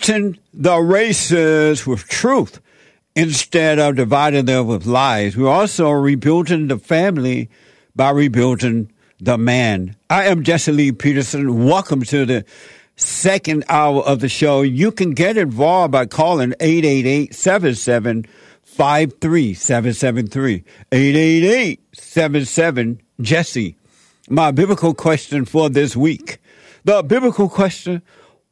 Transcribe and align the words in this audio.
the 0.00 0.80
races 0.82 1.86
with 1.86 2.08
truth 2.08 2.60
instead 3.14 3.78
of 3.78 3.96
dividing 3.96 4.46
them 4.46 4.66
with 4.66 4.86
lies. 4.86 5.36
We're 5.36 5.48
also 5.48 5.90
rebuilding 5.90 6.68
the 6.68 6.78
family 6.78 7.50
by 7.94 8.10
rebuilding 8.10 8.90
the 9.20 9.36
man. 9.36 9.96
I 10.08 10.26
am 10.26 10.42
Jesse 10.42 10.72
Lee 10.72 10.92
Peterson. 10.92 11.66
Welcome 11.66 12.02
to 12.04 12.24
the 12.24 12.44
second 12.96 13.64
hour 13.68 14.02
of 14.02 14.20
the 14.20 14.28
show. 14.28 14.62
You 14.62 14.90
can 14.90 15.10
get 15.10 15.36
involved 15.36 15.92
by 15.92 16.06
calling 16.06 16.54
888 16.60 17.34
77 17.34 18.24
773 18.64 20.64
888 20.92 21.80
77 21.92 23.02
Jesse. 23.20 23.76
My 24.30 24.50
biblical 24.50 24.94
question 24.94 25.44
for 25.44 25.68
this 25.68 25.94
week. 25.94 26.38
The 26.84 27.02
biblical 27.02 27.50
question 27.50 28.00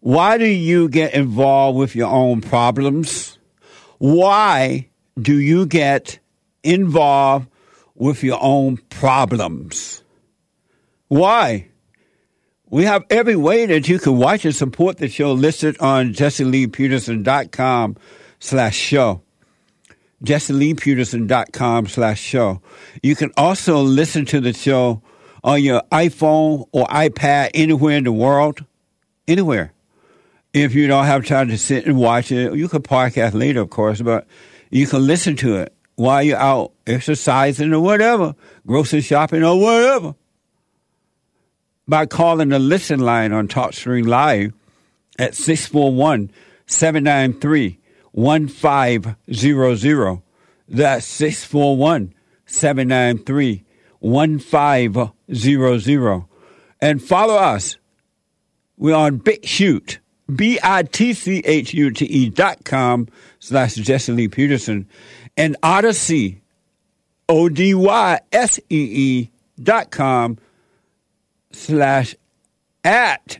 why 0.01 0.39
do 0.39 0.47
you 0.47 0.89
get 0.89 1.15
involved 1.15 1.77
with 1.77 1.97
your 1.97 2.09
own 2.09 2.41
problems? 2.41 3.39
Why 3.99 4.89
do 5.21 5.37
you 5.39 5.67
get 5.67 6.21
involved 6.63 7.49
with 7.97 8.23
your 8.23 8.39
own 8.41 8.77
problems? 8.91 10.05
Why? 11.09 11.69
We 12.71 12.85
have 12.85 13.05
every 13.11 13.35
way 13.35 13.67
that 13.67 13.89
you 13.89 13.99
can 13.99 14.19
watch 14.19 14.45
and 14.45 14.55
support 14.55 14.99
the 14.99 15.09
show 15.09 15.33
listed 15.33 15.77
on 15.81 16.12
jesseleepeterson.com 16.12 17.97
slash 18.39 18.77
show. 18.77 19.23
jesseleepeterson.com 20.23 21.87
slash 21.89 22.21
show. 22.21 22.62
You 23.03 23.17
can 23.17 23.33
also 23.37 23.81
listen 23.81 24.27
to 24.27 24.41
the 24.41 24.53
show 24.53 25.03
on 25.43 25.62
your 25.62 25.83
iPhone 25.91 26.69
or 26.71 26.87
iPad 26.87 27.51
anywhere 27.55 27.97
in 27.97 28.05
the 28.05 28.12
world. 28.12 28.65
Anywhere 29.27 29.73
if 30.53 30.75
you 30.75 30.87
don't 30.87 31.05
have 31.05 31.27
time 31.27 31.49
to 31.49 31.59
sit 31.59 31.87
and 31.87 31.99
watch 31.99 32.33
it, 32.33 32.55
you 32.55 32.69
can 32.69 32.83
podcast 32.83 33.35
later, 33.35 33.61
of 33.61 33.71
course, 33.71 34.01
but 34.01 34.27
you 34.71 34.87
can 34.87 35.07
listen 35.07 35.37
to 35.37 35.57
it 35.57 35.75
while 35.97 36.23
you're 36.23 36.39
out 36.39 36.73
exercising 36.87 37.75
or 37.75 37.81
whatever, 37.81 38.35
grocery 38.67 39.01
shopping 39.01 39.43
or 39.43 39.61
whatever. 39.61 40.15
By 41.87 42.06
calling 42.06 42.49
the 42.50 42.59
listen 42.59 43.00
line 43.00 43.33
on 43.33 43.49
TalkStream 43.49 44.06
Live 44.06 44.53
at 45.19 45.34
641 45.34 46.31
793 46.67 47.78
1500. 48.12 50.22
That's 50.69 51.06
641 51.06 52.15
793 52.47 53.65
1500. 54.01 56.25
And 56.81 57.03
follow 57.03 57.34
us. 57.34 57.77
We're 58.77 58.95
on 58.95 59.19
BitChute 59.19 59.99
B-I-T-C-H-U-T-E 60.34 62.31
dot 62.31 62.65
com 62.65 63.09
slash 63.39 63.75
Jesse 63.75 64.12
Lee 64.12 64.28
Peterson 64.28 64.89
and 65.37 65.56
Odysee, 65.62 66.41
O-D-Y-S-E-E 67.28 69.31
dot 69.62 69.91
com 69.91 70.39
slash 71.53 72.15
at 72.84 73.39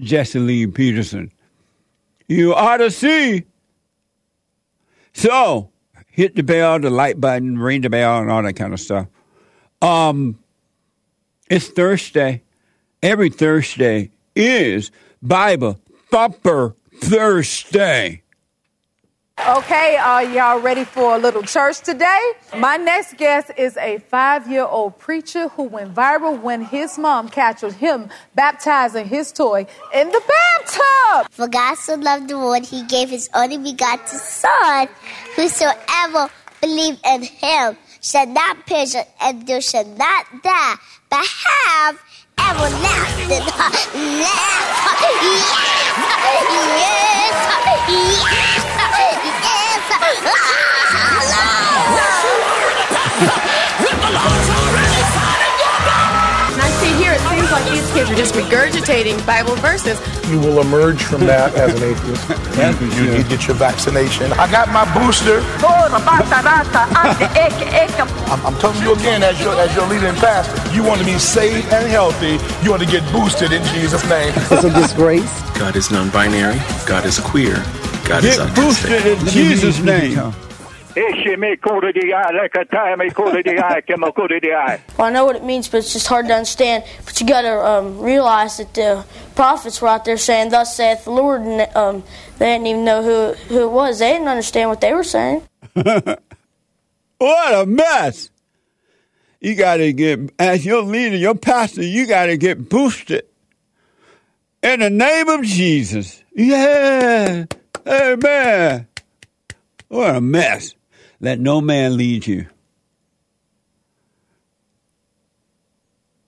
Jesse 0.00 0.38
Lee 0.38 0.66
Peterson. 0.66 1.30
You 2.28 2.54
ought 2.54 2.78
to 2.78 2.90
see. 2.90 3.44
So, 5.12 5.70
hit 6.10 6.34
the 6.34 6.42
bell, 6.42 6.80
the 6.80 6.90
like 6.90 7.20
button, 7.20 7.58
ring 7.58 7.82
the 7.82 7.90
bell, 7.90 8.18
and 8.18 8.30
all 8.30 8.42
that 8.42 8.54
kind 8.54 8.72
of 8.72 8.80
stuff. 8.80 9.06
Um, 9.80 10.38
it's 11.48 11.68
Thursday. 11.68 12.42
Every 13.02 13.30
Thursday 13.30 14.10
is 14.34 14.90
Bible 15.22 15.78
Bumper 16.10 16.76
Thursday. 17.00 18.22
Okay, 19.48 19.96
are 19.96 20.24
y'all 20.24 20.60
ready 20.60 20.84
for 20.84 21.14
a 21.14 21.18
little 21.18 21.42
church 21.42 21.80
today? 21.80 22.32
My 22.56 22.76
next 22.78 23.16
guest 23.18 23.50
is 23.58 23.76
a 23.76 23.98
five 23.98 24.50
year 24.50 24.64
old 24.64 24.98
preacher 24.98 25.48
who 25.48 25.64
went 25.64 25.94
viral 25.94 26.40
when 26.40 26.62
his 26.62 26.96
mom 26.96 27.28
captured 27.28 27.74
him 27.74 28.08
baptizing 28.34 29.06
his 29.06 29.32
toy 29.32 29.66
in 29.92 30.08
the 30.08 30.22
bathtub. 30.26 31.30
For 31.30 31.48
God 31.48 31.74
so 31.76 31.96
loved 31.96 32.28
the 32.28 32.38
world, 32.38 32.64
he 32.64 32.82
gave 32.84 33.10
his 33.10 33.28
only 33.34 33.58
begotten 33.58 34.06
Son. 34.06 34.88
Whosoever 35.36 36.30
believe 36.60 36.98
in 37.04 37.22
him 37.22 37.76
shall 38.00 38.26
not 38.26 38.64
perish 38.66 38.94
and 39.20 39.46
there 39.46 39.60
shall 39.60 39.84
not 39.84 40.42
die, 40.42 40.74
but 41.10 41.26
have 41.44 42.00
everlasting 42.38 43.28
life. 43.28 44.26
like 44.92 45.18
these 45.18 45.76
kids 58.06 58.10
are 58.10 58.16
just 58.16 58.34
regurgitating 58.34 59.24
Bible 59.26 59.54
verses. 59.56 60.00
You 60.30 60.38
will 60.40 60.60
emerge 60.60 61.02
from 61.02 61.20
that 61.26 61.54
as 61.54 61.74
an 61.74 61.82
atheist. 61.82 62.30
and 62.58 62.94
you 62.94 63.10
need 63.10 63.22
to 63.22 63.28
get 63.28 63.46
your 63.46 63.56
vaccination. 63.56 64.32
I 64.32 64.50
got 64.50 64.68
my 64.68 64.84
booster. 64.94 65.40
I'm, 68.30 68.44
I'm 68.46 68.58
telling 68.60 68.82
you 68.82 68.94
again, 68.94 69.22
as 69.22 69.40
your, 69.40 69.54
as 69.54 69.74
your 69.74 69.86
leader 69.88 70.06
and 70.06 70.18
pastor, 70.18 70.74
you 70.74 70.82
want 70.82 71.00
to 71.00 71.06
be 71.06 71.18
safe 71.18 71.70
and 71.72 71.86
healthy. 71.88 72.38
You 72.64 72.70
want 72.70 72.82
to 72.82 72.88
get 72.88 73.02
boosted 73.12 73.52
in 73.52 73.62
Jesus' 73.74 74.08
name. 74.08 74.32
It's 74.36 74.64
a 74.64 74.70
disgrace. 74.70 75.40
God 75.58 75.76
is 75.76 75.90
non-binary. 75.90 76.58
God 76.86 77.04
is 77.04 77.18
queer. 77.18 77.54
God 78.06 78.22
get 78.22 78.24
is 78.24 78.38
autistic. 78.38 78.54
boosted 78.54 79.06
in 79.06 79.26
Jesus' 79.26 79.80
name. 79.80 80.45
Well, 84.96 85.08
I 85.08 85.10
know 85.10 85.26
what 85.26 85.36
it 85.36 85.44
means, 85.44 85.68
but 85.68 85.78
it's 85.78 85.92
just 85.92 86.06
hard 86.06 86.26
to 86.28 86.34
understand. 86.34 86.84
But 87.04 87.20
you 87.20 87.26
got 87.26 87.42
to 87.42 87.64
um, 87.64 87.98
realize 87.98 88.56
that 88.56 88.72
the 88.72 89.04
prophets 89.34 89.82
were 89.82 89.88
out 89.88 90.06
there 90.06 90.16
saying, 90.16 90.50
"Thus 90.50 90.74
saith 90.74 91.04
the 91.04 91.10
Lord," 91.10 91.42
and 91.42 91.76
um, 91.76 92.02
they 92.38 92.46
didn't 92.46 92.66
even 92.66 92.84
know 92.86 93.02
who 93.02 93.34
who 93.48 93.64
it 93.64 93.70
was. 93.70 93.98
They 93.98 94.12
didn't 94.12 94.28
understand 94.28 94.70
what 94.70 94.80
they 94.80 94.94
were 94.94 95.04
saying. 95.04 95.42
what 95.74 96.18
a 97.18 97.66
mess! 97.66 98.30
You 99.38 99.54
got 99.54 99.76
to 99.76 99.92
get 99.92 100.32
as 100.38 100.64
your 100.64 100.82
leader, 100.82 101.16
your 101.16 101.34
pastor. 101.34 101.82
You 101.82 102.06
got 102.06 102.26
to 102.26 102.38
get 102.38 102.70
boosted 102.70 103.26
in 104.62 104.80
the 104.80 104.88
name 104.88 105.28
of 105.28 105.42
Jesus. 105.42 106.22
Yeah, 106.34 107.44
amen. 107.86 108.86
What 109.88 110.16
a 110.16 110.20
mess. 110.22 110.74
Let 111.20 111.40
no 111.40 111.60
man 111.60 111.96
lead 111.96 112.26
you. 112.26 112.46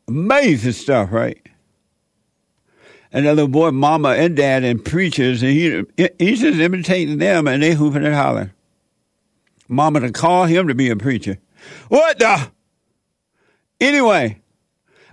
Amazing 0.07 0.73
stuff, 0.73 1.13
right? 1.13 1.41
And 3.13 3.25
little 3.25 3.49
boy, 3.49 3.71
mama 3.71 4.11
and 4.11 4.37
dad 4.37 4.65
and 4.65 4.85
preachers, 4.85 5.43
and 5.43 5.53
he, 5.53 5.85
he's 6.19 6.41
just 6.41 6.59
imitating 6.59 7.19
them 7.19 7.47
and 7.47 7.63
they 7.63 7.75
hooping 7.75 8.05
and 8.05 8.15
hollering. 8.15 8.51
Mama 9.69 10.01
to 10.01 10.11
call 10.13 10.45
him 10.45 10.69
to 10.69 10.75
be 10.75 10.89
a 10.91 10.97
preacher. 10.97 11.39
What 11.89 12.19
the? 12.19 12.51
Anyway, 13.81 14.41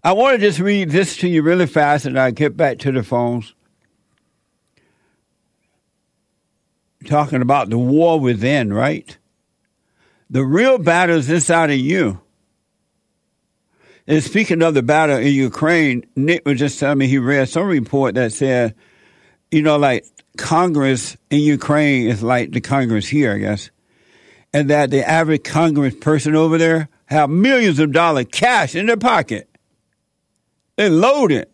I 0.04 0.13
want 0.13 0.36
to 0.36 0.45
just 0.45 0.60
read 0.60 0.92
this 0.92 1.18
to 1.18 1.27
you 1.27 1.42
really 1.42 1.68
fast 1.68 2.06
and 2.06 2.18
I'll 2.18 2.31
get 2.31 2.56
back 2.56 2.80
to 2.80 2.92
the 2.92 3.04
phones. 3.04 3.54
Talking 7.06 7.42
about 7.42 7.69
the 7.69 7.77
war 7.77 8.19
within, 8.19 8.74
right? 8.74 9.18
The 10.30 10.44
real 10.44 10.77
battle 10.77 11.18
is 11.18 11.30
inside 11.30 11.69
of 11.69 11.77
you. 11.77 12.22
And 14.07 14.24
speaking 14.24 14.62
of 14.62 14.74
the 14.74 14.83
battle 14.83 15.18
in 15.18 15.33
Ukraine, 15.33 16.06
Nick 16.16 16.45
was 16.45 16.60
just 16.60 16.80
telling 16.80 17.00
me 17.00 17.07
he 17.07 17.18
read 17.18 17.50
some 17.50 17.68
report 17.68 18.16
that 18.16 18.33
said, 18.33 18.75
you 19.51 19.62
know, 19.62 19.77
like 19.77 20.06
Congress 20.38 21.18
in 21.30 21.39
Ukraine 21.39 22.07
is 22.07 22.22
like 22.22 22.51
the 22.51 22.62
Congress 22.62 23.07
here, 23.07 23.33
I 23.33 23.38
guess. 23.39 23.72
And 24.54 24.69
that 24.69 24.92
the 24.92 25.07
average 25.07 25.44
Congress 25.44 25.95
person 25.95 26.36
over 26.36 26.57
there 26.57 26.89
have 27.07 27.30
millions 27.30 27.80
of 27.80 27.92
dollars 27.92 28.25
cash 28.31 28.75
in 28.75 28.86
their 28.86 28.98
pocket. 28.98 29.50
They 30.75 30.89
load 30.89 31.31
it 31.31 31.51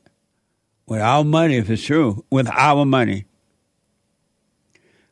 with 0.88 1.01
our 1.01 1.23
money, 1.23 1.56
if 1.56 1.69
it's 1.69 1.83
true, 1.83 2.25
with 2.29 2.50
our 2.50 2.85
money. 2.85 3.25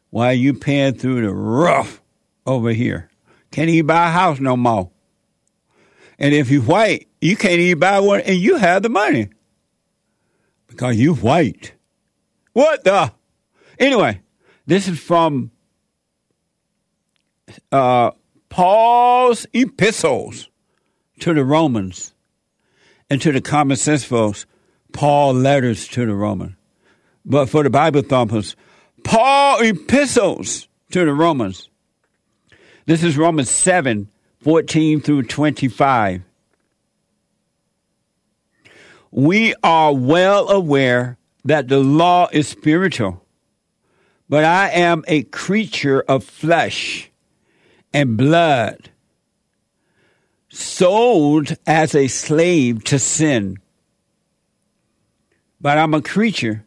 Why 0.10 0.32
are 0.32 0.34
you 0.34 0.54
paying 0.54 0.96
through 0.96 1.22
the 1.22 1.34
rough 1.34 2.02
over 2.46 2.72
here? 2.72 3.09
Can't 3.52 3.70
even 3.70 3.88
buy 3.88 4.08
a 4.08 4.12
house 4.12 4.40
no 4.40 4.56
more. 4.56 4.92
And 6.18 6.34
if 6.34 6.50
you're 6.50 6.62
white, 6.62 7.08
you 7.22 7.36
can't 7.36 7.60
even 7.60 7.80
buy 7.80 8.00
one 8.00 8.22
and 8.22 8.38
you 8.38 8.58
have 8.58 8.84
the 8.84 8.90
money. 8.90 9.30
Because 10.68 10.98
you 10.98 11.16
white. 11.16 11.74
What 12.54 12.84
the? 12.84 13.12
Anyway, 13.80 14.22
this 14.68 14.88
is 14.88 15.00
from 15.00 15.52
uh, 17.72 18.12
Paul's 18.50 19.46
epistles 19.54 20.50
to 21.20 21.34
the 21.34 21.44
Romans 21.44 22.14
and 23.10 23.22
to 23.22 23.32
the 23.32 23.42
common 23.42 23.78
sense 23.78 24.04
folks, 24.04 24.46
Paul 24.92 25.34
letters 25.34 25.88
to 25.90 26.06
the 26.06 26.14
Romans. 26.14 26.56
But 27.26 27.48
for 27.48 27.64
the 27.64 27.70
Bible 27.70 28.02
thumpers, 28.02 28.56
Paul 29.04 29.62
epistles 29.62 30.68
to 30.92 31.06
the 31.06 31.14
Romans. 31.14 31.69
This 32.90 33.04
is 33.04 33.20
Romans 33.20 33.52
7 33.52 34.10
14 34.40 35.00
through 35.02 35.22
25. 35.22 36.24
We 39.12 39.54
are 39.62 39.94
well 39.94 40.50
aware 40.50 41.20
that 41.46 41.68
the 41.68 41.78
law 41.78 42.30
is 42.32 42.48
spiritual, 42.48 43.24
but 44.28 44.44
I 44.44 44.70
am 44.72 45.04
a 45.08 45.22
creature 45.22 46.02
of 46.02 46.24
flesh 46.24 47.12
and 47.94 48.18
blood, 48.18 48.90
sold 50.50 51.56
as 51.68 51.94
a 51.94 52.08
slave 52.08 52.84
to 52.86 52.98
sin. 52.98 53.58
But 55.62 55.78
I'm 55.78 55.94
a 55.94 56.02
creature. 56.02 56.66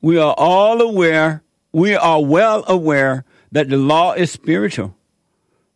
We 0.00 0.18
are 0.18 0.34
all 0.36 0.82
aware, 0.82 1.44
we 1.70 1.94
are 1.94 2.24
well 2.24 2.64
aware 2.66 3.24
that 3.52 3.68
the 3.68 3.76
law 3.76 4.14
is 4.14 4.32
spiritual, 4.32 4.96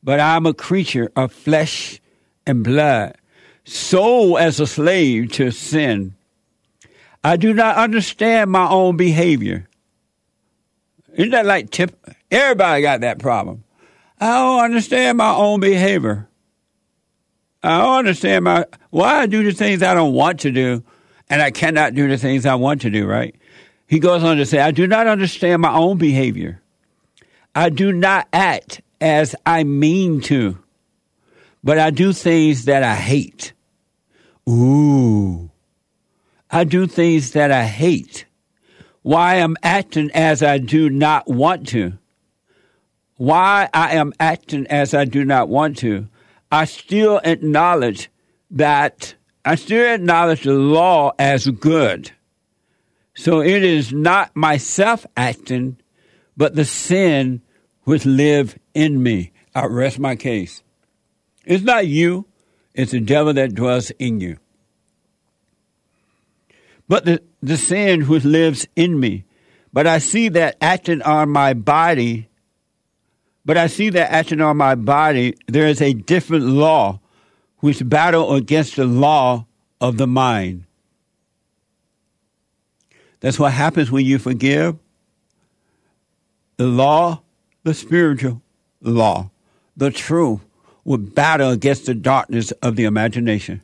but 0.02 0.20
I'm 0.20 0.46
a 0.46 0.54
creature 0.54 1.10
of 1.16 1.32
flesh 1.32 2.00
and 2.46 2.64
blood, 2.64 3.16
sold 3.64 4.38
as 4.38 4.60
a 4.60 4.66
slave 4.66 5.32
to 5.32 5.50
sin. 5.50 6.14
I 7.22 7.36
do 7.36 7.52
not 7.52 7.76
understand 7.76 8.50
my 8.50 8.68
own 8.68 8.96
behavior. 8.96 9.68
Isn't 11.14 11.32
that 11.32 11.46
like 11.46 11.70
tip? 11.70 11.96
Everybody 12.30 12.82
got 12.82 13.00
that 13.00 13.18
problem. 13.18 13.64
I 14.20 14.38
don't 14.38 14.64
understand 14.64 15.18
my 15.18 15.34
own 15.34 15.60
behavior. 15.60 16.28
I 17.62 17.78
don't 17.78 17.98
understand 17.98 18.44
my 18.44 18.66
why 18.90 19.22
I 19.22 19.26
do 19.26 19.42
the 19.42 19.52
things 19.52 19.82
I 19.82 19.94
don't 19.94 20.14
want 20.14 20.40
to 20.40 20.52
do, 20.52 20.84
and 21.28 21.42
I 21.42 21.50
cannot 21.50 21.94
do 21.94 22.08
the 22.08 22.16
things 22.16 22.46
I 22.46 22.54
want 22.54 22.82
to 22.82 22.90
do. 22.90 23.06
Right? 23.06 23.34
He 23.86 23.98
goes 23.98 24.22
on 24.22 24.36
to 24.36 24.46
say, 24.46 24.60
I 24.60 24.70
do 24.70 24.86
not 24.86 25.06
understand 25.06 25.62
my 25.62 25.72
own 25.72 25.98
behavior. 25.98 26.62
I 27.54 27.70
do 27.70 27.92
not 27.92 28.28
act 28.32 28.80
as 29.00 29.34
I 29.46 29.64
mean 29.64 30.20
to, 30.22 30.58
but 31.62 31.78
I 31.78 31.90
do 31.90 32.12
things 32.12 32.64
that 32.66 32.82
I 32.82 32.94
hate. 32.94 33.52
Ooh. 34.48 35.50
I 36.50 36.64
do 36.64 36.86
things 36.86 37.32
that 37.32 37.50
I 37.50 37.64
hate. 37.64 38.24
Why 39.02 39.36
I'm 39.36 39.56
acting 39.62 40.10
as 40.12 40.42
I 40.42 40.58
do 40.58 40.88
not 40.88 41.28
want 41.28 41.68
to 41.68 41.98
why 43.18 43.68
I 43.74 43.96
am 43.96 44.12
acting 44.18 44.66
as 44.68 44.94
I 44.94 45.04
do 45.04 45.24
not 45.24 45.48
want 45.48 45.76
to, 45.78 46.08
I 46.50 46.64
still 46.64 47.20
acknowledge 47.22 48.10
that 48.52 49.14
I 49.44 49.56
still 49.56 49.94
acknowledge 49.94 50.44
the 50.44 50.52
law 50.52 51.12
as 51.18 51.46
good. 51.48 52.12
So 53.14 53.42
it 53.42 53.64
is 53.64 53.92
not 53.92 54.34
myself 54.36 55.04
acting, 55.16 55.78
but 56.36 56.54
the 56.54 56.64
sin 56.64 57.42
which 57.82 58.06
live 58.06 58.56
in 58.78 59.02
me. 59.02 59.32
I 59.54 59.66
rest 59.66 59.98
my 59.98 60.16
case. 60.16 60.62
It's 61.44 61.64
not 61.64 61.86
you, 61.86 62.26
it's 62.74 62.92
the 62.92 63.00
devil 63.00 63.32
that 63.32 63.54
dwells 63.54 63.90
in 63.92 64.20
you. 64.20 64.38
But 66.86 67.04
the, 67.04 67.22
the 67.42 67.56
sin 67.56 68.02
which 68.02 68.24
lives 68.24 68.66
in 68.76 68.98
me. 68.98 69.24
But 69.72 69.86
I 69.86 69.98
see 69.98 70.28
that 70.30 70.56
acting 70.60 71.02
on 71.02 71.30
my 71.30 71.54
body 71.54 72.28
but 73.48 73.56
I 73.56 73.68
see 73.68 73.88
that 73.88 74.12
acting 74.12 74.42
on 74.42 74.58
my 74.58 74.74
body, 74.74 75.34
there 75.46 75.68
is 75.68 75.80
a 75.80 75.94
different 75.94 76.44
law 76.44 77.00
which 77.60 77.88
battle 77.88 78.34
against 78.34 78.76
the 78.76 78.84
law 78.84 79.46
of 79.80 79.96
the 79.96 80.06
mind. 80.06 80.64
That's 83.20 83.38
what 83.38 83.54
happens 83.54 83.90
when 83.90 84.04
you 84.04 84.18
forgive. 84.18 84.76
The 86.58 86.66
law, 86.66 87.22
the 87.62 87.72
spiritual 87.72 88.42
law, 88.80 89.30
the 89.76 89.90
truth 89.90 90.40
will 90.84 90.98
battle 90.98 91.50
against 91.50 91.86
the 91.86 91.94
darkness 91.94 92.50
of 92.62 92.76
the 92.76 92.84
imagination. 92.84 93.62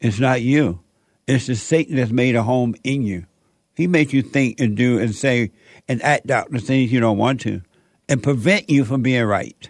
It's 0.00 0.20
not 0.20 0.42
you. 0.42 0.80
It's 1.26 1.46
the 1.46 1.56
Satan 1.56 1.96
that's 1.96 2.10
made 2.10 2.36
a 2.36 2.42
home 2.42 2.74
in 2.84 3.02
you. 3.02 3.26
He 3.74 3.86
makes 3.86 4.12
you 4.12 4.22
think 4.22 4.60
and 4.60 4.76
do 4.76 4.98
and 4.98 5.14
say 5.14 5.52
and 5.88 6.02
act 6.02 6.30
out 6.30 6.50
the 6.50 6.58
things 6.58 6.92
you 6.92 7.00
don't 7.00 7.18
want 7.18 7.40
to 7.42 7.62
and 8.08 8.22
prevent 8.22 8.70
you 8.70 8.84
from 8.84 9.02
being 9.02 9.24
right. 9.24 9.68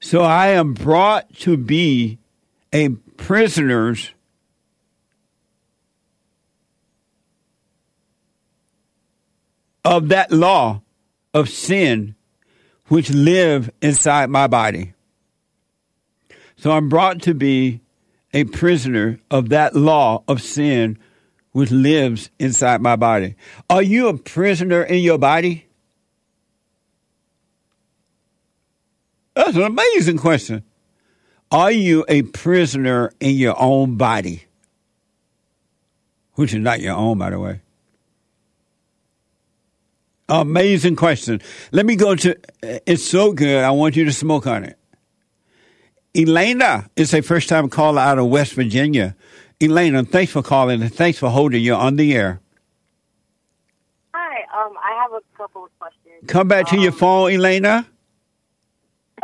So 0.00 0.22
I 0.22 0.48
am 0.48 0.74
brought 0.74 1.32
to 1.38 1.56
be 1.56 2.18
a 2.72 2.90
prisoner's 3.16 4.12
of 9.84 10.08
that 10.08 10.32
law 10.32 10.82
of 11.36 11.50
sin 11.50 12.14
which 12.88 13.10
live 13.10 13.70
inside 13.82 14.30
my 14.30 14.46
body. 14.46 14.94
So 16.56 16.72
I'm 16.72 16.88
brought 16.88 17.20
to 17.22 17.34
be 17.34 17.82
a 18.32 18.44
prisoner 18.44 19.20
of 19.30 19.50
that 19.50 19.76
law 19.76 20.24
of 20.28 20.40
sin 20.40 20.98
which 21.52 21.70
lives 21.70 22.30
inside 22.38 22.80
my 22.80 22.96
body. 22.96 23.34
Are 23.68 23.82
you 23.82 24.08
a 24.08 24.16
prisoner 24.16 24.82
in 24.82 25.02
your 25.02 25.18
body? 25.18 25.66
That's 29.34 29.56
an 29.56 29.62
amazing 29.62 30.16
question. 30.16 30.64
Are 31.50 31.70
you 31.70 32.06
a 32.08 32.22
prisoner 32.22 33.12
in 33.20 33.34
your 33.36 33.60
own 33.60 33.96
body? 33.96 34.44
Which 36.32 36.54
is 36.54 36.60
not 36.60 36.80
your 36.80 36.94
own, 36.94 37.18
by 37.18 37.28
the 37.28 37.38
way. 37.38 37.60
Amazing 40.28 40.96
question. 40.96 41.40
Let 41.70 41.86
me 41.86 41.94
go 41.94 42.16
to 42.16 42.36
it's 42.62 43.04
so 43.04 43.32
good. 43.32 43.62
I 43.62 43.70
want 43.70 43.96
you 43.96 44.04
to 44.04 44.12
smoke 44.12 44.46
on 44.46 44.64
it. 44.64 44.78
Elena 46.16 46.90
is 46.96 47.14
a 47.14 47.20
first 47.20 47.48
time 47.48 47.68
caller 47.68 48.00
out 48.00 48.18
of 48.18 48.26
West 48.26 48.54
Virginia. 48.54 49.14
Elena, 49.60 50.04
thanks 50.04 50.32
for 50.32 50.42
calling 50.42 50.82
and 50.82 50.92
thanks 50.92 51.18
for 51.18 51.30
holding 51.30 51.62
you 51.62 51.74
on 51.74 51.96
the 51.96 52.14
air. 52.14 52.40
Hi, 54.14 54.64
um, 54.64 54.74
I 54.82 55.02
have 55.02 55.12
a 55.12 55.36
couple 55.36 55.64
of 55.64 55.78
questions. 55.78 56.24
Come 56.26 56.48
back 56.48 56.66
to 56.68 56.76
um, 56.76 56.82
your 56.82 56.92
phone, 56.92 57.32
Elena. 57.32 57.86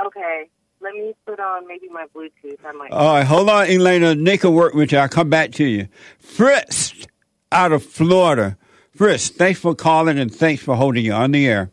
Okay, 0.07 0.49
let 0.81 0.95
me 0.95 1.15
put 1.27 1.41
on 1.41 1.67
maybe 1.67 1.89
my 1.89 2.07
Bluetooth. 2.15 2.59
I 2.65 2.73
might. 2.73 2.93
All 2.93 3.15
right, 3.15 3.27
hold 3.27 3.49
on, 3.49 3.67
Elena. 3.67 4.15
Nick 4.15 4.45
will 4.45 4.53
work 4.53 4.75
with 4.75 4.93
you. 4.93 4.99
I'll 4.99 5.09
come 5.09 5.31
back 5.31 5.53
to 5.53 5.65
you. 5.65 5.89
Fritz 6.19 7.07
out 7.51 7.73
of 7.73 7.85
Florida. 7.85 8.57
Fritz, 8.95 9.31
thanks 9.31 9.59
for 9.59 9.75
calling 9.75 10.19
and 10.19 10.35
thanks 10.35 10.63
for 10.63 10.77
holding 10.77 11.05
you 11.05 11.13
on 11.13 11.33
the 11.33 11.47
air. 11.47 11.71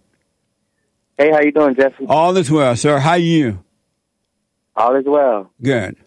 Hey, 1.17 1.31
how 1.31 1.41
you 1.41 1.51
doing, 1.51 1.75
Jesse? 1.75 2.05
All 2.07 2.35
is 2.37 2.49
well, 2.49 2.75
sir. 2.77 2.99
How 2.99 3.11
are 3.11 3.17
you? 3.17 3.63
All 4.75 4.95
is 4.95 5.03
well. 5.05 5.51
Good. 5.61 5.97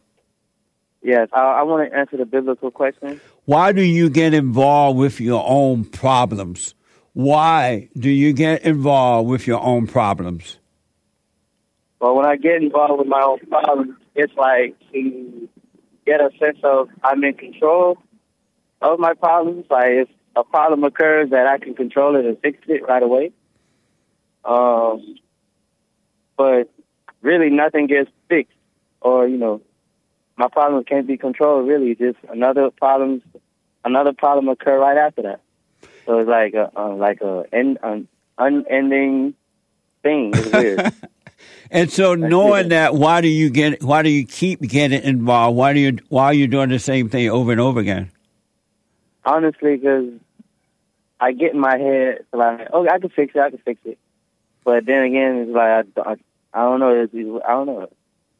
Yes, 1.02 1.28
I, 1.35 1.40
I 1.40 1.62
want 1.64 1.90
to 1.90 1.97
answer 1.97 2.16
the 2.16 2.25
biblical 2.25 2.71
question. 2.71 3.21
Why 3.45 3.73
do 3.73 3.83
you 3.83 4.09
get 4.09 4.33
involved 4.33 4.99
with 4.99 5.21
your 5.21 5.45
own 5.47 5.85
problems? 5.85 6.75
Why 7.12 7.90
do 7.99 8.09
you 8.09 8.33
get 8.33 8.62
involved 8.62 9.28
with 9.28 9.47
your 9.47 9.61
own 9.61 9.87
problems? 9.87 10.59
Well, 12.00 12.16
when 12.16 12.25
I 12.25 12.37
get 12.37 12.62
involved 12.62 13.00
with 13.00 13.09
my 13.09 13.21
own 13.21 13.40
problems, 13.40 13.95
it's 14.14 14.33
like 14.35 14.76
to 14.92 15.49
get 16.07 16.21
a 16.21 16.31
sense 16.38 16.59
of 16.64 16.88
I'm 17.04 17.23
in 17.23 17.35
control 17.35 17.99
of 18.81 18.99
my 18.99 19.12
problems. 19.12 19.66
Like 19.69 20.09
a 20.34 20.44
problem 20.44 20.84
occurs, 20.84 21.30
that 21.30 21.46
I 21.46 21.58
can 21.58 21.74
control 21.74 22.16
it 22.16 22.24
and 22.24 22.38
fix 22.40 22.58
it 22.66 22.86
right 22.86 23.02
away. 23.02 23.32
Um, 24.44 25.16
but 26.36 26.70
really, 27.20 27.50
nothing 27.50 27.86
gets 27.86 28.10
fixed, 28.28 28.56
or 29.00 29.28
you 29.28 29.36
know, 29.36 29.60
my 30.36 30.48
problems 30.48 30.86
can't 30.88 31.06
be 31.06 31.16
controlled. 31.16 31.68
Really, 31.68 31.94
just 31.94 32.18
another 32.28 32.70
problem, 32.70 33.22
another 33.84 34.12
problem 34.12 34.48
occur 34.48 34.78
right 34.78 34.96
after 34.96 35.22
that. 35.22 35.40
So 36.06 36.18
it's 36.18 36.28
like 36.28 36.54
a, 36.54 36.70
uh, 36.76 36.94
like 36.94 37.20
a 37.20 37.44
end, 37.52 37.78
an 37.82 38.08
unending 38.38 39.34
thing. 40.02 40.32
It's 40.34 40.52
weird. 40.52 40.92
And 41.70 41.90
so, 41.90 42.14
knowing 42.14 42.68
that, 42.68 42.94
why 42.94 43.22
do 43.22 43.28
you 43.28 43.48
get? 43.48 43.82
Why 43.82 44.02
do 44.02 44.10
you 44.10 44.26
keep 44.26 44.60
getting 44.60 45.02
involved? 45.02 45.56
Why 45.56 45.72
do 45.72 45.80
you? 45.80 45.98
Why 46.08 46.26
are 46.26 46.34
you 46.34 46.46
doing 46.46 46.68
the 46.68 46.78
same 46.78 47.08
thing 47.08 47.30
over 47.30 47.50
and 47.50 47.60
over 47.60 47.80
again? 47.80 48.10
Honestly, 49.25 49.76
because 49.76 50.11
I 51.21 51.33
get 51.33 51.55
in 51.55 51.61
my 51.61 51.79
head 51.79 52.25
like, 52.33 52.69
oh, 52.73 52.87
I 52.88 52.99
can 52.99 53.11
fix 53.11 53.35
it. 53.35 53.41
I 53.41 53.50
can 53.50 53.59
fix 53.59 53.81
it. 53.85 53.99
But 54.64 54.87
then 54.87 55.05
again, 55.05 55.37
it's 55.37 55.50
like 55.50 55.87
I, 55.97 56.11
I, 56.11 56.17
I 56.52 56.64
don't 56.64 56.81
know. 56.81 57.02
It's, 57.02 57.14
I 57.14 57.50
don't 57.52 57.67
know. 57.67 57.88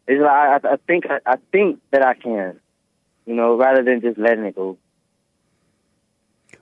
It's 0.09 0.21
like 0.21 0.65
I, 0.65 0.73
I 0.73 0.77
think 0.87 1.05
I, 1.09 1.19
I 1.25 1.37
think 1.53 1.81
that 1.93 2.05
I 2.05 2.15
can, 2.15 2.61
you 3.27 3.35
know, 3.35 3.57
rather 3.57 3.83
than 3.83 4.01
just 4.01 4.19
letting 4.19 4.45
it 4.45 4.57
go. 4.57 4.79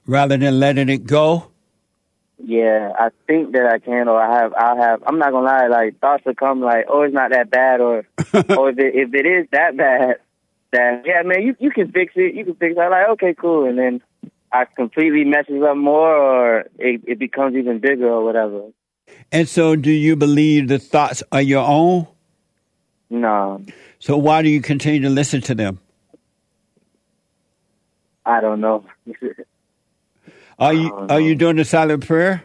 Rather 0.06 0.36
than 0.36 0.60
letting 0.60 0.88
it 0.88 1.06
go. 1.06 1.50
Yeah, 2.42 2.92
I 2.98 3.10
think 3.26 3.52
that 3.52 3.66
I 3.66 3.78
can, 3.78 4.08
or 4.08 4.20
I 4.20 4.40
have. 4.40 4.54
I 4.54 4.76
have. 4.76 5.02
I'm 5.06 5.18
not 5.18 5.30
gonna 5.32 5.46
lie. 5.46 5.66
Like 5.66 6.00
thoughts 6.00 6.24
will 6.24 6.34
come, 6.34 6.60
like, 6.60 6.86
oh, 6.88 7.02
it's 7.02 7.14
not 7.14 7.32
that 7.32 7.50
bad, 7.50 7.80
or, 7.80 8.06
or 8.56 8.70
if 8.70 8.78
it, 8.78 8.94
if 8.94 9.14
it 9.14 9.26
is 9.26 9.46
that 9.52 9.76
bad, 9.76 10.16
then 10.70 11.02
yeah, 11.04 11.22
man, 11.22 11.42
you 11.42 11.54
you 11.58 11.70
can 11.70 11.92
fix 11.92 12.14
it. 12.16 12.34
You 12.34 12.44
can 12.44 12.54
fix 12.54 12.76
it. 12.76 12.80
I'm 12.80 12.90
like, 12.90 13.08
okay, 13.10 13.34
cool, 13.34 13.66
and 13.66 13.78
then 13.78 14.00
I 14.52 14.64
completely 14.64 15.24
messes 15.24 15.62
up 15.62 15.76
more, 15.76 16.14
or 16.14 16.58
it, 16.78 17.02
it 17.06 17.18
becomes 17.18 17.56
even 17.56 17.78
bigger, 17.78 18.08
or 18.08 18.24
whatever. 18.24 18.70
And 19.32 19.48
so, 19.48 19.76
do 19.76 19.90
you 19.90 20.16
believe 20.16 20.68
the 20.68 20.78
thoughts 20.78 21.22
are 21.32 21.42
your 21.42 21.66
own? 21.66 22.06
No. 23.10 23.62
So 23.98 24.16
why 24.16 24.42
do 24.42 24.48
you 24.48 24.62
continue 24.62 25.02
to 25.02 25.10
listen 25.10 25.40
to 25.42 25.54
them? 25.54 25.80
I 28.24 28.40
don't 28.40 28.60
know. 28.60 28.84
are 30.58 30.72
you 30.72 30.92
are 30.94 31.20
you 31.20 31.34
doing 31.34 31.56
the 31.56 31.64
silent 31.64 32.06
prayer? 32.06 32.44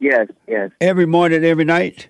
Yes, 0.00 0.28
yes. 0.48 0.70
Every 0.80 1.06
morning, 1.06 1.44
every 1.44 1.64
night. 1.64 2.08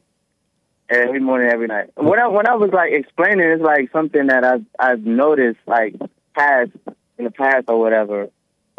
Every 0.89 1.21
morning, 1.21 1.51
every 1.51 1.67
night. 1.67 1.91
When 1.97 2.19
I 2.19 2.29
when 2.29 2.47
I 2.47 2.55
was 2.55 2.71
like 2.73 2.93
explaining, 2.93 3.47
it's 3.47 3.63
like 3.63 3.91
something 3.93 4.29
that 4.29 4.45
I've 4.45 4.65
I've 4.79 5.05
noticed 5.05 5.59
like 5.67 5.95
past 6.35 6.71
in 7.19 7.25
the 7.25 7.31
past 7.31 7.65
or 7.69 7.81
whatever, 7.81 8.29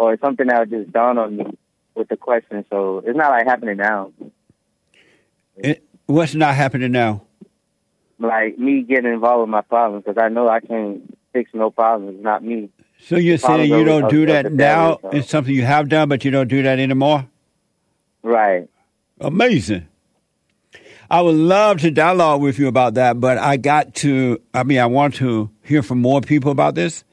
or 0.03 0.17
something 0.17 0.47
that 0.47 0.69
just 0.69 0.91
dawned 0.91 1.19
on 1.19 1.37
me 1.37 1.45
with 1.95 2.07
the 2.09 2.17
question. 2.17 2.65
So 2.69 3.03
it's 3.05 3.17
not 3.17 3.31
like 3.31 3.45
happening 3.45 3.77
now. 3.77 4.11
It, 5.55 5.83
what's 6.05 6.35
not 6.35 6.55
happening 6.55 6.91
now? 6.91 7.23
Like 8.19 8.57
me 8.57 8.81
getting 8.81 9.11
involved 9.11 9.41
with 9.41 9.49
my 9.49 9.61
problems 9.61 10.05
because 10.05 10.21
I 10.21 10.29
know 10.29 10.47
I 10.47 10.59
can't 10.59 11.17
fix 11.33 11.51
no 11.53 11.71
problems. 11.71 12.15
It's 12.15 12.23
not 12.23 12.43
me. 12.43 12.69
So 12.99 13.17
you're 13.17 13.37
saying 13.37 13.69
you 13.69 13.83
don't 13.83 14.09
do 14.09 14.25
that 14.27 14.53
now? 14.53 14.99
so. 15.01 15.09
It's 15.09 15.29
something 15.29 15.53
you 15.53 15.65
have 15.65 15.89
done, 15.89 16.07
but 16.07 16.23
you 16.23 16.31
don't 16.31 16.47
do 16.47 16.63
that 16.63 16.79
anymore? 16.79 17.27
Right. 18.21 18.69
Amazing. 19.19 19.87
I 21.09 21.21
would 21.21 21.35
love 21.35 21.81
to 21.81 21.91
dialogue 21.91 22.41
with 22.41 22.57
you 22.57 22.67
about 22.67 22.95
that, 22.95 23.19
but 23.19 23.37
I 23.37 23.57
got 23.57 23.93
to, 23.95 24.41
I 24.53 24.63
mean, 24.63 24.79
I 24.79 24.85
want 24.85 25.15
to 25.15 25.49
hear 25.61 25.83
from 25.83 26.01
more 26.01 26.21
people 26.21 26.51
about 26.51 26.75
this, 26.75 27.03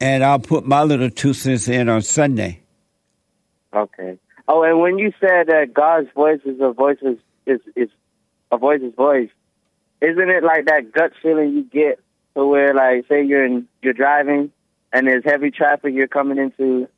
and 0.00 0.24
I'll 0.24 0.38
put 0.38 0.66
my 0.66 0.82
little 0.82 1.10
two 1.10 1.34
cents 1.34 1.68
in 1.68 1.88
on 1.88 2.02
Sunday. 2.02 2.62
Okay. 3.74 4.18
Oh, 4.46 4.62
and 4.62 4.80
when 4.80 4.98
you 4.98 5.12
said 5.20 5.46
that 5.48 5.72
God's 5.72 6.08
voice 6.14 6.40
is 6.44 6.58
a 6.60 6.72
voice 6.72 6.98
is 7.02 7.18
is, 7.46 7.60
is 7.76 7.88
a 8.50 8.58
voice's 8.58 8.94
voice, 8.94 9.30
isn't 10.00 10.30
it 10.30 10.44
like 10.44 10.66
that 10.66 10.92
gut 10.92 11.12
feeling 11.22 11.54
you 11.54 11.64
get 11.64 11.98
to 12.34 12.46
where, 12.46 12.74
like, 12.74 13.06
say 13.08 13.24
you're 13.24 13.44
in, 13.44 13.68
you're 13.82 13.92
driving 13.92 14.50
and 14.92 15.06
there's 15.06 15.24
heavy 15.24 15.50
traffic 15.50 15.92
you're 15.94 16.06
coming 16.06 16.38
into, 16.38 16.88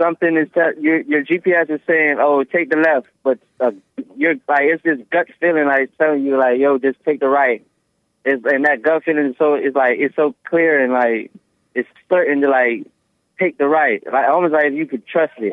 something 0.00 0.36
is 0.36 0.48
te- 0.54 0.80
your 0.80 1.00
your 1.02 1.24
GPS 1.24 1.70
is 1.70 1.80
saying, 1.86 2.16
"Oh, 2.20 2.44
take 2.44 2.70
the 2.70 2.76
left," 2.76 3.08
but 3.22 3.38
uh, 3.60 3.72
you're 4.16 4.34
like 4.48 4.62
it's 4.62 4.82
this 4.82 4.98
gut 5.10 5.28
feeling 5.40 5.66
like 5.66 5.82
it's 5.82 5.96
telling 5.98 6.24
you 6.24 6.38
like, 6.38 6.58
"Yo, 6.58 6.78
just 6.78 6.98
take 7.04 7.20
the 7.20 7.28
right." 7.28 7.64
It's, 8.24 8.42
and 8.44 8.64
that 8.64 8.82
gut 8.82 9.02
feeling 9.04 9.26
is 9.26 9.36
so 9.38 9.54
it's 9.54 9.76
like 9.76 9.98
it's 9.98 10.16
so 10.16 10.34
clear 10.44 10.82
and 10.82 10.92
like 10.92 11.30
it's 11.74 11.88
certain 12.10 12.40
to 12.42 12.48
like 12.48 12.86
take 13.38 13.58
the 13.58 13.66
right, 13.66 14.02
like 14.10 14.28
almost 14.28 14.52
like 14.52 14.66
if 14.66 14.74
you 14.74 14.86
could 14.86 15.06
trust 15.06 15.32
it. 15.38 15.52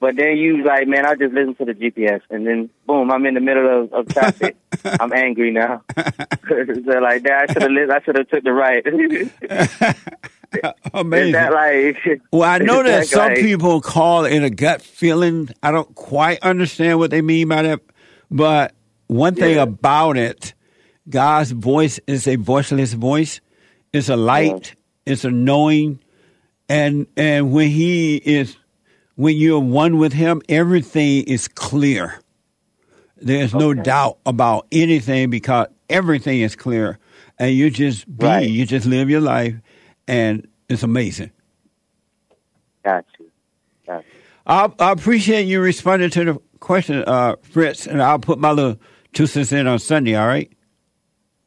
But 0.00 0.14
then 0.14 0.36
you 0.36 0.62
like, 0.62 0.86
man, 0.86 1.04
I 1.04 1.16
just 1.16 1.34
listen 1.34 1.56
to 1.56 1.64
the 1.64 1.74
GPS, 1.74 2.20
and 2.30 2.46
then 2.46 2.70
boom, 2.86 3.10
I'm 3.10 3.26
in 3.26 3.34
the 3.34 3.40
middle 3.40 3.84
of, 3.84 3.92
of 3.92 4.08
traffic. 4.08 4.56
I'm 4.84 5.12
angry 5.12 5.50
now. 5.50 5.82
so 5.96 6.04
like 6.04 7.24
that, 7.24 7.46
I 7.48 7.52
should 7.52 7.62
have, 7.62 7.90
I 7.90 8.00
should 8.04 8.16
have 8.16 8.28
took 8.28 8.44
the 8.44 8.52
right. 8.52 8.86
Amazing. 10.94 11.32
That 11.32 11.52
like, 11.52 12.22
well, 12.32 12.44
I 12.44 12.58
know 12.58 12.84
that, 12.84 12.90
that 12.90 13.08
some 13.08 13.32
like, 13.32 13.38
people 13.38 13.80
call 13.80 14.24
it 14.24 14.40
a 14.42 14.50
gut 14.50 14.82
feeling. 14.82 15.48
I 15.64 15.72
don't 15.72 15.92
quite 15.96 16.38
understand 16.42 17.00
what 17.00 17.10
they 17.10 17.20
mean 17.20 17.48
by 17.48 17.62
that, 17.62 17.80
but 18.30 18.72
one 19.08 19.34
thing 19.34 19.56
yeah. 19.56 19.62
about 19.62 20.16
it, 20.16 20.54
God's 21.08 21.50
voice 21.50 21.98
is 22.06 22.28
a 22.28 22.36
voiceless 22.36 22.92
voice. 22.92 23.40
It's 23.92 24.08
a 24.08 24.16
light. 24.16 24.74
It's 25.08 25.24
a 25.24 25.30
knowing, 25.30 26.00
and 26.68 27.06
and 27.16 27.52
when 27.52 27.68
He 27.68 28.16
is 28.16 28.56
when 29.16 29.36
you're 29.36 29.58
one 29.60 29.98
with 29.98 30.12
Him, 30.12 30.42
everything 30.48 31.24
is 31.24 31.48
clear. 31.48 32.20
There's 33.16 33.54
okay. 33.54 33.64
no 33.64 33.74
doubt 33.74 34.18
about 34.26 34.66
anything 34.70 35.30
because 35.30 35.68
everything 35.88 36.40
is 36.40 36.54
clear. 36.54 36.98
And 37.38 37.54
you 37.54 37.70
just 37.70 38.06
be, 38.06 38.26
right. 38.26 38.48
you 38.48 38.66
just 38.66 38.86
live 38.86 39.08
your 39.08 39.20
life, 39.20 39.54
and 40.06 40.46
it's 40.68 40.82
amazing. 40.82 41.30
Got 42.84 43.04
you. 43.18 43.30
Got 43.86 44.04
you. 44.04 44.20
I, 44.46 44.72
I 44.78 44.92
appreciate 44.92 45.44
you 45.44 45.60
responding 45.60 46.10
to 46.10 46.24
the 46.24 46.40
question, 46.60 47.04
uh, 47.06 47.36
Fritz, 47.42 47.86
and 47.86 48.02
I'll 48.02 48.18
put 48.18 48.38
my 48.38 48.50
little 48.50 48.78
two 49.12 49.26
cents 49.26 49.52
in 49.52 49.66
on 49.66 49.78
Sunday, 49.78 50.16
all 50.16 50.26
right? 50.26 50.52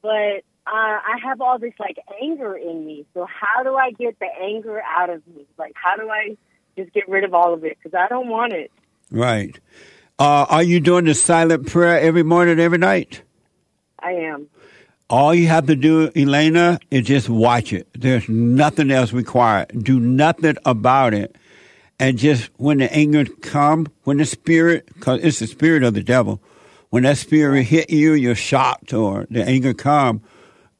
but 0.00 0.44
uh, 0.66 0.70
I 0.70 1.16
have 1.24 1.40
all 1.40 1.58
this 1.58 1.74
like 1.78 1.98
anger 2.22 2.56
in 2.56 2.86
me. 2.86 3.06
So 3.14 3.26
how 3.26 3.62
do 3.62 3.76
I 3.76 3.92
get 3.92 4.18
the 4.18 4.28
anger 4.40 4.82
out 4.82 5.10
of 5.10 5.26
me? 5.26 5.46
Like, 5.58 5.72
how 5.74 5.96
do 5.96 6.08
I 6.10 6.36
just 6.76 6.92
get 6.92 7.08
rid 7.08 7.24
of 7.24 7.34
all 7.34 7.54
of 7.54 7.64
it? 7.64 7.78
Because 7.82 7.96
I 7.96 8.08
don't 8.08 8.28
want 8.28 8.52
it. 8.52 8.70
Right. 9.10 9.58
Uh, 10.18 10.46
are 10.48 10.62
you 10.62 10.80
doing 10.80 11.06
the 11.06 11.14
silent 11.14 11.66
prayer 11.66 11.98
every 11.98 12.22
morning, 12.22 12.60
every 12.60 12.78
night? 12.78 13.22
I 13.98 14.12
am. 14.12 14.48
All 15.08 15.34
you 15.34 15.48
have 15.48 15.66
to 15.66 15.74
do, 15.74 16.10
Elena, 16.14 16.78
is 16.90 17.06
just 17.06 17.28
watch 17.28 17.72
it. 17.72 17.88
There's 17.94 18.28
nothing 18.28 18.90
else 18.90 19.12
required. 19.12 19.72
Do 19.82 19.98
nothing 19.98 20.56
about 20.64 21.14
it. 21.14 21.34
And 21.98 22.16
just 22.16 22.50
when 22.58 22.78
the 22.78 22.92
anger 22.94 23.24
come, 23.24 23.88
when 24.04 24.18
the 24.18 24.24
spirit, 24.24 24.88
because 24.94 25.20
it's 25.24 25.40
the 25.40 25.46
spirit 25.46 25.82
of 25.82 25.94
the 25.94 26.02
devil, 26.02 26.40
when 26.90 27.02
that 27.02 27.18
spirit 27.18 27.64
hit 27.64 27.90
you, 27.90 28.12
you're 28.12 28.34
shocked 28.34 28.92
or 28.92 29.26
the 29.30 29.42
anger 29.42 29.74
come, 29.74 30.22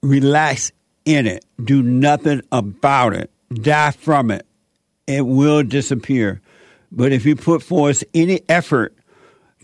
relax 0.03 0.73
in 1.05 1.27
it. 1.27 1.45
Do 1.63 1.83
nothing 1.83 2.43
about 2.53 3.15
it. 3.15 3.31
Die 3.53 3.91
from 3.93 4.31
it. 4.31 4.47
It 5.07 5.27
will 5.27 5.63
disappear. 5.63 6.41
But 6.93 7.13
if 7.13 7.25
you 7.25 7.37
put 7.37 7.63
forth 7.63 8.05
any 8.15 8.41
effort 8.49 8.97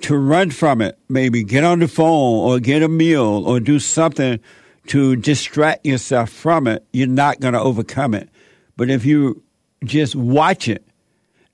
to 0.02 0.16
run 0.16 0.50
from 0.50 0.80
it, 0.80 0.98
maybe 1.08 1.42
get 1.42 1.64
on 1.64 1.80
the 1.80 1.88
phone 1.88 2.48
or 2.48 2.60
get 2.60 2.82
a 2.82 2.88
meal 2.88 3.46
or 3.46 3.60
do 3.60 3.78
something 3.78 4.40
to 4.88 5.16
distract 5.16 5.84
yourself 5.84 6.30
from 6.30 6.66
it, 6.66 6.84
you're 6.92 7.08
not 7.08 7.40
going 7.40 7.54
to 7.54 7.60
overcome 7.60 8.14
it. 8.14 8.28
But 8.76 8.90
if 8.90 9.04
you 9.04 9.42
just 9.84 10.14
watch 10.14 10.68
it 10.68 10.84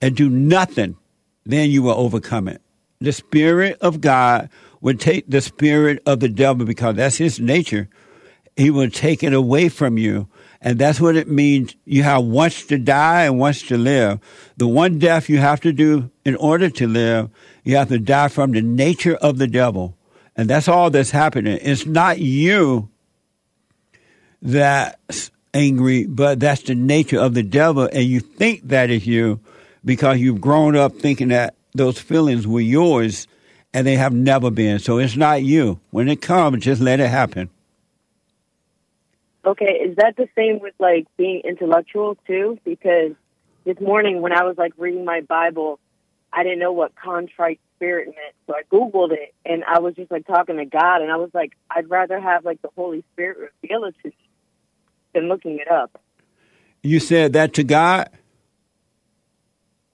and 0.01 0.17
do 0.17 0.29
nothing, 0.29 0.97
then 1.45 1.71
you 1.71 1.83
will 1.83 1.95
overcome 1.95 2.49
it. 2.49 2.61
The 3.01 3.13
Spirit 3.13 3.79
of 3.81 4.01
God 4.01 4.49
would 4.81 5.01
take 5.01 5.25
the 5.29 5.41
spirit 5.41 6.03
of 6.07 6.21
the 6.21 6.29
devil 6.29 6.67
because 6.67 6.97
that's 6.97 7.17
his 7.17 7.41
nature 7.41 7.89
he 8.57 8.71
will 8.71 8.91
take 8.91 9.23
it 9.23 9.33
away 9.33 9.69
from 9.69 9.99
you. 9.99 10.29
And 10.61 10.79
that's 10.79 11.01
what 11.01 11.17
it 11.17 11.29
means. 11.29 11.75
You 11.85 12.05
have 12.05 12.25
once 12.25 12.67
to 12.67 12.79
die 12.79 13.25
and 13.25 13.39
once 13.39 13.63
to 13.63 13.77
live. 13.77 14.21
The 14.57 14.69
one 14.69 14.99
death 14.99 15.29
you 15.29 15.39
have 15.39 15.61
to 15.63 15.73
do 15.73 16.11
in 16.25 16.37
order 16.37 16.71
to 16.71 16.87
live, 16.87 17.31
you 17.65 17.77
have 17.77 17.89
to 17.89 17.99
die 17.99 18.29
from 18.29 18.53
the 18.53 18.63
nature 18.63 19.17
of 19.17 19.39
the 19.39 19.49
devil. 19.49 19.97
And 20.37 20.49
that's 20.49 20.69
all 20.69 20.91
that's 20.91 21.11
happening. 21.11 21.59
It's 21.63 21.85
not 21.85 22.19
you 22.21 22.89
that's 24.41 25.31
angry, 25.53 26.07
but 26.07 26.41
that's 26.41 26.63
the 26.63 26.75
nature 26.75 27.19
of 27.19 27.35
the 27.35 27.43
devil. 27.43 27.89
And 27.93 28.05
you 28.05 28.21
think 28.21 28.69
that 28.69 28.91
is 28.91 29.07
you 29.07 29.41
because 29.85 30.19
you've 30.19 30.41
grown 30.41 30.77
up 30.77 30.95
thinking 30.95 31.29
that 31.29 31.55
those 31.75 31.99
feelings 31.99 32.47
were 32.47 32.61
yours 32.61 33.27
and 33.75 33.87
they 33.87 33.97
have 33.97 34.13
never 34.13 34.51
been. 34.51 34.79
So 34.79 34.99
it's 34.99 35.17
not 35.17 35.43
you. 35.43 35.81
When 35.91 36.09
it 36.09 36.23
comes, 36.23 36.65
just 36.65 36.81
let 36.81 37.01
it 37.01 37.09
happen. 37.09 37.51
Okay, 39.45 39.81
is 39.85 39.97
that 39.97 40.17
the 40.17 40.29
same 40.37 40.61
with 40.61 40.75
like 40.79 41.07
being 41.17 41.43
intellectual 41.45 42.17
too? 42.27 42.59
Because 42.65 43.13
this 43.65 43.81
morning 43.81 44.23
when 44.23 44.33
I 44.33 44.45
was 44.45 44.57
like 44.57 44.73
reading 44.77 45.05
my 45.05 45.21
Bible, 45.23 45.81
I 46.33 46.45
didn't 46.45 46.61
know 46.61 46.73
what 46.73 46.95
contrite 46.95 47.61
spirit 47.77 48.07
meant. 48.07 48.35
So 48.47 48.55
I 48.55 48.63
Googled 48.73 49.13
it 49.13 49.35
and 49.45 49.65
I 49.65 49.81
was 49.81 49.95
just 49.95 50.11
like 50.11 50.27
talking 50.27 50.59
to 50.59 50.65
God 50.65 51.03
and 51.03 51.11
I 51.11 51.17
was 51.17 51.31
like, 51.35 51.53
I'd 51.69 51.91
rather 51.91 52.21
have 52.21 52.45
like 52.45 52.63
the 52.63 52.71
Holy 52.77 53.05
Spirit 53.13 53.53
reveal 53.63 53.85
it 53.85 53.95
to 54.03 54.09
me 54.09 54.17
than 55.15 55.29
looking 55.29 55.59
it 55.59 55.71
up. 55.71 56.01
You 56.83 57.01
said 57.01 57.33
that 57.33 57.53
to 57.55 57.65
God? 57.65 58.11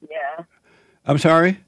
Yeah. 0.02 0.44
I'm 1.06 1.18
sorry? 1.18 1.58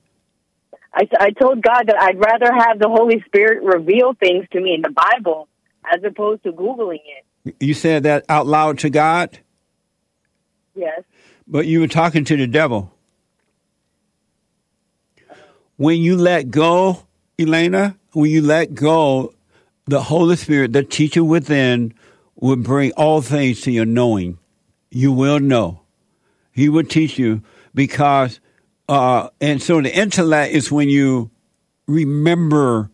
I, 0.94 1.08
I 1.18 1.30
told 1.30 1.62
God 1.62 1.84
that 1.86 1.96
I'd 2.00 2.18
rather 2.18 2.52
have 2.52 2.78
the 2.78 2.88
Holy 2.88 3.22
Spirit 3.26 3.62
reveal 3.62 4.14
things 4.14 4.46
to 4.52 4.60
me 4.60 4.74
in 4.74 4.82
the 4.82 4.90
Bible 4.90 5.48
as 5.84 6.02
opposed 6.04 6.42
to 6.44 6.52
Googling 6.52 6.96
it. 6.96 7.24
You 7.58 7.74
said 7.74 8.02
that 8.02 8.24
out 8.28 8.46
loud 8.46 8.78
to 8.80 8.90
God? 8.90 9.38
Yes. 10.74 11.02
But 11.46 11.66
you 11.66 11.80
were 11.80 11.88
talking 11.88 12.24
to 12.24 12.36
the 12.36 12.46
devil. 12.46 12.92
When 15.76 16.00
you 16.00 16.16
let 16.16 16.50
go, 16.50 17.04
Elena, 17.38 17.96
when 18.12 18.30
you 18.30 18.42
let 18.42 18.74
go, 18.74 19.34
the 19.86 20.02
Holy 20.02 20.36
Spirit, 20.36 20.72
the 20.72 20.82
teacher 20.82 21.24
within, 21.24 21.94
will 22.36 22.56
bring 22.56 22.92
all 22.92 23.22
things 23.22 23.62
to 23.62 23.70
your 23.70 23.86
knowing. 23.86 24.38
You 24.90 25.12
will 25.12 25.40
know. 25.40 25.80
He 26.52 26.68
will 26.68 26.84
teach 26.84 27.18
you 27.18 27.42
because, 27.74 28.40
uh, 28.88 29.30
and 29.40 29.62
so 29.62 29.80
the 29.80 29.96
intellect 29.96 30.52
is 30.52 30.70
when 30.70 30.88
you 30.88 31.30
remember 31.86 32.90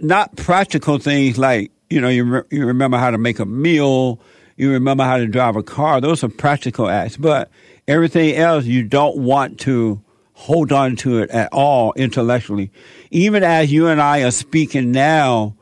not 0.00 0.36
practical 0.36 0.98
things 0.98 1.38
like, 1.38 1.72
you 1.90 2.00
know, 2.00 2.08
you, 2.08 2.24
re- 2.24 2.42
you 2.50 2.66
remember 2.66 2.98
how 2.98 3.10
to 3.10 3.18
make 3.18 3.38
a 3.38 3.46
meal, 3.46 4.20
you 4.56 4.72
remember 4.72 5.04
how 5.04 5.18
to 5.18 5.26
drive 5.26 5.56
a 5.56 5.62
car. 5.62 6.00
Those 6.00 6.24
are 6.24 6.28
practical 6.28 6.88
acts. 6.88 7.16
But 7.16 7.50
everything 7.86 8.34
else, 8.36 8.64
you 8.64 8.82
don't 8.82 9.18
want 9.18 9.60
to 9.60 10.02
hold 10.32 10.72
on 10.72 10.96
to 10.96 11.18
it 11.18 11.30
at 11.30 11.52
all 11.52 11.92
intellectually. 11.94 12.70
Even 13.10 13.42
as 13.42 13.72
you 13.72 13.88
and 13.88 14.00
I 14.00 14.22
are 14.22 14.30
speaking 14.30 14.92
now, 14.92 15.56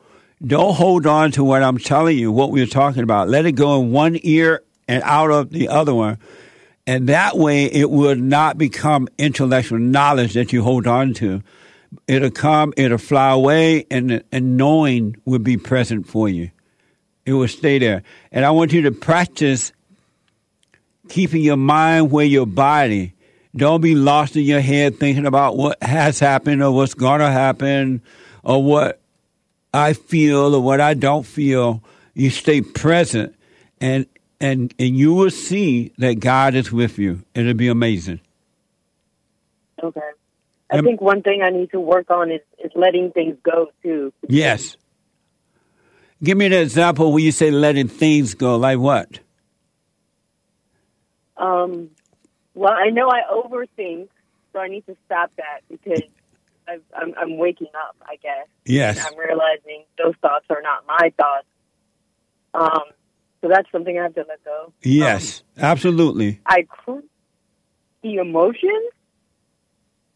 don't 0.45 0.75
hold 0.75 1.07
on 1.07 1.31
to 1.31 1.43
what 1.43 1.63
I'm 1.63 1.79
telling 1.79 2.17
you, 2.17 2.31
what 2.31 2.51
we're 2.51 2.67
talking 2.67 3.03
about. 3.03 3.29
Let 3.29 3.45
it 3.45 3.53
go 3.53 3.81
in 3.81 3.91
one 3.91 4.19
ear 4.21 4.63
and 4.87 5.01
out 5.03 5.31
of 5.31 5.49
the 5.49 5.69
other 5.69 5.95
one. 5.95 6.19
And 6.85 7.09
that 7.09 7.37
way 7.37 7.65
it 7.65 7.89
will 7.89 8.15
not 8.15 8.57
become 8.57 9.09
intellectual 9.17 9.79
knowledge 9.79 10.33
that 10.33 10.53
you 10.53 10.63
hold 10.63 10.87
on 10.87 11.13
to. 11.15 11.41
It'll 12.07 12.31
come, 12.31 12.73
it'll 12.77 12.97
fly 12.97 13.31
away, 13.31 13.85
and, 13.91 14.23
and 14.31 14.57
knowing 14.57 15.17
will 15.25 15.39
be 15.39 15.57
present 15.57 16.07
for 16.07 16.29
you. 16.29 16.51
It 17.25 17.33
will 17.33 17.47
stay 17.47 17.79
there. 17.79 18.03
And 18.31 18.45
I 18.45 18.51
want 18.51 18.71
you 18.71 18.83
to 18.83 18.91
practice 18.91 19.73
keeping 21.09 21.41
your 21.41 21.57
mind 21.57 22.11
where 22.11 22.25
your 22.25 22.45
body 22.45 23.13
don't 23.55 23.81
be 23.81 23.95
lost 23.95 24.35
in 24.35 24.43
your 24.43 24.61
head 24.61 24.99
thinking 24.99 25.25
about 25.25 25.57
what 25.57 25.81
has 25.81 26.19
happened 26.19 26.61
or 26.61 26.71
what's 26.71 26.93
going 26.93 27.19
to 27.19 27.31
happen 27.31 28.01
or 28.43 28.63
what 28.63 29.01
I 29.73 29.93
feel 29.93 30.55
or 30.55 30.61
what 30.61 30.79
I 30.79 30.93
don't 30.93 31.25
feel. 31.25 31.83
You 32.13 32.29
stay 32.29 32.61
present 32.61 33.35
and 33.81 34.05
and 34.39 34.73
and 34.79 34.95
you 34.95 35.13
will 35.13 35.31
see 35.31 35.91
that 35.97 36.19
God 36.19 36.55
is 36.55 36.71
with 36.71 36.99
you. 36.99 37.23
It'll 37.33 37.53
be 37.53 37.67
amazing. 37.67 38.19
Okay. 39.83 40.01
I 40.69 40.81
think 40.81 41.01
one 41.01 41.21
thing 41.21 41.41
I 41.41 41.49
need 41.49 41.71
to 41.71 41.79
work 41.79 42.11
on 42.11 42.31
is, 42.31 42.41
is 42.63 42.71
letting 42.75 43.11
things 43.11 43.37
go 43.41 43.67
too. 43.81 44.13
Yes. 44.27 44.75
Give 46.21 46.37
me 46.37 46.47
an 46.47 46.53
example 46.53 47.11
where 47.11 47.23
you 47.23 47.31
say 47.31 47.51
letting 47.51 47.87
things 47.87 48.33
go. 48.33 48.57
Like 48.57 48.79
what? 48.79 49.19
Um, 51.37 51.91
well, 52.53 52.73
I 52.73 52.89
know 52.89 53.09
I 53.09 53.21
overthink, 53.31 54.09
so 54.51 54.59
I 54.59 54.67
need 54.67 54.85
to 54.87 54.97
stop 55.05 55.31
that 55.37 55.61
because 55.69 56.03
I've, 56.67 56.81
I'm, 56.95 57.13
I'm 57.17 57.37
waking 57.37 57.67
up, 57.87 57.95
I 58.01 58.15
guess. 58.15 58.47
Yes. 58.65 58.97
And 58.97 59.07
I'm 59.07 59.17
realizing 59.17 59.85
those 60.03 60.15
thoughts 60.21 60.45
are 60.49 60.61
not 60.61 60.85
my 60.87 61.13
thoughts. 61.15 61.45
Um, 62.53 62.83
so 63.41 63.47
that's 63.49 63.71
something 63.71 63.97
I 63.97 64.03
have 64.03 64.15
to 64.15 64.25
let 64.27 64.43
go. 64.43 64.73
Yes, 64.81 65.43
absolutely. 65.57 66.41
I 66.45 66.63
cr- 66.67 66.99
the 68.01 68.15
emotions. 68.15 68.91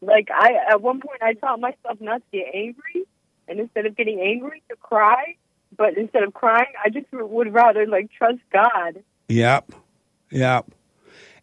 Like 0.02 0.30
I, 0.34 0.54
at 0.70 0.82
one 0.82 1.00
point, 1.00 1.22
I 1.22 1.34
taught 1.34 1.60
myself 1.60 2.02
not 2.02 2.22
to 2.32 2.38
get 2.38 2.48
angry, 2.54 3.06
and 3.48 3.60
instead 3.60 3.86
of 3.86 3.96
getting 3.96 4.20
angry, 4.20 4.64
to 4.70 4.76
cry. 4.76 5.36
But 5.78 5.98
instead 5.98 6.24
of 6.24 6.34
crying, 6.34 6.74
I 6.84 6.90
just 6.90 7.06
would 7.12 7.54
rather 7.54 7.86
like 7.88 8.12
trust 8.12 8.40
God. 8.52 9.04
Yep, 9.30 9.72
yep. 10.32 10.66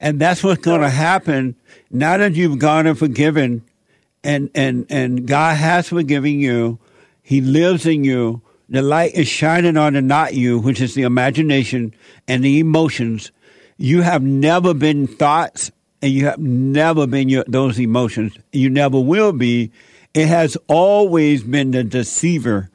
And 0.00 0.20
that's 0.20 0.44
what's 0.44 0.60
going 0.60 0.82
to 0.82 0.90
happen 0.90 1.56
now 1.90 2.16
that 2.18 2.34
you've 2.34 2.58
gone 2.58 2.86
and 2.86 2.98
forgiven, 2.98 3.62
and 4.22 4.50
and 4.54 4.86
and 4.90 5.26
God 5.26 5.56
has 5.56 5.88
forgiven 5.88 6.40
you. 6.40 6.78
He 7.22 7.40
lives 7.40 7.86
in 7.86 8.04
you. 8.04 8.42
The 8.68 8.82
light 8.82 9.14
is 9.14 9.28
shining 9.28 9.76
on 9.76 9.94
the 9.94 10.02
not 10.02 10.34
you, 10.34 10.58
which 10.58 10.80
is 10.80 10.94
the 10.94 11.02
imagination 11.02 11.94
and 12.26 12.44
the 12.44 12.58
emotions. 12.58 13.32
You 13.78 14.02
have 14.02 14.22
never 14.22 14.74
been 14.74 15.06
thoughts, 15.06 15.70
and 16.00 16.12
you 16.12 16.26
have 16.26 16.38
never 16.38 17.06
been 17.06 17.28
your, 17.28 17.44
those 17.48 17.78
emotions. 17.78 18.36
You 18.52 18.70
never 18.70 19.00
will 19.00 19.32
be. 19.32 19.72
It 20.14 20.26
has 20.26 20.56
always 20.68 21.42
been 21.42 21.70
the 21.72 21.84
deceiver. 21.84 22.70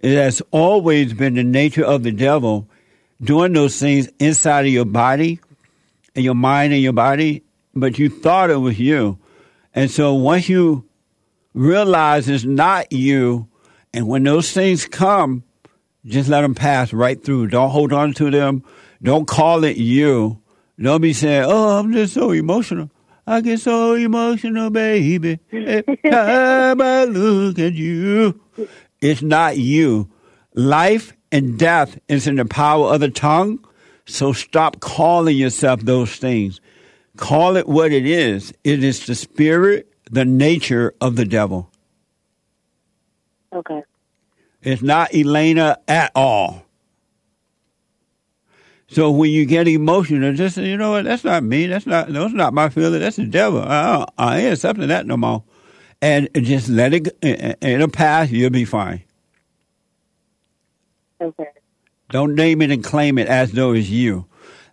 It 0.00 0.16
has 0.16 0.42
always 0.50 1.14
been 1.14 1.34
the 1.34 1.44
nature 1.44 1.84
of 1.84 2.02
the 2.02 2.12
devil 2.12 2.68
doing 3.22 3.52
those 3.52 3.78
things 3.78 4.08
inside 4.18 4.66
of 4.66 4.72
your 4.72 4.84
body 4.84 5.40
and 6.14 6.24
your 6.24 6.34
mind 6.34 6.72
and 6.72 6.82
your 6.82 6.92
body, 6.92 7.42
but 7.74 7.98
you 7.98 8.08
thought 8.08 8.50
it 8.50 8.56
was 8.56 8.78
you. 8.78 9.18
And 9.74 9.90
so 9.90 10.14
once 10.14 10.48
you 10.48 10.88
realize 11.54 12.28
it's 12.28 12.44
not 12.44 12.92
you, 12.92 13.48
and 13.92 14.06
when 14.06 14.22
those 14.24 14.52
things 14.52 14.86
come, 14.86 15.42
just 16.04 16.28
let 16.28 16.42
them 16.42 16.54
pass 16.54 16.92
right 16.92 17.22
through. 17.22 17.48
Don't 17.48 17.70
hold 17.70 17.92
on 17.92 18.12
to 18.14 18.30
them. 18.30 18.62
Don't 19.02 19.26
call 19.26 19.64
it 19.64 19.76
you. 19.76 20.40
Don't 20.78 21.00
be 21.00 21.12
saying, 21.12 21.44
oh, 21.46 21.78
I'm 21.78 21.92
just 21.92 22.14
so 22.14 22.32
emotional. 22.32 22.90
I 23.26 23.40
get 23.40 23.60
so 23.60 23.94
emotional, 23.94 24.70
baby. 24.70 25.40
Every 25.50 25.96
time 25.96 26.80
I 26.80 27.04
look 27.04 27.58
at 27.58 27.72
you. 27.72 28.40
It's 29.00 29.22
not 29.22 29.56
you. 29.56 30.10
Life 30.54 31.14
and 31.32 31.58
death 31.58 31.98
is 32.08 32.26
in 32.26 32.36
the 32.36 32.44
power 32.44 32.92
of 32.94 33.00
the 33.00 33.10
tongue. 33.10 33.64
So 34.04 34.32
stop 34.32 34.80
calling 34.80 35.36
yourself 35.36 35.80
those 35.80 36.14
things. 36.16 36.60
Call 37.16 37.56
it 37.56 37.66
what 37.66 37.90
it 37.90 38.06
is. 38.06 38.52
It 38.62 38.84
is 38.84 39.06
the 39.06 39.14
spirit, 39.14 39.92
the 40.10 40.24
nature 40.24 40.94
of 41.00 41.16
the 41.16 41.24
devil. 41.24 41.70
Okay. 43.52 43.82
It's 44.62 44.82
not 44.82 45.14
Elena 45.14 45.78
at 45.88 46.12
all. 46.14 46.65
So 48.88 49.10
when 49.10 49.30
you 49.30 49.46
get 49.46 49.66
emotional, 49.66 50.32
just 50.34 50.54
say, 50.54 50.66
you 50.66 50.76
know 50.76 50.92
what? 50.92 51.04
That's 51.04 51.24
not 51.24 51.42
me. 51.42 51.66
That's 51.66 51.86
not. 51.86 52.12
That's 52.12 52.32
not 52.32 52.54
my 52.54 52.68
feeling. 52.68 53.00
That's 53.00 53.16
the 53.16 53.26
devil. 53.26 53.60
I, 53.60 54.06
I 54.16 54.38
ain't 54.38 54.52
accepting 54.52 54.88
that 54.88 55.06
no 55.06 55.16
more. 55.16 55.42
And 56.00 56.28
just 56.34 56.68
let 56.68 56.94
it. 56.94 57.08
Uh, 57.22 57.48
uh, 57.48 57.54
it'll 57.60 57.88
pass. 57.88 58.30
You'll 58.30 58.50
be 58.50 58.64
fine. 58.64 59.02
Okay. 61.20 61.48
Don't 62.10 62.34
name 62.34 62.62
it 62.62 62.70
and 62.70 62.84
claim 62.84 63.18
it 63.18 63.26
as 63.26 63.52
though 63.52 63.72
it's 63.72 63.88
you. 63.88 64.26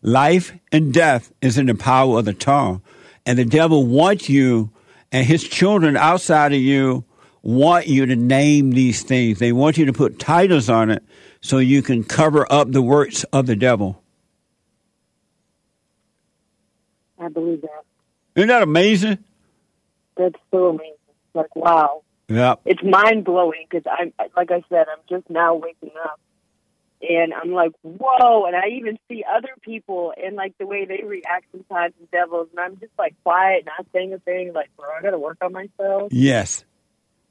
Life 0.04 0.54
and 0.72 0.94
death 0.94 1.32
is 1.42 1.58
in 1.58 1.66
the 1.66 1.76
power 1.76 2.20
of 2.20 2.26
the 2.26 2.34
tongue. 2.34 2.82
And 3.26 3.40
the 3.40 3.46
devil 3.46 3.86
wants 3.86 4.30
you 4.30 4.72
and 5.12 5.26
his 5.26 5.44
children 5.44 5.98
outside 5.98 6.54
of 6.54 6.60
you 6.60 7.06
want 7.42 7.88
you 7.88 8.06
to 8.06 8.16
name 8.16 8.72
these 8.72 9.02
things. 9.02 9.40
They 9.40 9.54
want 9.54 9.78
you 9.78 9.86
to 9.86 9.94
put 9.94 10.20
titles 10.20 10.70
on 10.70 10.92
it 10.92 11.04
so 11.42 11.58
you 11.58 11.82
can 11.82 12.04
cover 12.04 12.46
up 12.52 12.72
the 12.72 12.82
works 12.82 13.24
of 13.26 13.48
the 13.48 13.56
devil. 13.56 14.03
I 17.24 17.30
believe 17.30 17.62
that. 17.62 17.84
Isn't 18.36 18.50
that 18.50 18.64
amazing? 18.64 19.20
That's 20.18 20.36
so 20.52 20.70
amazing. 20.70 20.96
Like, 21.34 21.56
wow. 21.56 22.04
Yeah. 22.28 22.56
It's 22.66 22.84
mind 22.84 23.26
blowing 23.26 23.66
because 23.70 23.86
I'm, 23.90 24.14
like 24.36 24.52
I 24.52 24.64
said, 24.70 24.88
I'm 24.92 25.04
just 25.10 25.30
now 25.30 25.56
waking 25.56 25.92
up. 26.04 26.20
And 27.08 27.34
I'm 27.34 27.52
like, 27.52 27.74
whoa. 27.82 28.46
And 28.46 28.56
I 28.56 28.70
even 28.78 28.98
see 29.10 29.26
other 29.30 29.50
people 29.62 30.14
and 30.16 30.36
like 30.36 30.58
the 30.58 30.66
way 30.66 30.86
they 30.86 31.04
react 31.04 31.46
sometimes 31.52 31.94
to 32.00 32.06
devils. 32.12 32.48
And 32.52 32.60
I'm 32.60 32.80
just 32.80 32.94
like 32.98 33.16
quiet, 33.24 33.66
not 33.66 33.86
saying 33.92 34.14
a 34.14 34.20
thing. 34.20 34.54
Like, 34.54 34.70
bro, 34.78 34.88
I 34.98 35.02
got 35.02 35.12
to 35.12 35.20
work 35.20 35.38
on 35.42 35.52
myself. 35.52 36.12
Yes. 36.12 36.64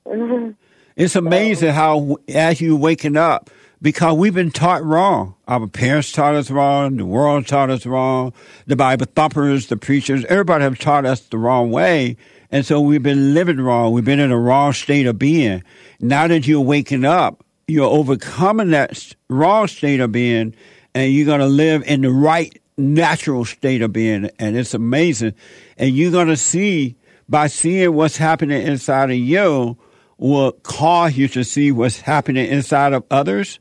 It's 0.95 1.17
amazing 1.17 1.73
how, 1.73 2.19
as 2.29 2.61
you 2.61 2.77
waking 2.77 3.17
up, 3.17 3.49
because 3.83 4.17
we've 4.17 4.33
been 4.33 4.53
taught 4.53 4.85
wrong. 4.85 5.35
Our 5.49 5.67
parents 5.67 6.13
taught 6.13 6.37
us 6.37 6.51
wrong. 6.51 6.97
The 6.97 7.05
world 7.05 7.49
taught 7.49 7.69
us 7.69 7.85
wrong. 7.85 8.33
The 8.67 8.77
Bible 8.77 9.07
thumpers, 9.13 9.67
the 9.67 9.77
preachers, 9.77 10.25
everybody 10.27 10.63
have 10.63 10.79
taught 10.79 11.05
us 11.05 11.21
the 11.21 11.37
wrong 11.37 11.73
way. 11.73 12.17
And 12.53 12.65
so 12.65 12.81
we've 12.81 13.03
been 13.03 13.35
living 13.35 13.61
wrong. 13.61 13.93
We've 13.93 14.05
been 14.05 14.21
in 14.21 14.31
a 14.31 14.39
wrong 14.39 14.73
state 14.73 15.07
of 15.07 15.19
being. 15.19 15.65
Now 15.99 16.29
that 16.29 16.47
you're 16.47 16.61
waking 16.61 17.05
up, 17.05 17.45
you're 17.67 17.91
overcoming 17.91 18.71
that 18.71 19.15
wrong 19.29 19.67
state 19.67 20.01
of 20.01 20.13
being 20.13 20.55
and 20.95 21.13
you're 21.13 21.27
going 21.27 21.41
to 21.41 21.47
live 21.47 21.83
in 21.85 22.03
the 22.03 22.11
right 22.11 22.57
natural 22.77 23.45
state 23.45 23.83
of 23.83 23.93
being. 23.93 24.31
And 24.39 24.57
it's 24.57 24.75
amazing. 24.75 25.35
And 25.77 25.97
you're 25.97 26.13
going 26.13 26.29
to 26.29 26.37
see 26.37 26.97
by 27.29 27.49
seeing 27.49 27.95
what's 27.95 28.17
happening 28.17 28.65
inside 28.65 29.11
of 29.11 29.17
you 29.17 29.77
will 30.19 30.53
cause 30.53 31.17
you 31.17 31.27
to 31.27 31.43
see 31.43 31.73
what's 31.73 32.01
happening 32.01 32.47
inside 32.47 32.93
of 32.93 33.05
others 33.11 33.59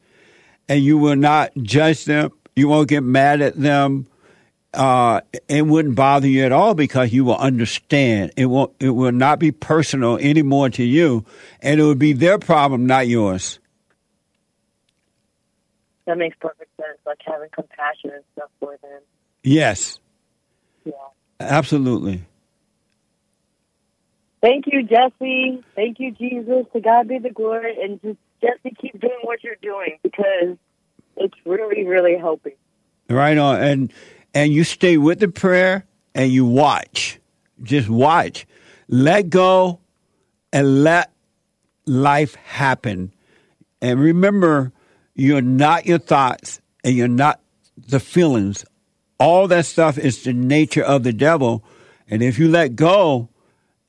and 0.72 0.86
you 0.86 0.98
will 0.98 1.18
not 1.18 1.52
judge 1.58 2.06
them. 2.06 2.32
You 2.56 2.70
won't 2.70 2.88
get 2.88 3.04
mad 3.04 3.42
at 3.42 3.60
them. 3.60 4.08
Uh, 4.74 5.20
it 5.50 5.68
wouldn't 5.68 5.96
bother 5.96 6.30
you 6.30 6.46
at 6.46 6.54
all 6.54 6.76
because 6.76 7.12
you 7.12 7.26
will 7.26 7.36
understand. 7.36 8.32
It 8.38 8.46
will 8.46 8.74
it 8.80 8.92
will 8.92 9.12
not 9.12 9.38
be 9.38 9.52
personal 9.52 10.16
anymore 10.18 10.70
to 10.70 10.84
you, 10.84 11.26
and 11.60 11.78
it 11.78 11.84
will 11.84 11.96
be 11.96 12.14
their 12.14 12.40
problem, 12.40 12.86
not 12.86 13.10
yours. 13.10 13.60
That 16.06 16.18
makes 16.18 16.38
perfect 16.40 16.72
sense. 16.78 17.00
Like 17.06 17.20
having 17.26 17.50
compassion 17.50 18.12
and 18.12 18.24
stuff 18.32 18.50
for 18.62 18.78
them. 18.82 19.02
Yes. 19.44 20.00
Yeah. 20.86 20.94
Absolutely. 21.42 22.24
Thank 24.40 24.68
you, 24.68 24.84
Jesse. 24.84 25.66
Thank 25.76 26.00
you, 26.00 26.12
Jesus. 26.12 26.66
To 26.72 26.80
God 26.80 27.10
be 27.10 27.20
the 27.20 27.30
glory, 27.30 27.76
and 27.84 28.02
just 28.02 28.18
Jesse, 28.42 28.76
keep 28.80 29.00
doing 29.00 29.20
what 29.24 29.44
you're 29.44 29.56
doing 29.62 29.98
because 30.04 30.58
it's 31.18 31.36
really, 31.46 31.86
really 31.86 32.18
helping. 32.18 32.54
Right 33.10 33.38
on, 33.38 33.62
and 33.62 33.94
and 34.34 34.54
you 34.54 34.64
stay 34.64 34.98
with 34.98 35.20
the 35.20 35.28
prayer 35.28 35.86
and 36.16 36.32
you 36.32 36.46
watch. 36.46 37.20
Just 37.62 37.90
watch. 37.90 38.48
Let 38.88 39.30
go 39.30 39.80
and 40.52 40.84
let 40.84 41.12
life 41.86 42.36
happen. 42.36 43.14
And 43.82 44.00
remember, 44.00 44.72
you're 45.16 45.42
not 45.42 45.86
your 45.86 46.00
thoughts 46.00 46.62
and 46.84 46.96
you're 46.96 47.08
not 47.08 47.42
the 47.88 48.00
feelings. 48.00 48.66
All 49.20 49.48
that 49.50 49.66
stuff 49.66 49.98
is 49.98 50.24
the 50.24 50.34
nature 50.34 50.84
of 50.84 51.04
the 51.04 51.14
devil. 51.14 51.64
And 52.08 52.24
if 52.24 52.40
you 52.40 52.48
let 52.48 52.76
go, 52.76 53.30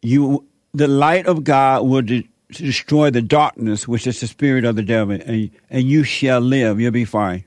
you 0.02 0.46
the 0.74 0.88
light 0.88 1.26
of 1.26 1.44
God 1.44 1.86
will 1.86 2.02
de- 2.02 2.28
destroy 2.52 3.10
the 3.10 3.22
darkness, 3.22 3.88
which 3.88 4.06
is 4.06 4.20
the 4.20 4.26
spirit 4.26 4.64
of 4.64 4.76
the 4.76 4.82
devil, 4.82 5.18
and, 5.24 5.50
and 5.70 5.84
you 5.84 6.04
shall 6.04 6.40
live. 6.40 6.80
You'll 6.80 6.90
be 6.92 7.04
fine. 7.04 7.44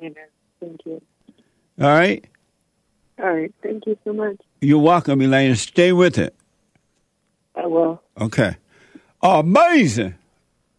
Amen. 0.00 0.14
Thank 0.60 0.80
you. 0.86 1.02
All 1.80 1.88
right? 1.88 2.24
All 3.18 3.32
right. 3.32 3.52
Thank 3.62 3.86
you 3.86 3.98
so 4.04 4.12
much. 4.12 4.36
You're 4.60 4.78
welcome, 4.78 5.20
Elaine. 5.20 5.54
Stay 5.56 5.92
with 5.92 6.18
it. 6.18 6.34
I 7.54 7.66
will. 7.66 8.00
Okay. 8.20 8.56
Amazing. 9.22 10.14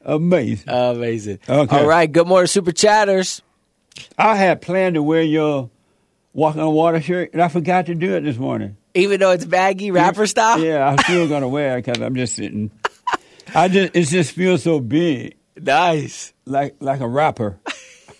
Amazing. 0.00 0.70
Amazing. 0.70 1.40
Okay. 1.46 1.80
All 1.80 1.86
right. 1.86 2.10
Good 2.10 2.26
morning, 2.26 2.46
Super 2.46 2.72
Chatters. 2.72 3.42
I 4.16 4.34
had 4.34 4.62
planned 4.62 4.94
to 4.94 5.02
wear 5.02 5.20
your 5.20 5.68
walking 6.32 6.62
on 6.62 6.72
water 6.72 7.02
shirt, 7.02 7.34
and 7.34 7.42
I 7.42 7.48
forgot 7.48 7.84
to 7.86 7.94
do 7.94 8.14
it 8.14 8.22
this 8.22 8.38
morning. 8.38 8.78
Even 8.94 9.20
though 9.20 9.32
it's 9.32 9.44
baggy 9.44 9.90
rapper 9.90 10.26
style? 10.26 10.60
Yeah, 10.60 10.88
I'm 10.88 10.96
still 10.96 11.28
gonna 11.28 11.46
wear 11.46 11.76
it 11.76 11.84
because 11.84 12.00
I'm 12.00 12.14
just 12.14 12.36
sitting. 12.36 12.70
I 13.54 13.68
just 13.68 13.94
it 13.94 14.04
just 14.04 14.32
feels 14.32 14.62
so 14.62 14.80
big. 14.80 15.37
Nice. 15.60 16.32
Like 16.44 16.76
like 16.80 17.00
a 17.00 17.08
rapper. 17.08 17.58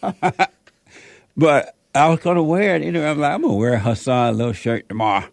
but 1.36 1.74
I 1.94 2.08
was 2.08 2.20
gonna 2.20 2.42
wear 2.42 2.76
it 2.76 2.82
anyway. 2.82 3.06
I'm 3.06 3.18
like, 3.18 3.32
I'm 3.32 3.42
gonna 3.42 3.54
wear 3.54 3.74
a 3.74 3.78
Hassan 3.78 4.36
little 4.36 4.52
shirt 4.52 4.88
tomorrow. 4.88 5.26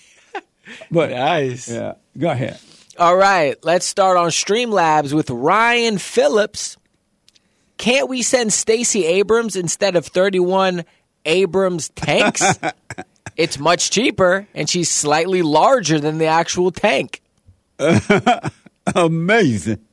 but 0.90 1.10
nice. 1.10 1.68
Yeah. 1.70 1.94
Go 2.16 2.30
ahead. 2.30 2.58
All 2.98 3.16
right. 3.16 3.56
Let's 3.62 3.86
start 3.86 4.16
on 4.16 4.28
Streamlabs 4.30 5.12
with 5.12 5.30
Ryan 5.30 5.98
Phillips. 5.98 6.76
Can't 7.76 8.08
we 8.08 8.22
send 8.22 8.52
Stacey 8.52 9.04
Abrams 9.04 9.54
instead 9.54 9.96
of 9.96 10.06
31 10.06 10.84
Abrams 11.26 11.90
tanks? 11.90 12.42
it's 13.36 13.58
much 13.58 13.90
cheaper, 13.90 14.48
and 14.54 14.68
she's 14.68 14.90
slightly 14.90 15.42
larger 15.42 16.00
than 16.00 16.16
the 16.16 16.26
actual 16.26 16.70
tank. 16.70 17.20
Amazing. 18.94 19.85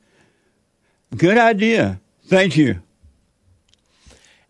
Good 1.16 1.38
idea. 1.38 2.00
Thank 2.26 2.56
you. 2.56 2.82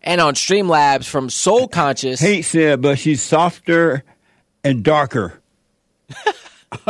And 0.01 0.21
on 0.21 0.35
Streamlabs 0.35 1.05
from 1.05 1.29
Soul 1.29 1.67
Conscious. 1.67 2.19
Hate 2.19 2.43
said, 2.43 2.81
but 2.81 2.99
she's 2.99 3.21
softer 3.21 4.03
and 4.63 4.83
darker. 4.83 5.41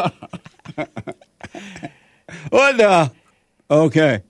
what 2.50 2.78
the? 2.78 3.12
Okay. 3.70 4.24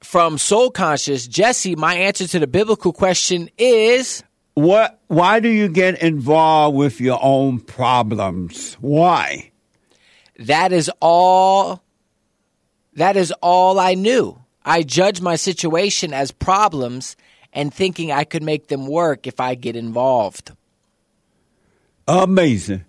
From 0.00 0.38
Soul 0.38 0.70
Conscious, 0.70 1.26
Jesse, 1.26 1.76
my 1.76 1.94
answer 1.96 2.26
to 2.26 2.38
the 2.38 2.46
biblical 2.46 2.92
question 2.92 3.50
is 3.58 4.22
what 4.54 5.00
why 5.08 5.40
do 5.40 5.48
you 5.48 5.68
get 5.68 6.00
involved 6.02 6.76
with 6.76 7.00
your 7.00 7.18
own 7.20 7.60
problems? 7.60 8.74
Why? 8.74 9.50
That 10.38 10.72
is 10.72 10.90
all 11.00 11.82
that 12.94 13.16
is 13.16 13.32
all 13.42 13.78
I 13.78 13.94
knew. 13.94 14.38
I 14.64 14.82
judge 14.82 15.20
my 15.20 15.36
situation 15.36 16.14
as 16.14 16.30
problems 16.30 17.16
and 17.52 17.72
thinking 17.72 18.10
I 18.10 18.24
could 18.24 18.42
make 18.42 18.68
them 18.68 18.86
work 18.86 19.26
if 19.26 19.40
I 19.40 19.54
get 19.54 19.76
involved. 19.76 20.52
Amazing. 22.08 22.84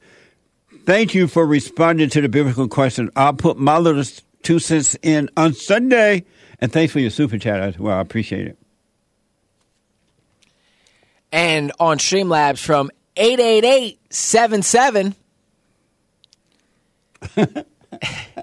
Thank 0.85 1.13
you 1.13 1.27
for 1.27 1.45
responding 1.45 2.09
to 2.09 2.21
the 2.21 2.29
biblical 2.29 2.67
question. 2.67 3.09
I'll 3.15 3.33
put 3.33 3.57
my 3.57 3.77
little 3.77 4.03
two 4.43 4.59
cents 4.59 4.95
in 5.01 5.29
on 5.35 5.53
Sunday. 5.53 6.25
And 6.59 6.71
thanks 6.71 6.93
for 6.93 6.99
your 6.99 7.09
super 7.09 7.37
chat 7.37 7.59
as 7.59 7.77
well. 7.79 7.97
I 7.97 8.01
appreciate 8.01 8.47
it. 8.47 8.57
And 11.31 11.71
on 11.79 11.97
Streamlabs 11.97 12.63
from 12.63 12.91
88877. 13.17 15.15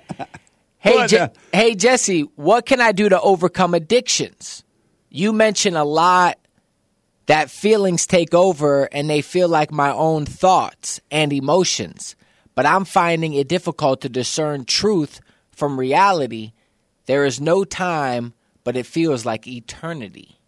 hey, 0.82 1.06
Je- 1.06 1.18
uh, 1.18 1.28
hey, 1.52 1.74
Jesse, 1.74 2.22
what 2.36 2.66
can 2.66 2.80
I 2.80 2.92
do 2.92 3.08
to 3.08 3.20
overcome 3.20 3.74
addictions? 3.74 4.64
You 5.08 5.32
mention 5.32 5.76
a 5.76 5.84
lot 5.84 6.38
that 7.26 7.50
feelings 7.50 8.06
take 8.06 8.34
over 8.34 8.84
and 8.92 9.08
they 9.08 9.22
feel 9.22 9.48
like 9.48 9.70
my 9.70 9.92
own 9.92 10.26
thoughts 10.26 11.00
and 11.10 11.32
emotions, 11.32 12.16
but 12.54 12.66
I'm 12.66 12.84
finding 12.84 13.32
it 13.34 13.48
difficult 13.48 14.00
to 14.02 14.08
discern 14.08 14.64
truth 14.64 15.20
from 15.50 15.78
reality. 15.78 16.52
There 17.06 17.24
is 17.24 17.40
no 17.40 17.64
time, 17.64 18.34
but 18.64 18.76
it 18.76 18.86
feels 18.86 19.24
like 19.24 19.46
eternity. 19.46 20.38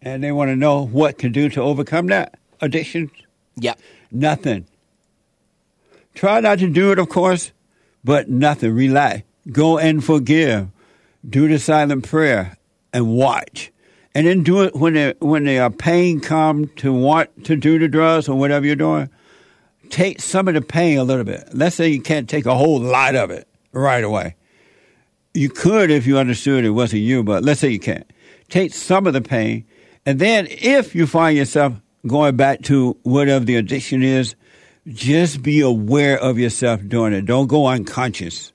And 0.00 0.22
they 0.22 0.32
want 0.32 0.48
to 0.50 0.56
know 0.56 0.84
what 0.86 1.18
to 1.18 1.28
do 1.28 1.48
to 1.50 1.60
overcome 1.60 2.06
that 2.08 2.38
addiction. 2.60 3.10
Yep. 3.56 3.78
Nothing. 4.10 4.66
Try 6.14 6.40
not 6.40 6.58
to 6.58 6.68
do 6.68 6.92
it, 6.92 6.98
of 6.98 7.08
course, 7.08 7.52
but 8.04 8.28
nothing. 8.28 8.74
Relax. 8.74 9.22
Go 9.50 9.78
and 9.78 10.04
forgive. 10.04 10.68
Do 11.28 11.48
the 11.48 11.58
silent 11.58 12.08
prayer 12.08 12.56
and 12.92 13.08
watch. 13.08 13.72
And 14.14 14.26
then 14.26 14.42
do 14.42 14.62
it 14.62 14.76
when 14.76 14.94
the 14.94 15.16
when 15.20 15.44
the 15.44 15.74
pain 15.78 16.20
come 16.20 16.68
to 16.76 16.92
want 16.92 17.44
to 17.46 17.56
do 17.56 17.78
the 17.78 17.88
drugs 17.88 18.28
or 18.28 18.38
whatever 18.38 18.66
you're 18.66 18.76
doing. 18.76 19.08
Take 19.88 20.20
some 20.20 20.48
of 20.48 20.54
the 20.54 20.62
pain 20.62 20.98
a 20.98 21.04
little 21.04 21.24
bit. 21.24 21.48
Let's 21.52 21.76
say 21.76 21.88
you 21.88 22.02
can't 22.02 22.28
take 22.28 22.46
a 22.46 22.54
whole 22.54 22.80
lot 22.80 23.14
of 23.14 23.30
it 23.30 23.48
right 23.72 24.04
away. 24.04 24.36
You 25.34 25.48
could 25.48 25.90
if 25.90 26.06
you 26.06 26.18
understood 26.18 26.64
it 26.64 26.70
wasn't 26.70 27.02
you, 27.02 27.22
but 27.22 27.42
let's 27.42 27.60
say 27.60 27.70
you 27.70 27.78
can't. 27.78 28.10
Take 28.50 28.74
some 28.74 29.06
of 29.06 29.14
the 29.14 29.22
pain, 29.22 29.64
and 30.04 30.18
then 30.18 30.46
if 30.50 30.94
you 30.94 31.06
find 31.06 31.36
yourself 31.36 31.74
going 32.06 32.36
back 32.36 32.62
to 32.62 32.98
whatever 33.02 33.44
the 33.44 33.56
addiction 33.56 34.02
is, 34.02 34.34
just 34.86 35.42
be 35.42 35.60
aware 35.60 36.18
of 36.18 36.38
yourself 36.38 36.80
doing 36.86 37.12
it. 37.12 37.22
Don't 37.26 37.46
go 37.46 37.66
unconscious. 37.66 38.52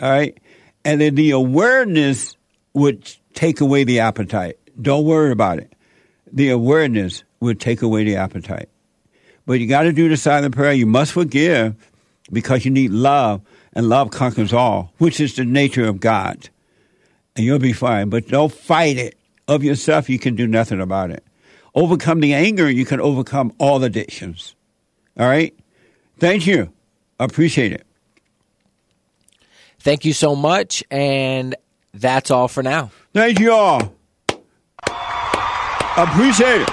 All 0.00 0.10
right? 0.10 0.38
And 0.84 1.00
then 1.00 1.14
the 1.14 1.32
awareness 1.32 2.36
would 2.72 3.10
take 3.34 3.60
away 3.60 3.84
the 3.84 4.00
appetite. 4.00 4.58
Don't 4.80 5.04
worry 5.04 5.30
about 5.30 5.58
it. 5.58 5.72
The 6.32 6.50
awareness 6.50 7.24
would 7.40 7.60
take 7.60 7.82
away 7.82 8.04
the 8.04 8.16
appetite. 8.16 8.68
But 9.46 9.60
you 9.60 9.66
got 9.66 9.82
to 9.82 9.92
do 9.92 10.08
the 10.08 10.16
silent 10.16 10.54
prayer. 10.54 10.72
You 10.72 10.86
must 10.86 11.12
forgive 11.12 11.74
because 12.32 12.64
you 12.64 12.70
need 12.70 12.90
love. 12.92 13.42
and 13.72 13.88
love 13.88 14.10
conquers 14.10 14.52
all, 14.52 14.92
which 14.98 15.20
is 15.20 15.36
the 15.36 15.44
nature 15.44 15.86
of 15.86 16.00
God. 16.00 16.48
And 17.36 17.44
you'll 17.44 17.60
be 17.60 17.72
fine. 17.72 18.08
But 18.08 18.26
don't 18.26 18.52
fight 18.52 18.96
it 18.96 19.16
of 19.46 19.62
yourself. 19.62 20.08
You 20.10 20.18
can 20.18 20.34
do 20.34 20.46
nothing 20.46 20.80
about 20.80 21.10
it. 21.10 21.24
Overcome 21.74 22.20
the 22.20 22.34
anger, 22.34 22.68
you 22.68 22.84
can 22.84 23.00
overcome 23.00 23.52
all 23.58 23.82
addictions. 23.84 24.56
All 25.20 25.28
right? 25.28 25.54
Thank 26.18 26.46
you. 26.46 26.72
Appreciate 27.18 27.72
it. 27.72 27.86
Thank 29.78 30.06
you 30.06 30.14
so 30.14 30.34
much. 30.34 30.82
And 30.90 31.54
that's 31.92 32.30
all 32.30 32.48
for 32.48 32.62
now. 32.62 32.90
Thank 33.12 33.38
you 33.38 33.52
all. 33.52 33.94
Appreciate 35.96 36.62
it. 36.62 36.68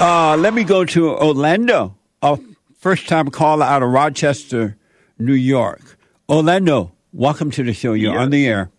Uh, 0.00 0.36
let 0.38 0.52
me 0.52 0.64
go 0.64 0.84
to 0.84 1.10
Orlando, 1.10 1.96
a 2.22 2.36
first 2.80 3.08
time 3.08 3.28
caller 3.28 3.64
out 3.64 3.84
of 3.84 3.90
Rochester, 3.90 4.76
New 5.18 5.34
York. 5.34 5.96
Orlando, 6.28 6.90
welcome 7.12 7.52
to 7.52 7.62
the 7.62 7.72
show. 7.72 7.92
You're 7.92 8.18
on 8.18 8.30
the 8.30 8.44
air. 8.48 8.70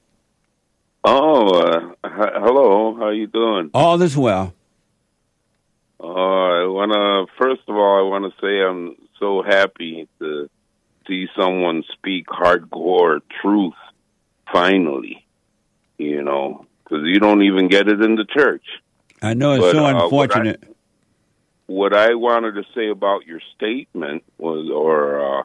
Oh, 1.06 1.48
uh, 1.48 1.92
h- 2.06 2.12
hello. 2.36 2.96
How 2.98 3.04
are 3.06 3.14
you 3.14 3.28
doing? 3.28 3.70
All 3.74 4.02
is 4.02 4.18
well. 4.18 4.54
Uh, 6.04 6.08
I 6.08 6.66
wanna 6.68 7.26
first 7.38 7.62
of 7.70 7.76
all, 7.78 7.98
I 7.98 8.10
want 8.10 8.26
to 8.26 8.42
say 8.42 8.62
I'm 8.62 8.96
so 9.20 9.42
happy 9.42 10.10
to 10.20 10.50
see 11.08 11.28
someone 11.38 11.84
speak 11.94 12.28
hardcore 12.28 13.22
truth 13.42 13.74
finally. 14.52 15.26
You 15.98 16.24
know, 16.24 16.66
because 16.84 17.06
you 17.06 17.20
don't 17.20 17.44
even 17.44 17.70
get 17.70 17.88
it 17.88 18.02
in 18.02 18.16
the 18.16 18.26
church. 18.26 18.66
I 19.22 19.34
know 19.34 19.54
it's 19.54 19.62
But, 19.62 19.72
so 19.72 19.86
uh, 19.86 19.94
what 19.94 19.96
I- 19.96 20.04
unfortunate. 20.04 20.64
What 21.68 21.94
I 21.96 22.16
wanted 22.16 22.56
to 22.56 22.64
say 22.76 22.90
about 22.90 23.26
your 23.26 23.40
statement 23.56 24.24
was, 24.38 24.70
or 24.70 25.40
uh, 25.40 25.44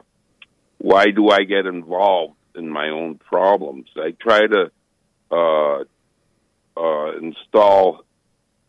why 0.77 1.11
do 1.11 1.29
I 1.29 1.43
get 1.45 1.65
involved 1.65 2.35
in 2.55 2.69
my 2.69 2.89
own 2.89 3.15
problems? 3.19 3.87
I 3.95 4.11
try 4.19 4.41
to 4.45 4.69
uh, 5.31 5.83
uh, 6.77 7.17
install 7.17 8.03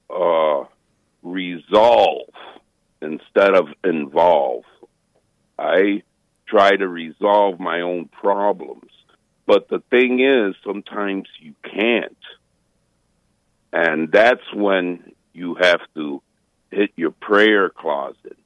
uh, 0.09 0.64
resolve 1.22 2.30
instead 3.02 3.54
of 3.54 3.68
involve. 3.85 4.64
I 5.59 6.02
try 6.46 6.76
to 6.76 6.88
resolve 6.88 7.61
my 7.61 7.80
own 7.80 8.06
problems. 8.06 8.90
But 9.46 9.68
the 9.68 9.83
thing 9.90 10.20
is, 10.20 10.54
sometimes 10.64 11.28
you 11.40 11.54
can't. 11.64 12.16
And 13.72 14.11
that's 14.11 14.52
when 14.54 15.12
you 15.33 15.56
have 15.61 15.80
to 15.94 16.22
hit 16.70 16.90
your 16.96 17.11
prayer 17.12 17.68
closet 17.70 18.37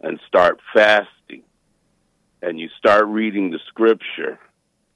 and 0.00 0.20
start 0.26 0.60
fasting. 0.74 1.42
And 2.42 2.58
you 2.58 2.68
start 2.78 3.06
reading 3.06 3.50
the 3.50 3.60
scripture 3.68 4.38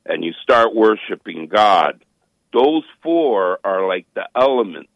and 0.07 0.25
you 0.25 0.33
start 0.43 0.75
worshiping 0.75 1.49
God. 1.49 2.03
Those 2.53 2.85
four 3.03 3.59
are 3.65 3.87
like 3.87 4.07
the 4.15 4.29
elements, 4.35 4.91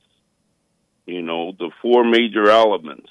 you 1.08 1.22
know, 1.22 1.52
the 1.52 1.70
four 1.82 2.04
major 2.04 2.50
elements 2.50 3.08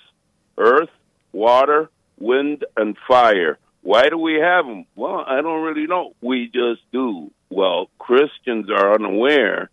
earth, 0.57 0.89
water, 1.31 1.89
wind, 2.19 2.63
and 2.75 2.95
fire. 3.07 3.57
Why 3.81 4.09
do 4.09 4.17
we 4.17 4.35
have 4.35 4.65
them? 4.65 4.85
Well, 4.95 5.23
I 5.25 5.41
don't 5.41 5.63
really 5.63 5.87
know. 5.87 6.13
We 6.21 6.45
just 6.45 6.81
do. 6.91 7.31
Well, 7.49 7.89
Christians 7.99 8.69
are 8.69 8.93
unaware 8.95 9.69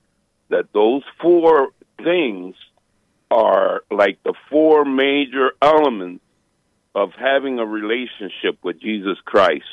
that 0.51 0.73
those 0.73 1.03
four 1.21 1.71
things 2.03 2.55
are 3.31 3.83
like 3.91 4.23
the 4.23 4.35
four 4.51 4.85
major 4.85 5.53
elements 5.61 6.23
of 6.95 7.11
having 7.19 7.59
a 7.59 7.67
relationship 7.67 8.59
with 8.63 8.81
Jesus 8.81 9.19
Christ 9.25 9.65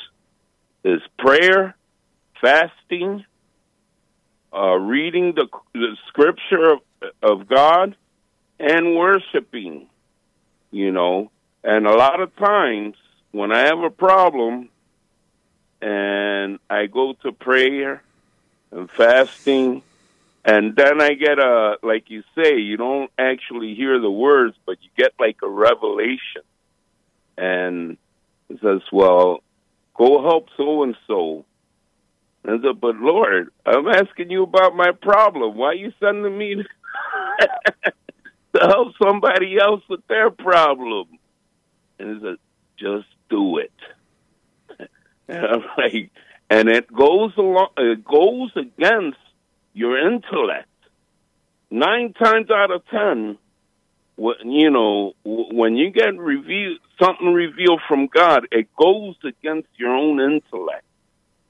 is 0.82 1.00
prayer, 1.18 1.76
fasting, 2.40 3.24
uh, 4.52 4.74
reading 4.74 5.34
the, 5.36 5.46
the 5.72 5.96
scripture 6.08 6.72
of, 6.72 6.78
of 7.22 7.48
God, 7.48 7.96
and 8.62 8.96
worshiping. 8.96 9.88
You 10.70 10.90
know, 10.90 11.30
and 11.62 11.86
a 11.86 11.94
lot 11.94 12.20
of 12.20 12.34
times 12.36 12.96
when 13.32 13.52
I 13.52 13.66
have 13.66 13.80
a 13.80 13.90
problem 13.90 14.70
and 15.82 16.58
I 16.70 16.86
go 16.86 17.14
to 17.22 17.32
prayer 17.32 18.02
and 18.70 18.90
fasting, 18.90 19.82
and 20.44 20.74
then 20.74 21.00
I 21.00 21.14
get 21.14 21.38
a, 21.38 21.76
like 21.82 22.08
you 22.08 22.22
say, 22.34 22.58
you 22.58 22.76
don't 22.76 23.10
actually 23.18 23.74
hear 23.74 24.00
the 24.00 24.10
words, 24.10 24.56
but 24.64 24.78
you 24.80 24.88
get 24.96 25.12
like 25.20 25.36
a 25.42 25.48
revelation. 25.48 26.42
And 27.36 27.98
it 28.48 28.60
says, 28.62 28.80
well, 28.90 29.42
go 29.94 30.22
help 30.22 30.48
so 30.56 30.82
and 30.82 30.96
so. 31.06 31.44
And 32.44 32.58
I 32.58 32.66
said, 32.66 32.80
but 32.80 32.96
Lord, 32.96 33.50
I'm 33.66 33.88
asking 33.88 34.30
you 34.30 34.42
about 34.42 34.74
my 34.74 34.92
problem. 34.92 35.56
Why 35.56 35.68
are 35.68 35.74
you 35.74 35.92
sending 36.00 36.36
me 36.36 36.64
to 38.54 38.60
help 38.60 38.94
somebody 39.02 39.58
else 39.60 39.82
with 39.88 40.06
their 40.08 40.30
problem? 40.30 41.08
And 41.98 42.16
he 42.16 42.22
said, 42.22 42.36
just 42.78 43.08
do 43.30 43.58
it. 43.58 43.72
And 45.28 45.46
I'm 45.46 45.62
like, 45.78 46.10
and 46.50 46.68
it 46.68 46.92
goes 46.92 47.32
along, 47.38 47.68
it 47.78 48.04
goes 48.04 48.50
against 48.56 49.18
your 49.72 49.96
intellect. 49.96 50.68
Nine 51.70 52.12
times 52.12 52.50
out 52.50 52.70
of 52.70 52.84
ten, 52.88 53.38
when, 54.16 54.50
you 54.50 54.70
know, 54.70 55.14
when 55.24 55.76
you 55.76 55.90
get 55.90 56.18
revealed, 56.18 56.78
something 57.02 57.32
revealed 57.32 57.80
from 57.88 58.08
God, 58.08 58.46
it 58.52 58.68
goes 58.76 59.14
against 59.24 59.68
your 59.76 59.94
own 59.94 60.20
intellect, 60.20 60.84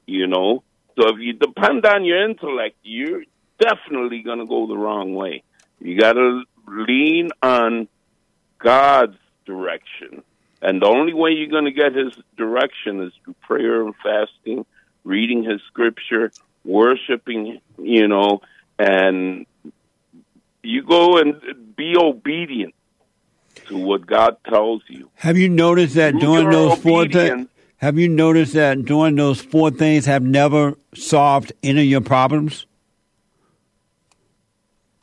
you 0.06 0.26
know? 0.28 0.62
So 0.96 1.08
if 1.08 1.18
you 1.18 1.32
depend 1.32 1.84
on 1.86 2.04
your 2.04 2.22
intellect, 2.24 2.76
you're 2.82 3.24
definitely 3.58 4.22
going 4.22 4.38
to 4.38 4.46
go 4.46 4.66
the 4.66 4.76
wrong 4.76 5.14
way. 5.14 5.42
You 5.80 5.98
got 5.98 6.12
to 6.12 6.44
lean 6.72 7.30
on 7.42 7.88
God's 8.58 9.16
direction. 9.44 10.22
And 10.60 10.80
the 10.80 10.86
only 10.86 11.12
way 11.12 11.30
you're 11.32 11.48
going 11.48 11.64
to 11.64 11.72
get 11.72 11.94
his 11.94 12.12
direction 12.36 13.00
is 13.02 13.12
through 13.24 13.34
prayer 13.42 13.82
and 13.82 13.94
fasting, 14.02 14.64
reading 15.04 15.42
his 15.42 15.60
scripture, 15.66 16.30
worshiping, 16.64 17.60
you 17.78 18.08
know, 18.08 18.40
and 18.78 19.46
you 20.62 20.82
go 20.84 21.18
and 21.18 21.76
be 21.76 21.96
obedient 21.96 22.74
to 23.66 23.76
what 23.76 24.06
God 24.06 24.36
tells 24.48 24.82
you. 24.88 25.10
Have 25.16 25.36
you 25.36 25.48
noticed 25.48 25.96
that 25.96 26.14
your 26.14 26.50
those 26.50 26.78
four 26.78 27.06
things? 27.06 27.48
Have 27.76 27.98
you 27.98 28.08
noticed 28.08 28.52
that 28.52 28.84
doing 28.84 29.16
those 29.16 29.40
four 29.40 29.72
things 29.72 30.06
have 30.06 30.22
never 30.22 30.74
solved 30.94 31.52
any 31.64 31.80
of 31.80 31.86
your 31.86 32.00
problems? 32.00 32.66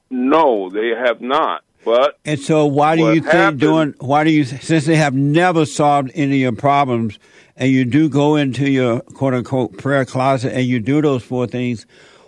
No, 0.09 0.69
they 0.69 0.89
have 0.89 1.21
not. 1.21 1.63
But 1.85 2.17
And 2.25 2.39
so, 2.39 2.65
why 2.65 2.95
do 2.97 3.13
you 3.13 3.21
think 3.21 3.25
happened- 3.33 3.59
doing? 3.59 3.93
Why 3.99 4.23
do 4.23 4.31
you 4.31 4.43
since 4.43 4.85
they 4.85 4.97
have 4.97 5.13
never 5.13 5.65
solved 5.65 6.11
any 6.13 6.33
of 6.35 6.39
your 6.41 6.51
problems, 6.51 7.17
and 7.55 7.71
you 7.71 7.85
do 7.85 8.09
go 8.09 8.35
into 8.35 8.69
your 8.69 8.99
quote 8.99 9.33
unquote 9.33 9.77
prayer 9.77 10.03
closet 10.05 10.53
and 10.53 10.65
you 10.65 10.79
do 10.79 11.01
those 11.01 11.23
four 11.23 11.47
things? 11.47 11.85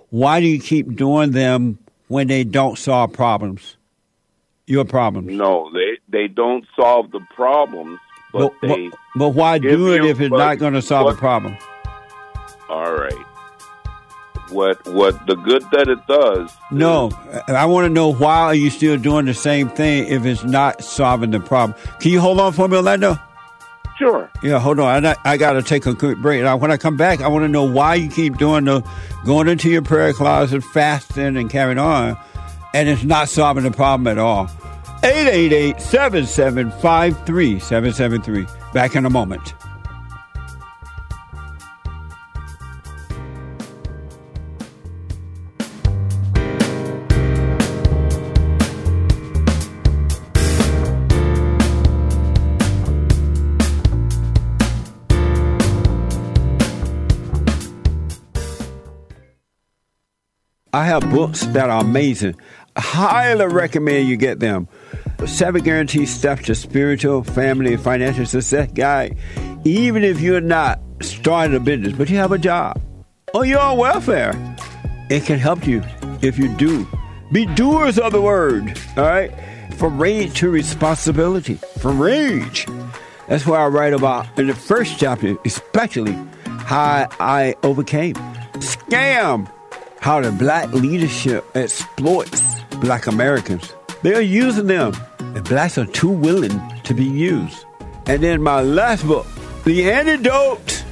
Why 0.10 0.39
do 0.39 0.46
you 0.48 0.60
keep 0.60 0.96
doing 0.96 1.32
them 1.32 1.80
when 2.08 2.28
they 2.28 2.44
don't 2.44 2.78
solve 2.78 3.12
problems? 3.13 3.76
Your 4.67 4.86
problems. 4.86 5.32
no, 5.34 5.70
they 5.74 5.98
they 6.08 6.28
don't 6.30 6.65
solve 6.76 7.12
the 7.12 7.20
problems, 7.36 8.00
but, 8.32 8.54
But, 8.62 8.67
they 8.67 8.88
but, 8.88 9.00
but 9.15 9.30
why 9.30 9.58
do 9.58 9.94
it 9.94 10.06
if 10.06 10.22
it's 10.22 10.32
not 10.32 10.60
going 10.60 10.74
to 10.74 10.82
solve 10.82 11.13
the 11.13 11.20
problem? 11.20 11.58
all 12.70 12.94
right. 12.94 13.26
What 14.51 14.85
what 14.87 15.25
the 15.27 15.35
good 15.35 15.63
that 15.71 15.87
it 15.87 16.05
does 16.07 16.51
No, 16.71 17.11
I- 17.47 17.53
I 17.53 17.65
want 17.65 17.85
to 17.85 17.89
know 17.89 18.11
why 18.13 18.39
are 18.41 18.55
you 18.55 18.69
still 18.69 18.97
doing 18.97 19.25
the 19.25 19.33
same 19.33 19.69
thing 19.69 20.07
if 20.07 20.25
it's 20.25 20.43
not 20.43 20.83
solving 20.83 21.31
the 21.31 21.39
problem? 21.39 21.77
Can 21.99 22.11
you 22.11 22.19
hold 22.19 22.39
on 22.39 22.51
for 22.53 22.67
me, 22.67 22.77
Orlando? 22.77 23.17
Sure. 23.97 24.29
Yeah, 24.41 24.57
hold 24.59 24.79
on. 24.79 25.05
I, 25.05 25.15
I 25.23 25.37
got 25.37 25.53
to 25.53 25.61
take 25.61 25.85
a 25.85 25.93
quick 25.93 26.17
break. 26.17 26.41
Now, 26.41 26.57
when 26.57 26.71
I 26.71 26.77
come 26.77 26.97
back, 26.97 27.21
I 27.21 27.27
want 27.27 27.43
to 27.43 27.47
know 27.47 27.63
why 27.63 27.95
you 27.95 28.09
keep 28.09 28.37
doing 28.37 28.65
the 28.65 28.83
going 29.25 29.47
into 29.47 29.69
your 29.69 29.83
prayer 29.83 30.11
closet, 30.11 30.63
fasting, 30.63 31.37
and 31.37 31.49
carrying 31.51 31.77
on, 31.77 32.17
and 32.73 32.89
it's 32.89 33.03
not 33.03 33.29
solving 33.29 33.63
the 33.63 33.69
problem 33.71 34.07
at 34.07 34.17
all. 34.17 34.49
888 35.03 35.79
7753 35.81 37.59
773. 37.59 38.47
Back 38.73 38.95
in 38.95 39.05
a 39.05 39.09
moment. 39.09 39.53
Have 60.91 61.10
books 61.10 61.45
that 61.47 61.69
are 61.69 61.80
amazing. 61.80 62.36
I 62.75 62.82
highly 62.82 63.45
recommend 63.45 64.10
you 64.10 64.17
get 64.17 64.41
them. 64.41 64.67
Seven 65.25 65.63
Guaranteed 65.63 66.10
Steps 66.10 66.47
to 66.47 66.56
Spiritual, 66.56 67.23
Family, 67.23 67.75
and 67.75 67.82
Financial 67.82 68.25
Success 68.25 68.69
Guide. 68.73 69.17
Even 69.63 70.04
if 70.04 70.19
you're 70.19 70.41
not 70.41 70.82
starting 71.01 71.56
a 71.56 71.62
business, 71.62 71.93
but 71.93 72.10
you 72.10 72.17
have 72.17 72.34
a 72.34 72.38
job, 72.38 72.82
or 73.34 73.45
you're 73.45 73.60
on 73.60 73.77
welfare, 73.77 74.34
it 75.10 75.23
can 75.23 75.39
help 75.39 75.65
you 75.65 75.82
if 76.21 76.38
you 76.38 76.49
do. 76.56 76.86
Be 77.32 77.45
doers 77.45 77.97
of 77.97 78.12
the 78.12 78.21
word, 78.21 78.77
all 78.97 79.06
right? 79.06 79.32
From 79.75 79.97
rage 79.97 80.34
to 80.39 80.49
responsibility. 80.49 81.56
From 81.80 82.01
rage. 82.01 82.67
That's 83.30 83.45
what 83.45 83.62
I 83.62 83.67
write 83.67 83.93
about 83.93 84.38
in 84.38 84.47
the 84.47 84.56
first 84.56 84.99
chapter, 84.99 85.38
especially 85.45 86.17
how 86.43 87.08
I 87.21 87.56
overcame. 87.63 88.15
Scam. 88.56 89.49
How 90.01 90.19
the 90.19 90.31
black 90.31 90.73
leadership 90.73 91.45
exploits 91.55 92.41
black 92.81 93.05
Americans. 93.05 93.75
They 94.01 94.15
are 94.15 94.21
using 94.21 94.65
them, 94.65 94.93
and 95.19 95.43
blacks 95.43 95.77
are 95.77 95.85
too 95.85 96.09
willing 96.09 96.59
to 96.85 96.95
be 96.95 97.03
used. 97.05 97.65
And 98.07 98.23
then 98.23 98.41
my 98.41 98.61
last 98.61 99.05
book, 99.05 99.27
The 99.63 99.91
Antidote 99.91 100.83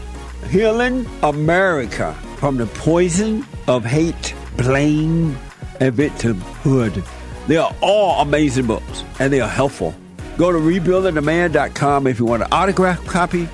Healing 0.52 1.08
America 1.24 2.14
from 2.38 2.58
the 2.58 2.68
Poison 2.68 3.48
of 3.68 3.84
Hate, 3.84 4.36
Blame, 4.58 5.36
and 5.80 5.96
Victimhood. 5.96 7.04
They 7.48 7.58
are 7.58 7.76
all 7.82 8.22
amazing 8.22 8.68
books, 8.68 9.04
and 9.20 9.34
they 9.34 9.42
are 9.42 9.50
helpful. 9.50 9.96
Go 10.38 10.52
to 10.52 10.60
rebuildingtheman.com 10.60 12.06
if 12.06 12.20
you 12.20 12.26
want 12.26 12.44
an 12.44 12.50
autograph 12.52 13.04
copy, 13.08 13.50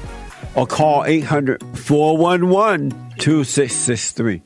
or 0.53 0.67
call 0.67 1.05
800 1.05 1.63
411 1.77 2.91
2663. 3.19 4.41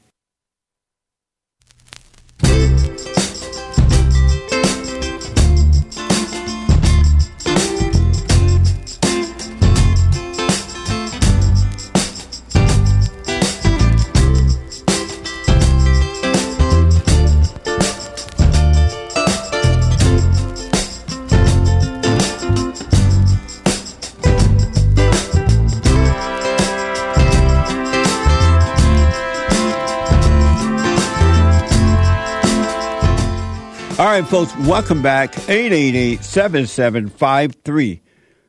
Right, 34.22 34.30
folks, 34.30 34.56
welcome 34.68 35.02
back. 35.02 35.38
888 35.50 36.24
7753 36.24 38.02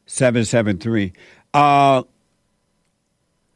773. 0.06 1.12
Uh, 1.54 2.02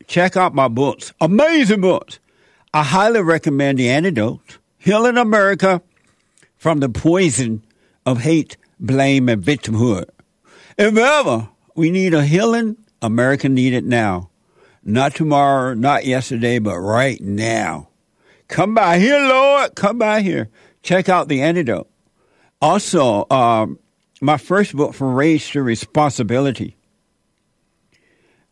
check 0.07 0.37
out 0.37 0.55
my 0.55 0.68
books. 0.68 1.12
Amazing 1.20 1.81
books. 1.81 2.20
I 2.72 2.85
highly 2.85 3.20
recommend 3.20 3.79
The 3.79 3.88
Antidote 3.88 4.59
Healing 4.79 5.16
America 5.16 5.83
from 6.57 6.79
the 6.79 6.88
Poison 6.88 7.64
of 8.07 8.20
Hate, 8.20 8.57
Blame, 8.79 9.29
and 9.29 9.42
Victimhood. 9.42 10.09
If 10.79 10.96
ever 10.96 11.48
we 11.74 11.90
need 11.90 12.14
a 12.14 12.24
healing, 12.24 12.77
America 13.03 13.48
need 13.48 13.72
it 13.72 13.85
now. 13.85 14.31
Not 14.85 15.16
tomorrow, 15.16 15.74
not 15.74 16.05
yesterday, 16.05 16.61
but 16.61 16.79
right 16.79 17.20
now. 17.20 17.88
Come 18.46 18.74
by 18.74 18.98
here, 19.00 19.18
Lord. 19.18 19.74
Come 19.74 19.98
by 19.98 20.20
here. 20.20 20.48
Check 20.83 21.09
out 21.09 21.29
The 21.29 21.42
Antidote. 21.42 21.88
Also, 22.64 23.27
um, 23.31 23.79
my 24.22 24.38
first 24.38 24.74
book, 24.74 24.94
From 24.94 25.12
Rage 25.12 25.53
to 25.53 25.62
Responsibility. 25.62 26.79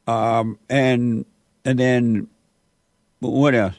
Um, 0.07 0.59
and 0.69 1.25
and 1.65 1.79
then 1.79 2.29
what 3.21 3.55
else? 3.55 3.75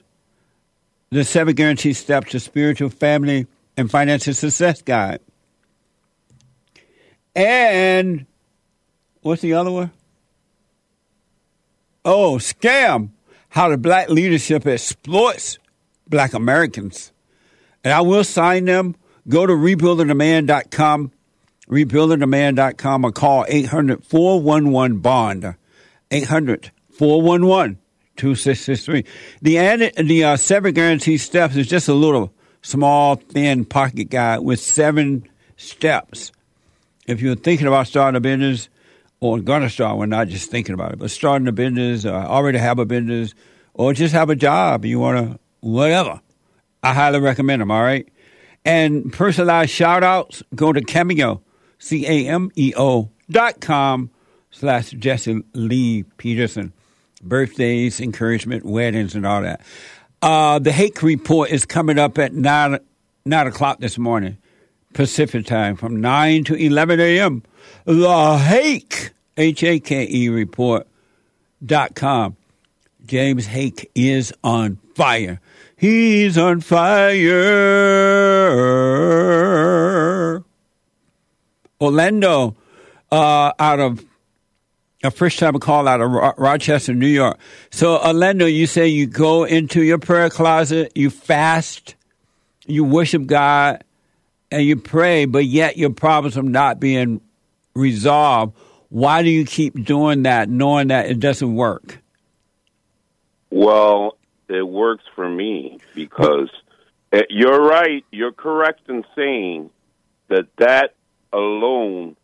The 1.12 1.24
Seven 1.24 1.54
Guaranteed 1.54 1.96
Steps 1.96 2.32
to 2.32 2.39
Spiritual, 2.39 2.89
Family, 2.89 3.46
and 3.78 3.91
Financial 3.91 4.34
Success 4.34 4.82
Guide. 4.82 5.19
And 7.36 8.26
what's 9.22 9.43
the 9.43 9.54
other 9.54 9.69
one? 9.69 9.91
Oh, 12.04 12.38
Scam 12.38 13.10
How 13.50 13.69
the 13.69 13.78
Black 13.78 14.10
Leadership 14.10 14.65
Exploits 14.65 15.60
Black 16.10 16.34
Americans. 16.34 17.12
And 17.84 17.93
I 17.93 18.02
will 18.02 18.24
sign 18.24 18.65
them. 18.65 18.96
Go 19.27 19.45
to 19.45 19.53
rebuildingtheman.com, 19.53 21.12
rebuildingtheman.com, 21.69 23.05
or 23.05 23.12
call 23.12 23.45
800 23.47 24.03
411 24.05 24.99
Bond. 24.99 25.55
800 26.12 26.71
411 26.91 27.79
2663. 28.15 29.05
The, 29.41 29.57
added, 29.57 29.95
the 29.95 30.23
uh, 30.23 30.38
seven 30.38 30.73
guarantee 30.73 31.17
steps 31.17 31.55
is 31.55 31.67
just 31.67 31.88
a 31.88 31.93
little 31.93 32.33
small, 32.62 33.15
thin 33.15 33.65
pocket 33.65 34.05
guide 34.05 34.39
with 34.39 34.59
seven 34.59 35.27
steps. 35.57 36.31
If 37.07 37.21
you're 37.21 37.36
thinking 37.36 37.67
about 37.67 37.88
starting 37.88 38.17
a 38.17 38.21
business 38.21 38.69
or 39.19 39.39
going 39.39 39.62
to 39.62 39.69
start 39.69 39.97
one, 39.97 40.09
not 40.09 40.27
just 40.27 40.51
thinking 40.51 40.73
about 40.73 40.93
it, 40.93 40.99
but 40.99 41.12
starting 41.12 41.47
a 41.47 41.51
business, 41.51 42.05
uh, 42.05 42.12
already 42.13 42.59
have 42.59 42.79
a 42.79 42.86
business, 42.86 43.33
or 43.73 43.93
just 43.93 44.13
have 44.13 44.29
a 44.29 44.36
job, 44.36 44.86
you 44.86 44.99
want 44.99 45.17
to, 45.17 45.39
whatever, 45.62 46.21
I 46.83 46.93
highly 46.93 47.19
recommend 47.19 47.62
them, 47.62 47.71
all 47.71 47.81
right? 47.81 48.07
And 48.65 49.12
personalized 49.12 49.71
shout 49.71 50.04
outs, 50.04 50.41
go 50.56 50.71
to 50.71 50.82
Cameo, 50.82 51.41
C 51.80 52.06
A 52.06 52.28
M 52.30 52.49
E 52.56 52.73
O 52.78 53.10
dot 53.30 53.60
com 53.60 54.10
slash 54.52 54.91
Jesse 54.91 55.43
Lee 55.54 56.04
Peterson. 56.17 56.71
Birthdays, 57.21 57.99
encouragement, 57.99 58.65
weddings, 58.65 59.15
and 59.15 59.26
all 59.26 59.41
that. 59.41 59.62
Uh, 60.21 60.60
the 60.60 60.71
Hake 60.71 61.02
Report 61.04 61.49
is 61.49 61.65
coming 61.65 61.97
up 61.97 62.17
at 62.17 62.34
9, 62.34 62.80
9 63.26 63.47
o'clock 63.47 63.80
this 63.80 63.97
morning, 63.97 64.38
Pacific 64.93 65.45
time, 65.45 65.76
from 65.76 65.99
9 66.02 66.43
to 66.45 66.56
11 66.56 66.99
a.m. 66.99 67.43
The 67.86 68.38
Hake, 68.38 69.12
H 69.38 69.63
A 69.63 69.80
K 69.80 70.08
E 70.10 70.30
Report 70.30 70.88
dot 71.65 71.95
com. 71.95 72.38
James 73.06 73.47
Hake 73.47 73.89
is 73.95 74.34
on 74.43 74.78
fire. 74.95 75.39
He's 75.84 76.38
on 76.38 76.62
fire. 76.62 77.19
Orlando, 81.82 82.56
uh, 83.12 83.52
out 83.60 83.82
of 83.82 84.06
a 85.04 85.12
first 85.12 85.39
time 85.39 85.60
call 85.60 85.89
out 85.89 86.00
of 86.00 86.10
Ro- 86.10 86.36
Rochester, 86.38 86.93
New 86.93 87.08
York. 87.08 87.38
So, 87.69 87.98
Orlando, 88.02 88.46
you 88.46 88.65
say 88.65 88.88
you 88.88 89.08
go 89.08 89.43
into 89.43 89.84
your 89.84 89.98
prayer 89.98 90.30
closet, 90.30 90.93
you 90.96 91.10
fast, 91.10 91.96
you 92.65 92.86
worship 92.86 93.26
God, 93.26 93.84
and 94.52 94.63
you 94.63 94.78
pray, 94.78 95.26
but 95.26 95.43
yet 95.43 95.76
your 95.76 95.89
problems 95.89 96.38
are 96.38 96.43
not 96.43 96.80
being 96.80 97.19
resolved. 97.76 98.56
Why 98.88 99.22
do 99.22 99.30
you 99.30 99.46
keep 99.46 99.84
doing 99.84 100.24
that, 100.24 100.48
knowing 100.48 100.88
that 100.88 101.08
it 101.08 101.19
doesn't 101.19 101.54
work? 101.54 102.02
Well, 103.50 104.17
it 104.49 104.63
works 104.63 105.03
for 105.15 105.29
me 105.29 105.79
because 105.95 106.49
uh, 107.12 107.21
you're 107.29 107.62
right. 107.62 108.06
You're 108.12 108.32
correct 108.32 108.89
in 108.89 109.03
saying 109.15 109.69
that 110.29 110.47
that 110.58 110.95
alone 111.32 112.15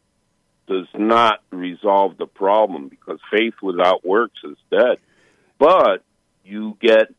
does 0.67 0.87
not 0.93 1.41
resolve 1.51 2.17
the 2.17 2.27
problem 2.27 2.89
because 2.89 3.19
faith 3.31 3.55
without 3.61 4.05
works 4.05 4.39
is 4.43 4.57
dead. 4.69 4.97
But 5.57 6.03
you 6.43 6.77
get 6.79 7.13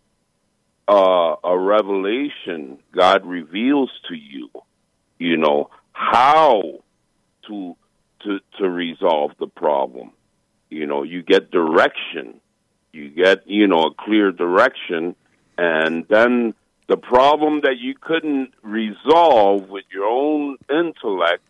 uh, 0.89 1.37
a 1.45 1.59
revelation. 1.59 2.79
God 2.95 3.27
reveals 3.27 3.91
to 4.09 4.15
you, 4.15 4.51
you 5.19 5.37
know, 5.37 5.71
how 5.93 6.81
to 7.49 7.77
to 8.25 8.39
to 8.59 8.69
resolve 8.69 9.33
the 9.39 9.47
problem. 9.47 10.13
You 10.69 10.87
know, 10.87 11.03
you 11.03 11.23
get 11.23 11.51
direction 11.51 12.41
you 12.93 13.11
get 13.11 13.47
you 13.47 13.67
know 13.67 13.85
a 13.85 13.95
clear 13.95 14.33
direction. 14.33 15.15
And 15.57 16.07
then 16.09 16.55
the 16.89 16.97
problem 16.97 17.61
that 17.63 17.79
you 17.79 17.95
couldn't 18.01 18.53
resolve 18.63 19.69
with 19.69 19.85
your 19.93 20.07
own 20.07 20.57
intellect 20.71 21.43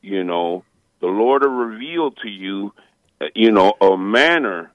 you 0.00 0.22
know 0.22 0.64
the 1.00 1.06
lord 1.06 1.42
will 1.42 1.50
reveal 1.50 2.12
to 2.12 2.28
you 2.28 2.72
uh, 3.20 3.26
you 3.34 3.50
know 3.50 3.72
a 3.80 3.96
manner 3.96 4.70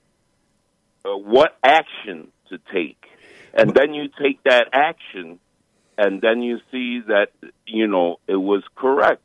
uh, 1.06 1.18
what 1.18 1.58
action 1.64 2.28
to 2.50 2.60
take. 2.74 3.04
And 3.54 3.74
then 3.74 3.94
you 3.94 4.10
take 4.22 4.42
that 4.44 4.70
action 4.74 5.40
and 5.98 6.22
then 6.22 6.42
you 6.42 6.60
see 6.72 7.02
that 7.08 7.28
you 7.68 7.88
know 7.88 8.20
it 8.28 8.36
was 8.36 8.64
correct. 8.76 9.22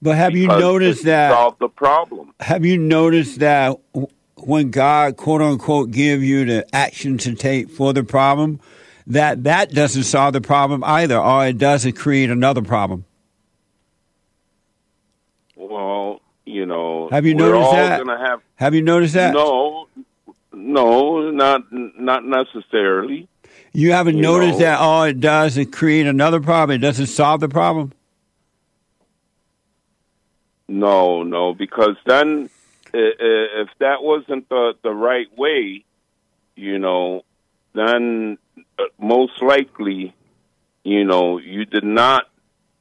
But 0.00 0.16
have 0.16 0.36
you 0.36 0.46
noticed 0.46 1.04
that 1.04 1.32
solve 1.32 1.58
the 1.58 1.68
problem. 1.68 2.32
have 2.40 2.64
you 2.64 2.78
noticed 2.78 3.40
that 3.40 3.78
when 4.46 4.70
God 4.70 5.16
quote 5.16 5.42
unquote 5.42 5.90
give 5.90 6.22
you 6.22 6.44
the 6.44 6.74
action 6.74 7.18
to 7.18 7.34
take 7.34 7.70
for 7.70 7.92
the 7.92 8.04
problem, 8.04 8.60
that 9.06 9.44
that 9.44 9.72
doesn't 9.72 10.04
solve 10.04 10.34
the 10.34 10.40
problem 10.40 10.84
either, 10.84 11.18
or 11.18 11.46
it 11.46 11.58
doesn't 11.58 11.94
create 11.94 12.30
another 12.30 12.62
problem. 12.62 13.04
Well, 15.56 16.20
you 16.44 16.66
know, 16.66 17.08
have 17.10 17.26
you 17.26 17.34
noticed 17.34 17.72
that? 17.72 18.06
Have, 18.06 18.40
have 18.56 18.74
you 18.74 18.82
noticed 18.82 19.14
that? 19.14 19.32
No, 19.34 19.88
no, 20.52 21.30
not 21.30 21.62
not 21.72 22.24
necessarily. 22.24 23.28
You 23.72 23.92
haven't 23.92 24.16
You 24.16 24.22
noticed 24.22 24.58
know. 24.58 24.64
that 24.64 24.78
all 24.78 25.04
it 25.04 25.20
does 25.20 25.56
is 25.56 25.66
create 25.70 26.06
another 26.06 26.40
problem. 26.40 26.76
It 26.76 26.78
doesn't 26.78 27.06
solve 27.06 27.40
the 27.40 27.48
problem. 27.48 27.92
No, 30.68 31.22
no, 31.22 31.54
because 31.54 31.96
then 32.06 32.50
if 32.94 33.68
that 33.78 34.02
wasn't 34.02 34.48
the 34.48 34.74
the 34.82 34.92
right 34.92 35.26
way, 35.36 35.84
you 36.56 36.78
know, 36.78 37.22
then 37.74 38.38
uh, 38.78 38.84
most 38.98 39.42
likely, 39.42 40.14
you 40.84 41.04
know, 41.04 41.38
you 41.38 41.64
did 41.64 41.84
not 41.84 42.24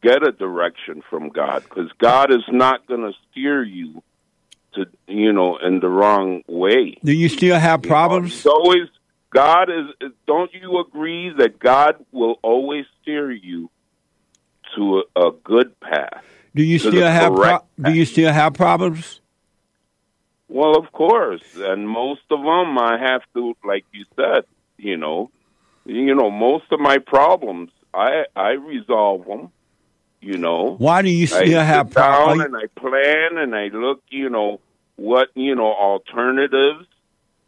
get 0.02 0.26
a 0.28 0.32
direction 0.32 1.04
from 1.10 1.30
God 1.30 1.64
because 1.64 1.92
God 2.00 2.32
is 2.32 2.44
not 2.50 2.88
going 2.88 3.02
to 3.02 3.14
steer 3.32 3.64
you 3.64 4.02
to, 4.74 4.86
you 5.08 5.34
know, 5.34 5.58
in 5.58 5.80
the 5.80 5.90
wrong 5.90 6.44
way. 6.48 6.98
Do 7.04 7.12
you 7.12 7.30
still 7.30 7.60
have 7.60 7.82
problems? 7.82 8.34
It's 8.36 8.46
always 8.46 8.88
God 9.32 9.70
is. 9.70 10.10
Don't 10.26 10.52
you 10.54 10.80
agree 10.80 11.34
that 11.38 11.60
God 11.60 12.04
will 12.12 12.40
always 12.42 12.86
steer 13.02 13.32
you 13.32 13.70
to 14.76 15.04
a, 15.16 15.28
a 15.28 15.32
good 15.44 15.80
path? 15.80 16.24
Do 16.56 16.64
you 16.64 16.80
still 16.80 17.08
have 17.08 17.34
pro- 17.34 17.66
Do 17.82 17.94
you 17.94 18.06
still 18.06 18.32
have 18.32 18.54
problems? 18.54 19.22
Well, 20.50 20.78
of 20.78 20.92
course, 20.92 21.42
and 21.56 21.88
most 21.88 22.22
of 22.32 22.40
them 22.40 22.78
I 22.78 22.98
have 23.00 23.22
to, 23.36 23.56
like 23.66 23.86
you 23.92 24.06
said, 24.16 24.46
you 24.78 24.98
know, 24.98 25.30
you 25.86 26.16
know, 26.16 26.32
most 26.32 26.66
of 26.72 26.80
my 26.80 26.98
problems 27.00 27.72
I 27.94 28.26
I 28.36 28.52
resolve 28.52 29.26
them. 29.26 29.52
You 30.22 30.38
know, 30.38 30.76
Why 30.78 31.02
do 31.04 31.10
you 31.10 31.26
I 31.26 31.46
still 31.46 31.62
have 31.62 31.88
sit 31.88 31.96
down 31.96 32.14
problems? 32.14 32.46
and 32.46 32.56
I 32.56 32.68
plan 32.80 33.38
and 33.38 33.56
I 33.56 33.68
look, 33.68 34.02
you 34.10 34.30
know, 34.30 34.60
what 34.96 35.30
you 35.36 35.54
know 35.56 35.72
alternatives, 35.74 36.88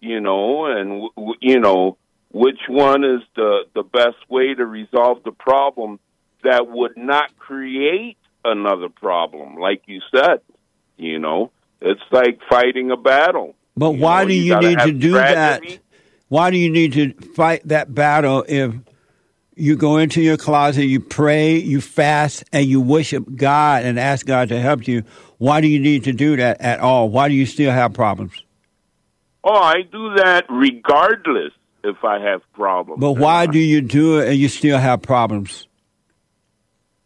you 0.02 0.20
know, 0.22 0.66
and 0.66 0.90
w- 0.90 1.10
w- 1.16 1.36
you 1.42 1.60
know 1.60 1.98
which 2.32 2.60
one 2.68 3.04
is 3.04 3.22
the 3.36 3.62
the 3.74 3.84
best 3.84 4.18
way 4.30 4.54
to 4.54 4.66
resolve 4.66 5.24
the 5.24 5.32
problem 5.32 6.00
that 6.44 6.68
would 6.68 6.96
not 6.96 7.36
create 7.38 8.18
another 8.46 8.90
problem, 8.90 9.56
like 9.56 9.82
you 9.88 10.02
said. 10.14 10.42
You 10.98 11.18
know, 11.20 11.52
it's 11.82 12.02
like 12.12 12.40
fighting 12.50 12.92
a 12.92 12.98
battle. 12.98 13.56
But 13.76 13.92
why 13.92 14.24
know, 14.24 14.30
do 14.30 14.34
you 14.34 14.54
you 14.56 14.60
need 14.60 14.80
to 14.80 14.92
do 14.92 15.14
that? 15.14 15.64
Why 16.28 16.52
do 16.52 16.58
you 16.58 16.70
need 16.70 16.94
to 16.94 17.14
fight 17.34 17.68
that 17.68 17.94
battle 17.94 18.46
if 18.48 18.76
you 19.56 19.76
go 19.76 19.98
into 19.98 20.22
your 20.22 20.38
closet, 20.38 20.86
you 20.86 21.00
pray, 21.00 21.58
you 21.58 21.82
fast, 21.82 22.44
and 22.54 22.66
you 22.66 22.80
worship 22.82 23.26
God 23.36 23.84
and 23.84 24.00
ask 24.00 24.26
God 24.26 24.50
to 24.50 24.60
help 24.60 24.88
you? 24.88 25.04
Why 25.38 25.62
do 25.62 25.68
you 25.68 25.80
need 25.80 26.04
to 26.04 26.14
do 26.14 26.36
that 26.38 26.62
at 26.62 26.80
all? 26.80 27.10
Why 27.10 27.30
do 27.30 27.34
you 27.34 27.46
still 27.46 27.72
have 27.72 27.94
problems? 27.94 28.44
Oh, 29.44 29.56
I 29.56 29.82
do 29.82 30.16
that 30.16 30.46
regardless 30.50 31.54
if 31.84 32.04
I 32.04 32.20
have 32.20 32.42
problems. 32.54 33.00
But 33.00 33.14
why 33.14 33.46
do 33.46 33.60
you 33.60 33.82
do 33.82 34.20
it 34.20 34.30
and 34.30 34.38
you 34.38 34.50
still 34.50 34.78
have 34.78 35.02
problems? 35.02 35.68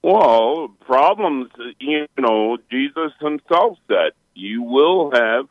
Well, 0.04 0.70
problems, 0.86 1.50
you 1.80 2.08
know, 2.20 2.58
Jesus 2.70 3.14
himself 3.22 3.78
said, 3.88 4.12
you 4.36 4.64
will 4.64 5.12
have, 5.12 5.46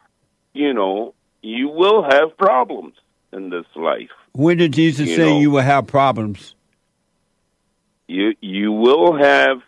you 0.52 0.72
know, 0.74 1.14
you 1.42 1.68
will 1.68 2.02
have 2.02 2.36
problems 2.36 2.94
in 3.32 3.50
this 3.50 3.66
life. 3.74 4.10
When 4.32 4.58
did 4.58 4.72
Jesus 4.72 5.08
You 5.08 5.16
say 5.16 5.30
know. 5.30 5.40
you 5.40 5.50
will 5.50 5.60
have 5.62 5.86
problems? 5.86 6.54
You 8.08 8.34
you 8.40 8.72
will 8.72 9.16
have 9.16 9.58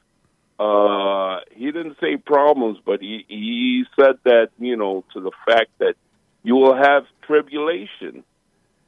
uh 0.58 1.40
he 1.50 1.66
didn't 1.72 1.96
say 2.00 2.16
problems, 2.16 2.78
but 2.84 3.00
he 3.00 3.24
he 3.28 3.84
said 3.98 4.16
that, 4.24 4.48
you 4.58 4.76
know, 4.76 5.04
to 5.14 5.20
the 5.20 5.32
fact 5.46 5.70
that 5.78 5.94
you 6.42 6.56
will 6.56 6.76
have 6.76 7.04
tribulation 7.22 8.22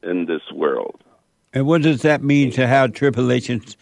in 0.03 0.25
this 0.25 0.41
world. 0.53 1.01
And 1.53 1.65
what 1.65 1.81
does 1.81 2.03
that 2.03 2.21
mean 2.23 2.51
to 2.51 2.67
have 2.67 2.93
tribulations 2.93 3.77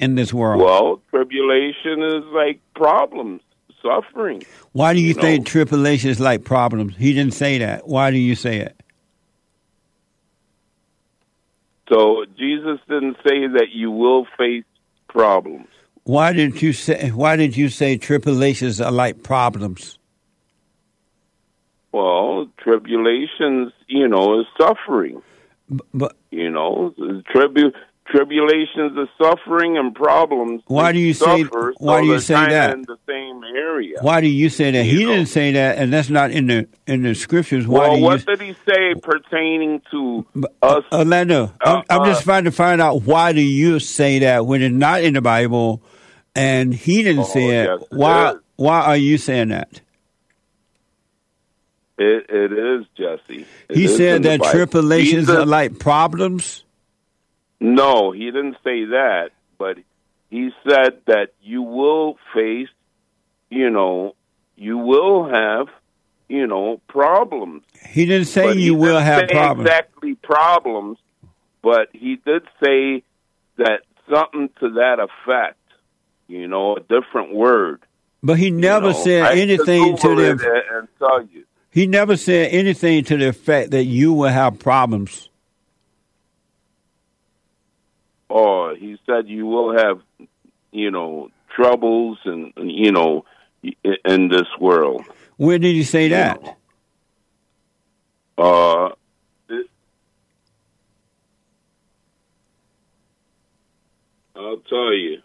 in 0.00 0.14
this 0.16 0.32
world? 0.34 0.60
Well, 0.62 1.00
tribulation 1.10 2.02
is 2.02 2.24
like 2.32 2.60
problems, 2.74 3.42
suffering. 3.82 4.42
Why 4.72 4.92
do 4.92 5.00
you, 5.00 5.08
you 5.08 5.14
know. 5.14 5.20
think 5.22 5.46
tribulation 5.46 6.10
is 6.10 6.20
like 6.20 6.44
problems? 6.44 6.94
He 6.96 7.12
didn't 7.12 7.34
say 7.34 7.58
that. 7.58 7.86
Why 7.86 8.10
do 8.10 8.18
you 8.18 8.34
say 8.34 8.58
it? 8.58 8.80
So 11.88 12.24
Jesus 12.38 12.78
didn't 12.88 13.16
say 13.16 13.48
that 13.48 13.68
you 13.72 13.90
will 13.90 14.26
face 14.38 14.64
problems. 15.08 15.66
Why 16.04 16.32
did 16.32 16.62
you 16.62 16.72
say? 16.72 17.10
Why 17.10 17.36
did 17.36 17.56
you 17.56 17.68
say 17.68 17.96
tribulations 17.96 18.80
are 18.80 18.92
like 18.92 19.22
problems? 19.22 19.98
Well, 21.92 22.48
tribulations, 22.58 23.72
you 23.88 24.06
know, 24.08 24.40
is 24.40 24.46
suffering. 24.60 25.22
But 25.92 26.16
You 26.30 26.50
know, 26.50 26.94
tribu- 27.32 27.72
tribulations 28.10 28.96
of 28.98 29.08
suffering 29.20 29.78
and 29.78 29.94
problems. 29.94 30.62
Why 30.66 30.92
do 30.92 30.98
you 30.98 31.14
say- 31.14 31.44
why 31.44 31.98
so 31.98 32.00
do 32.00 32.06
you 32.06 32.18
say 32.18 32.34
that? 32.34 32.74
In 32.74 32.82
the 32.82 32.98
same 33.06 33.42
area. 33.44 33.98
why 34.00 34.20
do 34.20 34.26
you 34.26 34.48
say 34.48 34.70
that? 34.72 34.84
He 34.84 34.98
didn't 34.98 35.26
say 35.26 35.52
that, 35.52 35.78
and 35.78 35.92
that's 35.92 36.10
not 36.10 36.30
in 36.30 36.46
the 36.46 36.68
in 36.86 37.02
the 37.02 37.14
scriptures. 37.14 37.66
Why 37.66 37.80
well, 37.80 37.92
do 37.92 37.98
you? 37.98 38.04
what 38.04 38.26
did 38.26 38.40
he 38.40 38.54
say 38.68 38.94
pertaining 39.00 39.82
to 39.90 40.26
us? 40.62 40.84
Uh, 40.92 40.98
Orlando, 40.98 41.52
I'm, 41.62 41.82
I'm 41.88 42.02
uh, 42.02 42.06
just 42.06 42.24
trying 42.24 42.44
to 42.44 42.52
find 42.52 42.80
out 42.80 43.02
why 43.02 43.32
do 43.32 43.40
you 43.40 43.78
say 43.78 44.20
that 44.20 44.46
when 44.46 44.62
it's 44.62 44.74
not 44.74 45.02
in 45.02 45.14
the 45.14 45.22
Bible, 45.22 45.82
and 46.34 46.74
he 46.74 47.02
didn't 47.02 47.26
say 47.26 47.44
oh, 47.44 47.62
it. 47.62 47.80
yes, 47.80 47.82
it 47.90 47.96
why? 47.96 48.30
is. 48.30 48.36
Why 48.56 48.80
are 48.82 48.96
you 48.96 49.16
saying 49.16 49.48
that? 49.48 49.80
It, 51.96 52.26
it 52.30 52.52
is 52.52 52.86
Jesse. 52.96 53.46
It 53.68 53.76
he 53.76 53.84
is 53.84 53.96
said 53.96 54.22
that 54.22 54.42
tribulations 54.42 55.28
are 55.28 55.44
like 55.44 55.78
problems. 55.78 56.64
No, 57.60 58.10
he 58.10 58.26
didn't 58.26 58.56
say 58.64 58.86
that, 58.86 59.30
but 59.58 59.76
he 60.30 60.50
said 60.66 61.02
that 61.06 61.28
you 61.42 61.62
will 61.62 62.16
face, 62.34 62.68
you 63.50 63.68
know, 63.68 64.14
you 64.56 64.78
will 64.78 65.28
have, 65.28 65.68
you 66.28 66.46
know, 66.46 66.80
problems. 66.88 67.62
He 67.86 68.06
didn't 68.06 68.28
say 68.28 68.44
But 68.46 68.56
you 68.56 68.74
will 68.74 68.94
didn't 68.94 69.06
have 69.06 69.20
say 69.28 69.34
problems. 69.34 69.68
Exactly 69.68 70.14
problems, 70.14 70.98
but 71.62 71.88
he 71.92 72.16
did 72.16 72.42
say 72.62 73.02
that 73.56 73.80
something 74.08 74.48
to 74.60 74.70
that 74.74 74.98
effect. 74.98 75.56
You 76.28 76.46
know, 76.46 76.76
a 76.76 76.80
different 76.80 77.34
word. 77.34 77.82
But 78.22 78.38
he 78.38 78.50
never 78.50 78.88
you 78.88 78.92
know. 78.92 79.04
said 79.04 79.38
anything 79.38 79.96
to 79.96 80.14
the. 80.14 80.30
and 80.72 80.88
tell 80.98 81.22
you. 81.22 81.44
He 81.72 81.86
never 81.86 82.16
said 82.16 82.50
anything 82.52 83.04
to 83.04 83.16
the 83.16 83.28
effect 83.28 83.72
that 83.72 83.84
you 83.84 84.12
will 84.12 84.28
have 84.28 84.58
problems. 84.58 85.29
Or 88.30 88.74
he 88.76 88.96
said 89.06 89.28
you 89.28 89.46
will 89.46 89.76
have, 89.76 90.00
you 90.72 90.90
know, 90.90 91.30
troubles 91.54 92.18
and 92.24 92.52
and, 92.56 92.70
you 92.70 92.92
know, 92.92 93.24
in 94.04 94.28
this 94.28 94.46
world. 94.58 95.04
Where 95.36 95.58
did 95.58 95.74
he 95.74 95.82
say 95.84 96.08
that? 96.08 96.40
Uh, 98.38 98.90
it- 99.48 99.70
I'll 104.36 104.58
tell 104.68 104.92
you. 104.94 105.18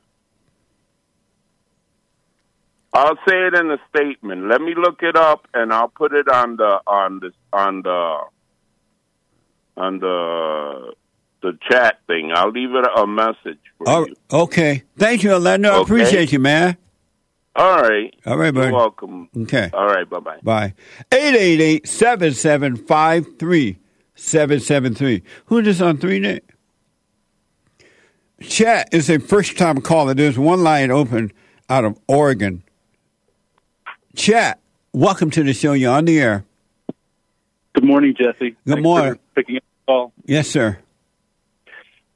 I'll 2.93 3.17
say 3.27 3.47
it 3.47 3.53
in 3.53 3.69
a 3.71 3.77
statement. 3.89 4.47
Let 4.47 4.61
me 4.61 4.73
look 4.73 5.03
it 5.03 5.17
up, 5.17 5.47
and 5.53 5.73
I'll 5.73 5.89
put 5.89 6.13
it 6.13 6.29
on 6.29 6.55
the 6.55 6.79
on 6.87 7.19
the 7.19 7.31
on 7.51 7.81
the 7.81 8.19
on 9.77 9.99
the 9.99 10.93
the 11.45 11.57
chat 11.69 11.99
thing. 12.07 12.31
I'll 12.33 12.51
leave 12.51 12.71
it 12.73 12.85
a 12.97 13.05
message 13.07 13.59
for 13.77 13.87
Oh, 13.89 14.05
you. 14.07 14.15
okay. 14.31 14.83
Thank 14.97 15.23
you, 15.23 15.31
Orlando. 15.33 15.71
I 15.79 15.81
appreciate 15.81 16.31
you, 16.31 16.39
man. 16.39 16.77
All 17.55 17.81
right. 17.81 18.13
All 18.25 18.37
right, 18.37 18.53
buddy. 18.53 18.67
You're 18.67 18.75
welcome. 18.75 19.29
Okay. 19.43 19.69
All 19.73 19.85
right. 19.87 20.09
Bye 20.09 20.19
bye. 20.19 20.39
Bye. 20.43 20.73
888-775-3773. 24.15 25.21
Who 25.45 25.57
is 25.59 25.65
this 25.65 25.81
on 25.81 25.97
three 25.97 26.19
net? 26.19 26.43
Chad 28.41 28.89
is 28.91 29.09
a 29.09 29.19
first 29.19 29.57
time 29.57 29.79
caller. 29.81 30.13
There's 30.13 30.37
one 30.37 30.63
line 30.63 30.91
open 30.91 31.31
out 31.69 31.85
of 31.85 31.97
Oregon. 32.07 32.63
Chad, 34.15 34.57
welcome 34.93 35.29
to 35.31 35.43
the 35.43 35.53
show. 35.53 35.73
You're 35.73 35.93
on 35.93 36.05
the 36.05 36.19
air. 36.19 36.45
Good 37.73 37.85
morning, 37.85 38.13
Jesse. 38.17 38.51
Good 38.51 38.57
Thanks 38.65 38.83
morning. 38.83 39.13
For 39.13 39.19
picking 39.35 39.57
up 39.57 39.63
the 39.63 39.85
call. 39.91 40.13
Yes, 40.25 40.47
sir. 40.49 40.79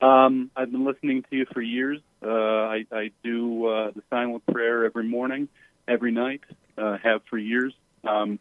Um, 0.02 0.50
I've 0.56 0.72
been 0.72 0.86
listening 0.86 1.24
to 1.30 1.36
you 1.36 1.46
for 1.54 1.62
years. 1.62 2.00
Uh, 2.24 2.30
I, 2.30 2.86
I 2.92 3.12
do 3.24 3.68
uh, 3.68 3.92
the 3.92 4.02
silent 4.10 4.46
prayer 4.46 4.86
every 4.86 5.04
morning, 5.04 5.50
every 5.88 6.12
night. 6.12 6.42
Uh, 6.78 6.98
have 7.04 7.22
for 7.30 7.38
years. 7.38 7.74
Um, 8.08 8.40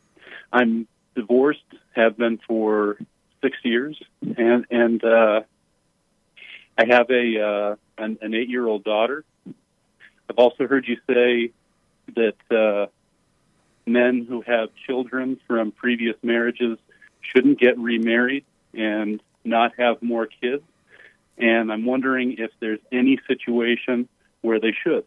I'm 0.52 0.86
divorced. 1.16 1.60
Have 1.94 2.16
been 2.16 2.38
for 2.46 2.98
six 3.42 3.56
years, 3.64 4.00
and 4.22 4.66
and 4.70 5.02
uh, 5.02 5.40
I 6.76 6.86
have 6.86 7.10
a 7.10 7.40
uh, 7.40 7.76
an, 8.02 8.18
an 8.22 8.34
eight 8.34 8.48
year 8.48 8.66
old 8.66 8.84
daughter. 8.84 9.24
I've 10.30 10.38
also 10.38 10.68
heard 10.68 10.86
you 10.86 10.98
say 11.08 11.50
that 12.14 12.56
uh, 12.56 12.86
men 13.86 14.26
who 14.28 14.42
have 14.42 14.68
children 14.86 15.40
from 15.48 15.72
previous 15.72 16.16
marriages 16.22 16.78
shouldn't 17.20 17.58
get 17.58 17.76
remarried 17.78 18.44
and 18.74 19.20
not 19.44 19.72
have 19.78 20.02
more 20.02 20.26
kids. 20.26 20.62
And 21.38 21.72
I'm 21.72 21.84
wondering 21.84 22.36
if 22.38 22.50
there's 22.60 22.80
any 22.90 23.18
situation 23.26 24.08
where 24.40 24.60
they 24.60 24.74
should. 24.84 25.04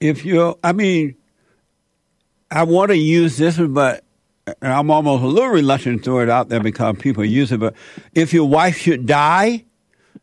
If 0.00 0.24
you, 0.24 0.58
I 0.62 0.72
mean, 0.72 1.16
I 2.50 2.64
want 2.64 2.90
to 2.90 2.96
use 2.96 3.36
this 3.36 3.58
but 3.58 4.04
I'm 4.60 4.90
almost 4.90 5.22
a 5.22 5.26
little 5.26 5.50
reluctant 5.50 5.98
to 5.98 6.04
throw 6.04 6.20
it 6.20 6.28
out 6.28 6.48
there 6.48 6.60
because 6.60 6.96
people 6.98 7.24
use 7.24 7.52
it. 7.52 7.58
But 7.60 7.74
if 8.14 8.32
your 8.32 8.46
wife 8.46 8.76
should 8.76 9.06
die, 9.06 9.64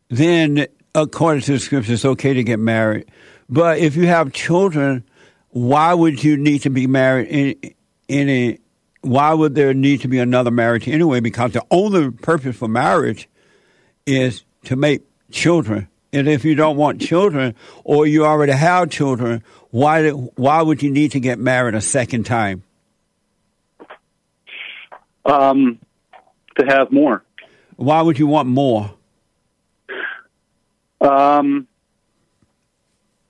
then 0.08 0.66
according 0.94 1.42
to 1.42 1.52
the 1.52 1.58
scripture, 1.58 1.92
it's 1.92 2.04
okay 2.04 2.32
to 2.34 2.44
get 2.44 2.58
married. 2.58 3.10
But 3.48 3.78
if 3.78 3.96
you 3.96 4.06
have 4.06 4.32
children, 4.32 5.04
why 5.50 5.92
would 5.94 6.22
you 6.22 6.36
need 6.36 6.62
to 6.62 6.70
be 6.70 6.86
married 6.86 7.28
in, 7.28 7.74
in 8.08 8.28
a, 8.28 8.58
why 9.00 9.34
would 9.34 9.54
there 9.54 9.74
need 9.74 10.02
to 10.02 10.08
be 10.08 10.18
another 10.18 10.50
marriage 10.50 10.86
anyway? 10.86 11.20
Because 11.20 11.52
the 11.52 11.64
only 11.70 12.10
purpose 12.10 12.56
for 12.56 12.68
marriage 12.68 13.28
is 14.06 14.44
to 14.64 14.76
make 14.76 15.02
children. 15.32 15.88
And 16.12 16.28
if 16.28 16.44
you 16.44 16.54
don't 16.54 16.76
want 16.76 17.00
children 17.00 17.54
or 17.84 18.06
you 18.06 18.26
already 18.26 18.52
have 18.52 18.90
children, 18.90 19.42
why, 19.70 20.10
why 20.10 20.60
would 20.62 20.82
you 20.82 20.90
need 20.90 21.12
to 21.12 21.20
get 21.20 21.38
married 21.38 21.74
a 21.74 21.80
second 21.80 22.24
time? 22.24 22.62
Um, 25.24 25.78
to 26.58 26.66
have 26.66 26.92
more. 26.92 27.24
Why 27.76 28.02
would 28.02 28.18
you 28.18 28.26
want 28.26 28.48
more? 28.48 28.94
Um, 31.00 31.66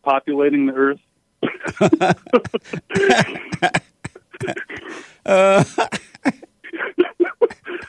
populating 0.03 0.67
the 0.67 0.75
earth. 0.75 1.01
uh. 5.25 5.65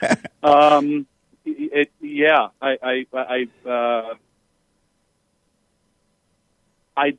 um, 0.43 1.05
it, 1.74 1.91
yeah, 1.99 2.49
I, 2.61 2.78
I, 2.82 3.05
I, 3.13 3.69
uh, 3.69 4.13
I, 6.95 7.17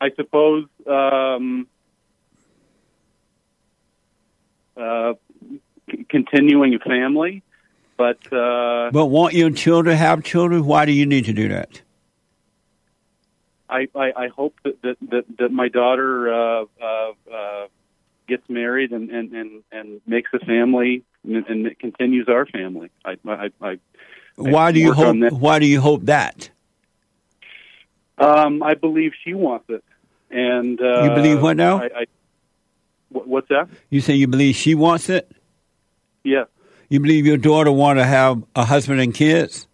I 0.00 0.10
suppose, 0.16 0.66
um, 0.86 1.68
uh, 4.76 5.14
c- 5.90 6.04
continuing 6.08 6.74
a 6.74 6.78
family, 6.80 7.42
but 7.96 8.18
uh, 8.32 8.90
but 8.90 9.06
want 9.06 9.34
your 9.34 9.50
children 9.50 9.96
have 9.96 10.24
children? 10.24 10.64
Why 10.64 10.86
do 10.86 10.92
you 10.92 11.06
need 11.06 11.26
to 11.26 11.32
do 11.32 11.48
that? 11.48 11.82
I, 13.68 13.86
I, 13.94 14.12
I 14.16 14.28
hope 14.28 14.56
that, 14.64 14.82
that, 14.82 14.96
that, 15.10 15.24
that 15.38 15.52
my 15.52 15.68
daughter 15.68 16.32
uh, 16.32 16.64
uh, 16.82 17.12
uh, 17.32 17.66
gets 18.26 18.42
married 18.48 18.90
and, 18.90 19.10
and, 19.10 19.32
and, 19.32 19.62
and 19.70 20.00
makes 20.06 20.30
a 20.34 20.40
family 20.40 21.04
and, 21.24 21.46
and 21.46 21.66
it 21.66 21.78
continues 21.78 22.28
our 22.28 22.46
family. 22.46 22.90
I, 23.04 23.16
I, 23.26 23.50
I, 23.60 23.78
why 24.36 24.72
do 24.72 24.80
you 24.80 24.92
hope? 24.92 25.16
Why 25.32 25.58
do 25.58 25.66
you 25.66 25.80
hope 25.80 26.06
that? 26.06 26.50
Um, 28.18 28.62
I 28.62 28.74
believe 28.74 29.12
she 29.24 29.34
wants 29.34 29.66
it, 29.68 29.84
and 30.30 30.80
uh, 30.80 31.04
you 31.04 31.10
believe 31.10 31.42
what 31.42 31.56
now? 31.56 31.78
I, 31.78 31.84
I, 31.84 32.06
what's 33.10 33.48
that? 33.48 33.68
You 33.88 34.00
say 34.00 34.14
you 34.14 34.28
believe 34.28 34.54
she 34.56 34.74
wants 34.74 35.08
it? 35.08 35.30
Yeah. 36.22 36.44
You 36.88 37.00
believe 37.00 37.24
your 37.24 37.36
daughter 37.36 37.70
want 37.70 37.98
to 37.98 38.04
have 38.04 38.42
a 38.56 38.64
husband 38.64 39.00
and 39.00 39.14
kids? 39.14 39.66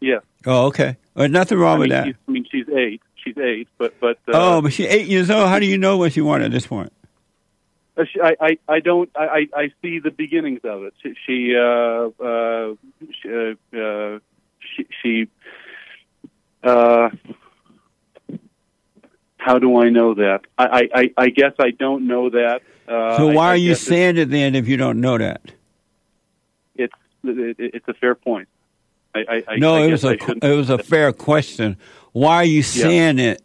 Yeah. 0.00 0.20
Oh, 0.46 0.66
okay. 0.68 0.96
There's 1.14 1.30
nothing 1.30 1.58
wrong 1.58 1.74
I 1.74 1.74
mean, 1.74 1.80
with 1.80 1.90
that. 1.90 2.14
I 2.28 2.30
mean, 2.30 2.46
she's 2.50 2.68
eight. 2.70 3.02
She's 3.22 3.36
eight, 3.36 3.68
but 3.76 4.00
but 4.00 4.18
uh, 4.28 4.32
oh, 4.32 4.62
but 4.62 4.72
she's 4.72 4.86
eight 4.86 5.06
years 5.06 5.30
old. 5.30 5.48
How 5.48 5.58
do 5.58 5.66
you 5.66 5.76
know 5.76 5.98
what 5.98 6.14
she 6.14 6.22
wants 6.22 6.46
at 6.46 6.52
this 6.52 6.66
point? 6.66 6.90
Uh, 8.00 8.04
I, 8.24 8.36
I, 8.40 8.58
I 8.68 8.80
don't. 8.80 9.10
I, 9.14 9.24
I 9.24 9.46
I 9.62 9.72
see 9.82 9.98
the 9.98 10.10
beginnings 10.10 10.60
of 10.64 10.84
it. 10.84 10.94
She, 11.02 11.14
she, 11.26 11.56
uh, 11.56 12.08
uh, 12.24 12.74
she, 13.22 13.56
uh, 13.78 14.18
she, 14.76 14.86
she 15.02 15.28
uh, 16.62 17.10
how 19.38 19.58
do 19.58 19.80
I 19.80 19.88
know 19.90 20.14
that? 20.14 20.40
I, 20.58 20.64
I, 20.66 20.88
I- 21.00 21.14
I 21.16 21.28
guess 21.30 21.52
I 21.58 21.70
don't 21.70 22.06
know 22.06 22.30
that. 22.30 22.60
Uh, 22.86 23.16
so 23.18 23.28
why 23.28 23.46
I 23.46 23.48
are 23.52 23.56
you 23.56 23.74
saying 23.74 24.16
it 24.18 24.30
then 24.30 24.54
if 24.54 24.68
you 24.68 24.76
don't 24.76 25.00
know 25.00 25.16
that? 25.18 25.40
It's 26.74 26.92
it's, 27.24 27.58
it's 27.58 27.88
a 27.88 27.94
fair 27.94 28.14
point. 28.14 28.48
I, 29.14 29.18
I, 29.28 29.44
I 29.48 29.56
no, 29.56 29.76
I 29.76 29.86
it 29.86 29.90
was 29.90 30.04
a 30.04 30.08
I 30.08 30.46
it 30.50 30.54
was 30.56 30.70
a 30.70 30.78
fair 30.78 31.12
question. 31.12 31.76
Why 32.12 32.36
are 32.36 32.44
you 32.44 32.62
saying 32.62 33.18
it 33.18 33.42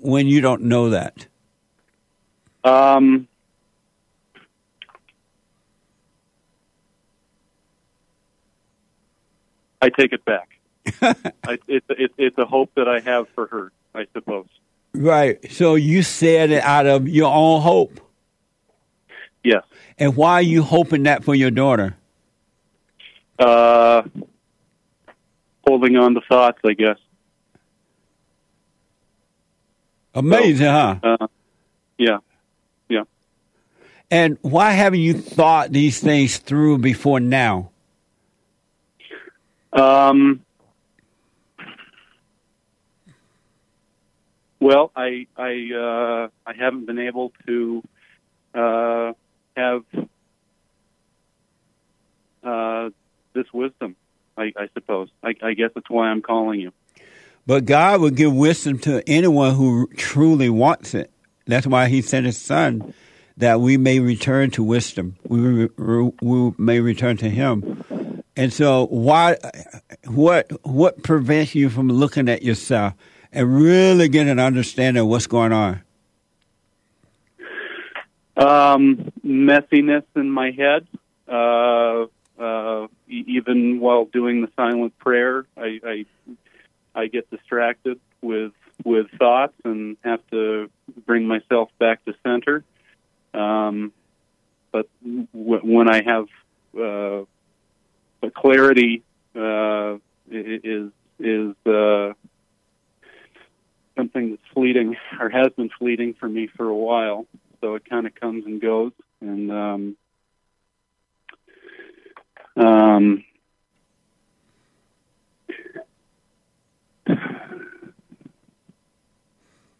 when 0.00 0.26
you 0.26 0.40
don't 0.40 0.62
know 0.62 0.90
that? 0.90 1.26
Um, 2.64 3.26
I 9.82 9.88
take 9.90 10.12
it 10.12 10.24
back. 10.24 10.48
I, 11.02 11.58
it's 11.66 11.86
it's 11.90 12.14
it's 12.16 12.38
a 12.38 12.44
hope 12.44 12.70
that 12.76 12.88
I 12.88 13.00
have 13.00 13.28
for 13.30 13.48
her, 13.48 13.72
I 13.94 14.06
suppose. 14.14 14.46
Right. 14.94 15.52
So 15.52 15.74
you 15.74 16.02
said 16.02 16.52
it 16.52 16.62
out 16.62 16.86
of 16.86 17.08
your 17.08 17.32
own 17.32 17.60
hope. 17.60 18.00
Yes. 19.42 19.64
And 19.98 20.14
why 20.16 20.34
are 20.34 20.42
you 20.42 20.62
hoping 20.62 21.02
that 21.04 21.24
for 21.24 21.34
your 21.34 21.50
daughter? 21.50 21.96
Uh, 23.38 24.02
holding 25.66 25.96
on 25.96 26.14
to 26.14 26.20
thoughts, 26.28 26.58
I 26.64 26.74
guess. 26.74 26.98
Amazing, 30.14 30.66
huh? 30.66 30.96
Uh, 31.02 31.26
yeah, 31.98 32.18
yeah. 32.88 33.02
And 34.10 34.38
why 34.42 34.72
haven't 34.72 35.00
you 35.00 35.14
thought 35.14 35.72
these 35.72 35.98
things 36.00 36.36
through 36.36 36.78
before 36.78 37.18
now? 37.18 37.71
Um, 39.72 40.40
well, 44.60 44.90
I 44.94 45.26
I 45.36 45.70
uh, 45.74 46.28
I 46.46 46.54
haven't 46.54 46.86
been 46.86 46.98
able 46.98 47.32
to 47.46 47.82
uh, 48.54 49.12
have 49.56 49.82
uh, 52.44 52.90
this 53.34 53.46
wisdom. 53.52 53.96
I, 54.36 54.52
I 54.56 54.68
suppose. 54.74 55.08
I, 55.22 55.34
I 55.42 55.54
guess 55.54 55.70
that's 55.74 55.90
why 55.90 56.08
I'm 56.08 56.22
calling 56.22 56.60
you. 56.60 56.72
But 57.46 57.64
God 57.64 58.00
will 58.00 58.10
give 58.10 58.32
wisdom 58.34 58.78
to 58.80 59.02
anyone 59.08 59.54
who 59.54 59.88
truly 59.96 60.48
wants 60.48 60.94
it. 60.94 61.10
That's 61.46 61.66
why 61.66 61.88
He 61.88 62.00
sent 62.02 62.24
His 62.26 62.40
Son, 62.40 62.94
that 63.36 63.60
we 63.60 63.76
may 63.76 63.98
return 63.98 64.50
to 64.52 64.62
wisdom. 64.62 65.16
We, 65.26 65.68
re- 65.76 66.12
we 66.22 66.52
may 66.56 66.80
return 66.80 67.16
to 67.18 67.28
Him. 67.28 67.84
And 68.36 68.52
so, 68.52 68.86
why? 68.86 69.36
What? 70.06 70.50
What 70.66 71.02
prevents 71.02 71.54
you 71.54 71.68
from 71.68 71.88
looking 71.88 72.28
at 72.28 72.42
yourself 72.42 72.94
and 73.32 73.54
really 73.54 74.08
getting 74.08 74.30
an 74.30 74.38
understanding 74.38 75.02
of 75.02 75.08
what's 75.08 75.26
going 75.26 75.52
on? 75.52 75.82
Um, 78.36 79.12
messiness 79.24 80.04
in 80.16 80.30
my 80.30 80.50
head. 80.50 80.86
Uh, 81.28 82.06
uh, 82.38 82.88
even 83.08 83.78
while 83.80 84.06
doing 84.06 84.40
the 84.40 84.48
silent 84.56 84.98
prayer, 84.98 85.46
I, 85.56 85.80
I 85.84 86.06
I 86.94 87.06
get 87.06 87.30
distracted 87.30 88.00
with 88.22 88.52
with 88.84 89.06
thoughts 89.18 89.54
and 89.64 89.96
have 90.04 90.20
to 90.30 90.70
bring 91.06 91.26
myself 91.26 91.70
back 91.78 92.04
to 92.06 92.14
center. 92.22 92.64
Um, 93.34 93.92
but 94.72 94.88
w- 95.02 95.60
when 95.62 95.88
I 95.88 96.02
have 96.02 96.26
uh, 96.78 97.24
the 98.22 98.30
clarity 98.30 99.02
uh, 99.36 99.96
is 100.30 100.90
is 101.18 101.54
uh, 101.66 102.12
something 103.96 104.30
that's 104.30 104.42
fleeting 104.54 104.96
or 105.20 105.28
has 105.28 105.52
been 105.56 105.70
fleeting 105.78 106.14
for 106.14 106.28
me 106.28 106.46
for 106.46 106.66
a 106.66 106.74
while. 106.74 107.26
So 107.60 107.74
it 107.74 107.84
kind 107.88 108.06
of 108.06 108.14
comes 108.14 108.46
and 108.46 108.60
goes, 108.60 108.92
and 109.20 109.52
um, 109.52 109.96
um, 112.56 113.24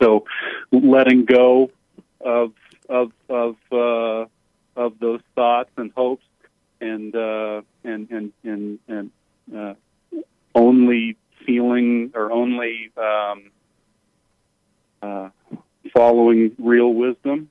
so 0.01 0.25
letting 0.71 1.25
go 1.25 1.71
of 2.21 2.53
of 2.89 3.13
of 3.29 3.57
uh, 3.73 4.27
of 4.77 4.99
those 5.01 5.21
thoughts 5.35 5.71
and 5.77 5.91
hopes, 5.93 6.25
and 6.83 7.15
uh, 7.15 7.63
and 7.85 8.11
and 8.11 8.33
and 8.43 8.79
and 8.89 9.11
uh, 9.57 9.75
only 10.55 11.17
feeling 11.47 12.13
or 12.15 12.31
only 12.31 12.91
um, 12.97 13.51
uh, 15.01 15.29
following 15.95 16.55
real 16.59 16.93
wisdom. 16.93 17.49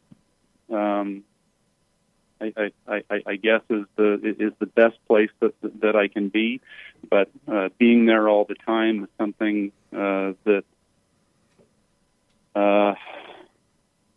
Um, 0.70 1.24
I, 2.40 2.72
I, 2.88 3.04
I, 3.10 3.22
I 3.28 3.36
guess 3.36 3.62
is 3.70 3.86
the 3.96 4.36
is 4.40 4.54
the 4.60 4.66
best 4.66 4.98
place 5.08 5.30
that 5.40 5.54
that 5.82 5.96
I 5.96 6.08
can 6.08 6.30
be, 6.30 6.60
but 7.10 7.30
uh, 7.48 7.70
being 7.78 8.06
there 8.06 8.28
all 8.28 8.46
the 8.46 8.56
time 8.56 9.04
is 9.04 9.10
something 9.18 9.72
uh, 9.94 10.34
that 10.44 10.64
uh, 12.56 12.96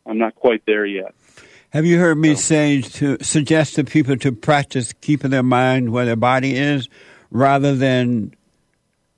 I'm 0.07 0.19
not 0.19 0.35
quite 0.35 0.65
there 0.67 0.87
yet. 0.87 1.15
Have 1.75 1.85
you 1.85 1.99
heard 1.99 2.19
me 2.19 2.37
say 2.37 2.83
to 2.83 3.19
suggest 3.21 3.75
to 3.75 3.83
people 3.83 4.17
to 4.19 4.31
practice 4.31 4.93
keeping 5.01 5.33
their 5.33 5.43
mind 5.43 5.91
where 5.91 6.05
their 6.05 6.15
body 6.15 6.55
is 6.55 6.89
rather 7.33 7.75
than 7.75 8.33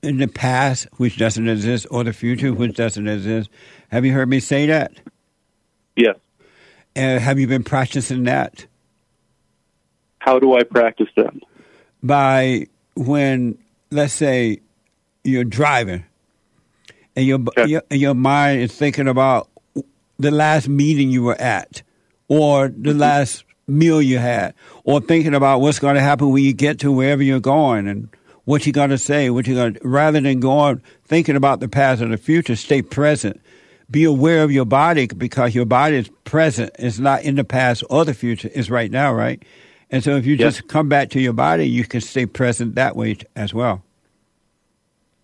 in 0.01 0.17
the 0.17 0.27
past, 0.27 0.87
which 0.93 1.19
doesn't 1.19 1.47
exist, 1.47 1.85
or 1.91 2.03
the 2.03 2.13
future, 2.13 2.51
which 2.51 2.75
doesn't 2.75 3.07
exist? 3.07 3.51
Have 3.89 4.05
you 4.05 4.13
heard 4.13 4.27
me 4.27 4.39
say 4.39 4.65
that? 4.65 4.91
Yes. 5.95 6.15
And 6.95 7.21
have 7.21 7.37
you 7.37 7.45
been 7.45 7.63
practicing 7.63 8.23
that? 8.23 8.65
How 10.17 10.39
do 10.39 10.55
I 10.55 10.63
practice 10.63 11.09
that? 11.15 11.35
By 12.01 12.65
when, 12.95 13.59
let's 13.91 14.13
say, 14.13 14.61
you're 15.23 15.43
driving 15.43 16.05
and 17.15 17.23
your, 17.23 17.39
your 17.67 17.83
your 17.91 18.15
mind 18.15 18.61
is 18.61 18.73
thinking 18.73 19.07
about 19.07 19.47
the 20.17 20.31
last 20.31 20.67
meeting 20.67 21.11
you 21.11 21.21
were 21.21 21.39
at 21.39 21.83
or 22.27 22.67
the 22.69 22.93
last 22.93 23.43
meal 23.67 24.01
you 24.01 24.17
had 24.17 24.53
or 24.83 25.01
thinking 25.01 25.33
about 25.33 25.59
what's 25.61 25.79
going 25.79 25.95
to 25.95 26.01
happen 26.01 26.29
when 26.31 26.43
you 26.43 26.53
get 26.53 26.79
to 26.79 26.91
wherever 26.91 27.21
you're 27.21 27.39
going 27.39 27.87
and 27.87 28.07
what 28.45 28.65
you're 28.65 28.71
going 28.73 28.89
to 28.89 28.97
say 28.97 29.29
what 29.29 29.45
you're 29.45 29.55
going 29.55 29.73
to 29.73 29.79
rather 29.87 30.21
than 30.21 30.39
going 30.39 30.81
thinking 31.05 31.35
about 31.35 31.59
the 31.59 31.67
past 31.67 32.01
or 32.01 32.07
the 32.07 32.17
future 32.17 32.55
stay 32.55 32.81
present 32.81 33.41
be 33.91 34.03
aware 34.05 34.43
of 34.43 34.51
your 34.51 34.65
body 34.65 35.07
because 35.07 35.53
your 35.53 35.65
body 35.65 35.97
is 35.97 36.09
present 36.23 36.71
it's 36.79 36.97
not 36.99 37.23
in 37.23 37.35
the 37.35 37.43
past 37.43 37.83
or 37.89 38.05
the 38.05 38.13
future 38.13 38.49
it's 38.53 38.69
right 38.69 38.89
now 38.91 39.13
right 39.13 39.43
and 39.89 40.01
so 40.03 40.15
if 40.15 40.25
you 40.25 40.35
Yes. 40.35 40.55
just 40.55 40.67
come 40.69 40.87
back 40.87 41.09
to 41.09 41.19
your 41.19 41.33
body 41.33 41.67
you 41.67 41.83
can 41.83 41.99
stay 42.01 42.25
present 42.25 42.75
that 42.75 42.95
way 42.95 43.17
as 43.35 43.53
well 43.53 43.83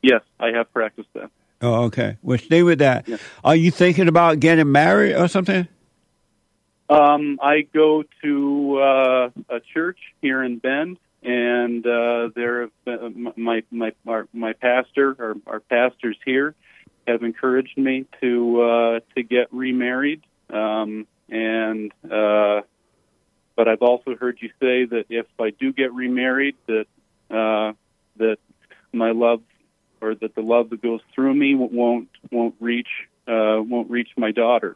Yes, 0.02 0.22
I 0.38 0.48
have 0.52 0.72
practiced 0.74 1.08
that. 1.14 1.30
Oh, 1.62 1.84
okay. 1.86 2.18
Well, 2.22 2.38
stay 2.38 2.62
with 2.62 2.80
that. 2.80 3.08
Yeah. 3.08 3.16
Are 3.42 3.56
you 3.56 3.72
thinking 3.72 4.10
about 4.10 4.42
getting 4.42 4.70
married 4.70 5.16
or 5.16 5.30
something? 5.30 5.66
Um, 6.94 7.40
I 7.42 7.62
go 7.62 8.04
to 8.22 8.80
uh, 8.80 9.30
a 9.50 9.60
church 9.74 9.98
here 10.22 10.44
in 10.44 10.60
Bend, 10.60 11.00
and 11.24 11.86
uh, 11.86 12.30
there 12.36 12.62
have 12.62 12.86
been, 12.86 13.34
my 13.36 13.64
my 13.72 13.94
our, 14.06 14.28
my 14.32 14.54
pastor 14.54 15.16
or 15.18 15.36
our 15.48 15.60
pastors 15.60 16.18
here 16.24 16.54
have 17.08 17.24
encouraged 17.24 17.78
me 17.78 18.06
to 18.22 18.62
uh, 18.62 19.00
to 19.16 19.24
get 19.24 19.52
remarried. 19.52 20.22
Um, 20.52 21.08
and 21.30 21.92
uh, 22.06 22.62
but 23.56 23.68
I've 23.68 23.82
also 23.82 24.16
heard 24.16 24.38
you 24.42 24.50
say 24.60 24.86
that 24.86 25.06
if 25.10 25.26
I 25.40 25.50
do 25.50 25.74
get 25.74 25.94
remarried, 25.94 26.56
that 26.68 26.86
uh, 27.32 27.74
that 28.18 28.38
my 28.92 29.14
love 29.14 29.42
or 30.00 30.14
that 30.14 30.36
the 30.36 30.42
love 30.42 30.70
that 30.70 30.84
goes 30.84 31.02
through 31.16 31.34
me 31.34 31.56
won't 31.56 32.10
won't 32.32 32.56
reach 32.60 32.90
uh, 33.28 33.58
won't 33.62 33.90
reach 33.90 34.10
my 34.16 34.32
daughter. 34.32 34.76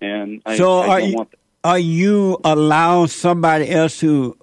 And 0.00 0.42
I, 0.46 0.56
so 0.58 0.80
I 0.80 1.00
don't 1.00 1.10
you, 1.10 1.16
want 1.16 1.34
are 1.66 1.80
you 1.80 2.38
allowing 2.44 3.08
somebody 3.08 3.68
else 3.68 3.98
to 3.98 4.38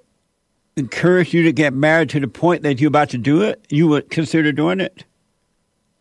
encourage 0.75 1.33
you 1.33 1.43
to 1.43 1.53
get 1.53 1.73
married 1.73 2.09
to 2.09 2.19
the 2.19 2.27
point 2.27 2.63
that 2.63 2.81
you're 2.81 2.89
about 2.89 3.11
to 3.11 3.17
do 3.17 3.43
it? 3.43 3.65
You 3.69 3.87
would 3.87 4.09
consider 4.09 4.51
doing 4.51 4.81
it? 4.81 5.05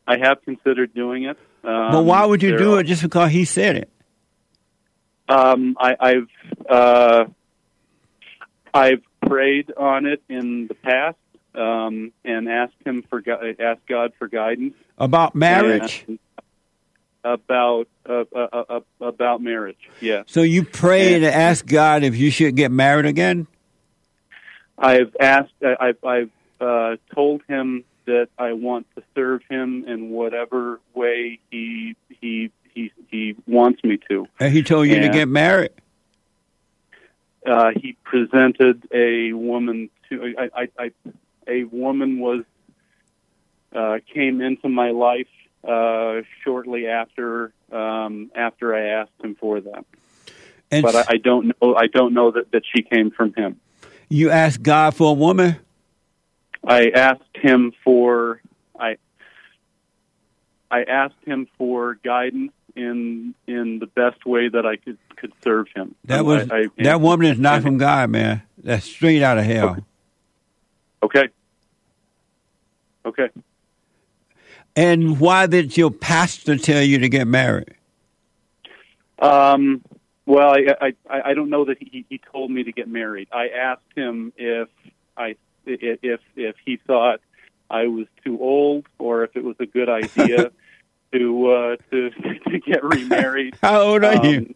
I 0.08 0.16
have 0.18 0.42
considered 0.44 0.92
doing 0.94 1.22
it. 1.22 1.38
Um, 1.62 1.92
but 1.92 2.02
why 2.02 2.24
would 2.24 2.42
you 2.42 2.58
do 2.58 2.74
are- 2.74 2.80
it 2.80 2.84
just 2.88 3.02
because 3.02 3.30
he 3.30 3.44
said 3.44 3.76
it? 3.76 3.88
Um, 5.28 5.76
I, 5.78 5.94
I've 6.00 6.28
uh, 6.68 7.24
I've 8.74 9.02
prayed 9.24 9.72
on 9.76 10.06
it 10.06 10.20
in 10.28 10.66
the 10.66 10.74
past 10.74 11.16
um, 11.54 12.12
and 12.24 12.48
asked 12.48 12.74
him 12.84 13.04
for 13.08 13.22
asked 13.60 13.86
God 13.86 14.12
for 14.18 14.26
guidance 14.26 14.74
About 14.98 15.36
marriage? 15.36 16.04
and 16.08 16.18
about 17.24 17.88
uh, 18.08 18.24
uh, 18.34 18.48
uh, 18.52 18.64
uh, 18.68 18.80
about 19.00 19.40
marriage. 19.42 19.78
Yeah, 20.00 20.22
So 20.26 20.42
you 20.42 20.64
pray 20.64 21.14
and 21.14 21.24
ask 21.24 21.64
God 21.66 22.02
if 22.02 22.16
you 22.16 22.30
should 22.30 22.56
get 22.56 22.70
married 22.70 23.06
again? 23.06 23.46
I've 24.78 25.14
asked. 25.20 25.52
I've 25.62 26.04
I've 26.04 26.30
uh, 26.60 26.96
told 27.14 27.42
him 27.48 27.84
that 28.06 28.28
I 28.38 28.52
want 28.54 28.86
to 28.96 29.02
serve 29.14 29.42
him 29.48 29.84
in 29.86 30.10
whatever 30.10 30.80
way 30.94 31.38
he 31.50 31.96
he 32.20 32.50
he 32.74 32.92
he 33.08 33.36
wants 33.46 33.84
me 33.84 33.98
to. 34.08 34.26
And 34.40 34.52
he 34.52 34.62
told 34.62 34.88
you 34.88 35.00
to 35.00 35.08
get 35.08 35.28
married? 35.28 35.70
uh, 37.46 37.70
he 37.74 37.96
presented 38.04 38.86
a 38.92 39.32
woman 39.32 39.90
to 40.08 40.34
I, 40.38 40.62
I, 40.62 40.68
I 40.78 40.92
a 41.46 41.64
woman 41.64 42.20
was 42.20 42.44
uh, 43.74 43.98
came 44.12 44.40
into 44.40 44.68
my 44.68 44.90
life 44.90 45.26
uh, 45.66 46.22
shortly 46.44 46.86
after 46.86 47.52
um, 47.70 48.30
after 48.34 48.74
I 48.74 49.00
asked 49.00 49.22
him 49.22 49.34
for 49.34 49.60
that. 49.60 49.84
And 50.70 50.82
but 50.82 50.94
I, 50.94 51.04
I 51.08 51.16
don't 51.16 51.46
know. 51.60 51.74
I 51.74 51.86
don't 51.86 52.14
know 52.14 52.30
that, 52.32 52.50
that 52.52 52.62
she 52.74 52.82
came 52.82 53.10
from 53.10 53.34
him. 53.34 53.60
You 54.08 54.30
asked 54.30 54.62
God 54.62 54.94
for 54.94 55.10
a 55.10 55.14
woman? 55.14 55.56
I 56.64 56.90
asked 56.90 57.22
him 57.34 57.72
for 57.84 58.40
I 58.78 58.96
I 60.70 60.82
asked 60.84 61.22
him 61.24 61.46
for 61.58 61.98
guidance 62.02 62.52
in 62.74 63.34
in 63.46 63.78
the 63.78 63.86
best 63.86 64.24
way 64.24 64.48
that 64.48 64.66
I 64.66 64.76
could 64.76 64.98
could 65.16 65.32
serve 65.44 65.66
him. 65.74 65.94
That 66.04 66.24
was 66.24 66.50
I, 66.50 66.56
I, 66.56 66.66
that 66.78 67.00
woman 67.00 67.26
is 67.26 67.38
not 67.38 67.62
from 67.62 67.78
God, 67.78 68.10
man. 68.10 68.42
That's 68.58 68.84
straight 68.84 69.22
out 69.22 69.38
of 69.38 69.44
hell. 69.44 69.76
Okay. 71.02 71.28
Okay. 73.04 73.28
And 74.74 75.20
why 75.20 75.46
did 75.46 75.76
your 75.76 75.90
pastor 75.90 76.56
tell 76.56 76.82
you 76.82 76.98
to 76.98 77.08
get 77.08 77.26
married? 77.26 77.74
Um, 79.18 79.82
well, 80.26 80.54
I, 80.54 80.94
I 81.08 81.20
I 81.24 81.34
don't 81.34 81.50
know 81.50 81.64
that 81.66 81.78
he 81.78 82.06
he 82.08 82.18
told 82.18 82.50
me 82.50 82.64
to 82.64 82.72
get 82.72 82.88
married. 82.88 83.28
I 83.32 83.48
asked 83.48 83.82
him 83.94 84.32
if 84.36 84.68
I 85.16 85.36
if 85.66 86.20
if 86.36 86.54
he 86.64 86.78
thought 86.86 87.20
I 87.70 87.86
was 87.86 88.06
too 88.24 88.40
old 88.40 88.86
or 88.98 89.24
if 89.24 89.36
it 89.36 89.44
was 89.44 89.56
a 89.60 89.66
good 89.66 89.88
idea 89.88 90.50
to 91.12 91.50
uh, 91.50 91.76
to 91.90 92.10
to 92.50 92.58
get 92.58 92.82
remarried. 92.84 93.56
How 93.62 93.80
old 93.82 94.04
are 94.04 94.26
you? 94.26 94.38
Um, 94.38 94.54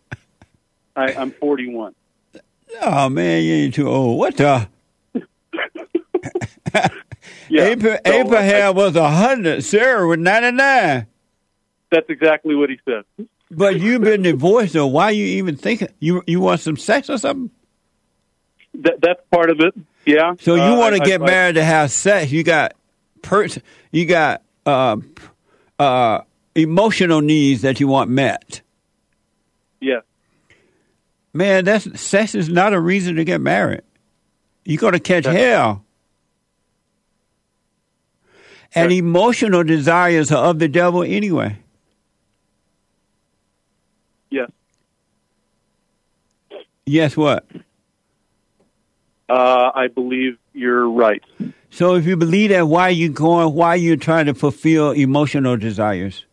I, 0.96 1.12
I'm 1.12 1.30
41. 1.32 1.94
Oh 2.80 3.08
man, 3.08 3.42
you 3.42 3.54
ain't 3.54 3.74
too 3.74 3.88
old. 3.88 4.18
What 4.18 4.36
the? 4.36 4.68
Abra- 7.50 8.00
Abraham 8.04 8.74
was 8.74 8.96
a 8.96 9.08
hundred. 9.10 9.62
Sarah 9.64 10.06
was 10.06 10.18
ninety 10.18 10.50
nine. 10.52 11.06
That's 11.90 12.08
exactly 12.10 12.54
what 12.54 12.70
he 12.70 12.78
said. 12.84 13.04
But 13.50 13.78
you've 13.80 14.02
been 14.02 14.22
divorced, 14.22 14.72
so 14.72 14.86
why 14.88 15.04
are 15.04 15.12
you 15.12 15.24
even 15.38 15.56
thinking 15.56 15.88
you 16.00 16.22
you 16.26 16.40
want 16.40 16.60
some 16.60 16.76
sex 16.76 17.08
or 17.08 17.18
something? 17.18 17.50
That 18.74 19.00
that's 19.00 19.20
part 19.30 19.50
of 19.50 19.60
it. 19.60 19.74
Yeah. 20.04 20.34
So 20.40 20.54
you 20.56 20.60
Uh, 20.62 20.78
want 20.78 20.94
to 20.96 21.00
get 21.00 21.22
I- 21.22 21.26
married 21.26 21.54
to 21.54 21.64
have 21.64 21.90
sex? 21.92 22.30
You 22.32 22.42
got 22.42 22.74
pers- 23.22 23.58
you 23.92 24.04
got 24.06 24.42
uh, 24.66 24.96
uh, 25.78 26.20
emotional 26.56 27.20
needs 27.20 27.62
that 27.62 27.78
you 27.80 27.86
want 27.88 28.10
met. 28.10 28.62
Yeah. 29.80 30.00
Man, 31.32 31.64
that's 31.64 32.00
sex 32.00 32.34
is 32.34 32.48
not 32.48 32.72
a 32.72 32.80
reason 32.80 33.16
to 33.16 33.24
get 33.24 33.40
married. 33.40 33.82
You're 34.64 34.80
gonna 34.80 34.98
catch 34.98 35.24
That's- 35.24 35.40
hell. 35.40 35.84
And 38.74 38.92
emotional 38.92 39.64
desires 39.64 40.30
are 40.32 40.50
of 40.50 40.58
the 40.58 40.68
devil 40.68 41.02
anyway. 41.02 41.58
Yes. 44.30 44.50
Yes, 46.84 47.16
what? 47.16 47.46
Uh, 49.28 49.70
I 49.74 49.88
believe 49.88 50.38
you're 50.52 50.88
right. 50.88 51.22
So 51.70 51.94
if 51.96 52.06
you 52.06 52.16
believe 52.16 52.50
that, 52.50 52.68
why 52.68 52.88
are 52.88 52.90
you 52.90 53.08
going? 53.08 53.52
Why 53.54 53.68
are 53.68 53.76
you 53.76 53.96
trying 53.96 54.26
to 54.26 54.34
fulfill 54.34 54.92
emotional 54.92 55.56
desires? 55.56 56.24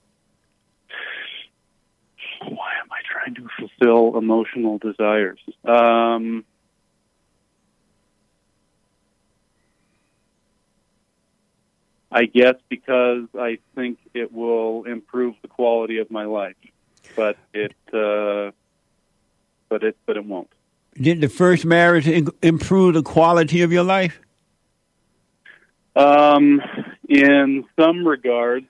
Why 2.41 2.49
am 2.49 2.89
I 2.91 3.01
trying 3.09 3.35
to 3.35 3.49
fulfill 3.57 4.17
emotional 4.17 4.77
desires? 4.77 5.39
Um, 5.65 6.45
I 12.13 12.25
guess 12.25 12.55
because 12.69 13.27
I 13.37 13.57
think 13.75 13.97
it 14.13 14.31
will 14.31 14.83
improve 14.83 15.35
the 15.41 15.47
quality 15.47 15.97
of 15.97 16.11
my 16.11 16.25
life, 16.25 16.55
but 17.15 17.37
it, 17.53 17.73
uh, 17.91 18.51
but 19.67 19.83
it, 19.83 19.97
but 20.05 20.17
it 20.17 20.25
won't. 20.25 20.49
Did 20.95 21.21
the 21.21 21.29
first 21.29 21.65
marriage 21.65 22.07
improve 22.43 22.93
the 22.93 23.01
quality 23.01 23.63
of 23.63 23.71
your 23.71 23.83
life? 23.83 24.19
Um, 25.95 26.61
in 27.09 27.65
some 27.79 28.07
regards, 28.07 28.67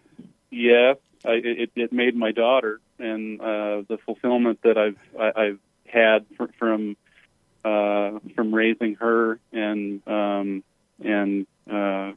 yes. 0.50 0.98
I, 1.26 1.32
it, 1.34 1.72
it 1.76 1.94
made 1.94 2.16
my 2.16 2.32
daughter, 2.32 2.82
and 3.00 3.40
uh, 3.40 3.84
the 3.88 3.98
fulfillment 4.06 4.60
that 4.64 4.78
I've 4.78 4.98
I, 5.18 5.42
I've 5.42 5.60
had 5.86 6.26
fr- 6.38 6.52
from 6.58 6.98
uh, 7.64 8.20
from 8.36 8.54
raising 8.54 8.96
her 8.96 9.40
and 9.54 10.06
um, 10.08 10.64
and 11.04 11.48
uh, 11.70 12.12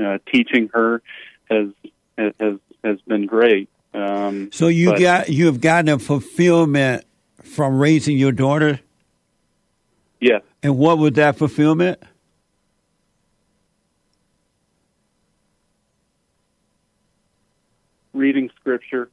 uh, 0.00 0.18
teaching 0.32 0.70
her 0.72 1.02
has 1.50 1.68
has 2.16 2.58
has 2.84 3.00
been 3.06 3.26
great. 3.26 3.68
Um, 3.94 4.50
So 4.52 4.68
you 4.68 4.90
but- 4.90 5.00
got 5.00 5.28
you 5.28 5.46
have 5.46 5.60
gotten 5.60 5.88
a 5.88 5.98
fulfillment 5.98 7.04
from 7.42 7.78
raising 7.78 8.16
your 8.16 8.32
daughter. 8.32 8.80
Yes. 10.20 10.42
And 10.62 10.78
what 10.78 10.98
was 10.98 11.12
that 11.14 11.36
fulfillment? 11.36 11.98
Reading 18.12 18.50
scripture. 18.60 19.10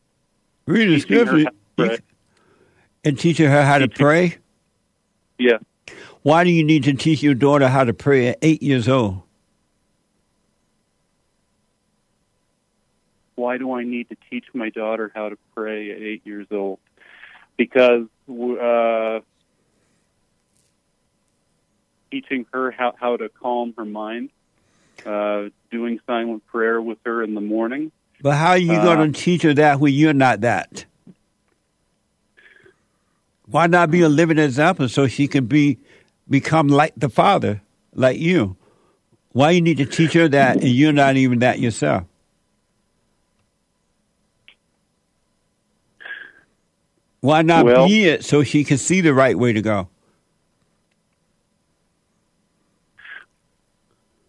Reading 0.65 0.99
scripture 0.99 1.45
and 3.03 3.17
teaching 3.17 3.49
her 3.49 3.63
how 3.63 3.77
to 3.77 3.87
pray. 3.87 4.37
Yeah. 5.37 5.57
Why 6.21 6.43
do 6.43 6.49
you 6.51 6.63
need 6.63 6.83
to 6.83 6.93
teach 6.93 7.23
your 7.23 7.33
daughter 7.33 7.67
how 7.69 7.85
to 7.85 7.93
pray 7.93 8.27
at 8.27 8.39
eight 8.41 8.61
years 8.61 8.87
old? 8.89 9.21
Why 13.39 13.57
do 13.57 13.71
I 13.71 13.85
need 13.85 14.09
to 14.09 14.17
teach 14.29 14.43
my 14.53 14.69
daughter 14.69 15.09
how 15.15 15.29
to 15.29 15.37
pray 15.55 15.91
at 15.91 15.97
eight 16.01 16.23
years 16.25 16.47
old? 16.51 16.79
Because 17.55 18.07
uh, 18.29 19.19
teaching 22.11 22.45
her 22.51 22.69
how, 22.71 22.93
how 22.99 23.15
to 23.15 23.29
calm 23.29 23.73
her 23.77 23.85
mind, 23.85 24.31
uh, 25.05 25.49
doing 25.71 26.01
silent 26.05 26.45
prayer 26.47 26.81
with 26.81 26.97
her 27.05 27.23
in 27.23 27.33
the 27.33 27.41
morning. 27.41 27.93
But 28.21 28.35
how 28.35 28.49
are 28.49 28.57
you 28.57 28.73
Uh, 28.73 28.83
going 28.83 29.13
to 29.13 29.19
teach 29.19 29.43
her 29.43 29.53
that 29.53 29.79
when 29.79 29.93
you're 29.93 30.13
not 30.13 30.41
that? 30.41 30.83
Why 33.45 33.67
not 33.67 33.89
be 33.89 34.01
a 34.01 34.09
living 34.09 34.37
example 34.37 34.89
so 34.89 35.07
she 35.07 35.27
can 35.27 35.45
be 35.45 35.79
become 36.29 36.67
like 36.67 36.93
the 36.97 37.09
father, 37.09 37.61
like 37.95 38.19
you? 38.19 38.57
Why 39.31 39.51
you 39.51 39.61
need 39.61 39.77
to 39.77 39.85
teach 39.85 40.13
her 40.13 40.27
that 40.27 40.57
and 40.57 40.69
you're 40.69 40.91
not 40.91 41.15
even 41.15 41.39
that 41.39 41.59
yourself? 41.59 42.03
Why 47.21 47.41
not 47.41 47.65
Well- 47.65 47.87
be 47.87 48.05
it 48.05 48.23
so 48.23 48.43
she 48.43 48.63
can 48.63 48.77
see 48.77 49.01
the 49.01 49.13
right 49.13 49.37
way 49.37 49.53
to 49.53 49.61
go? 49.61 49.89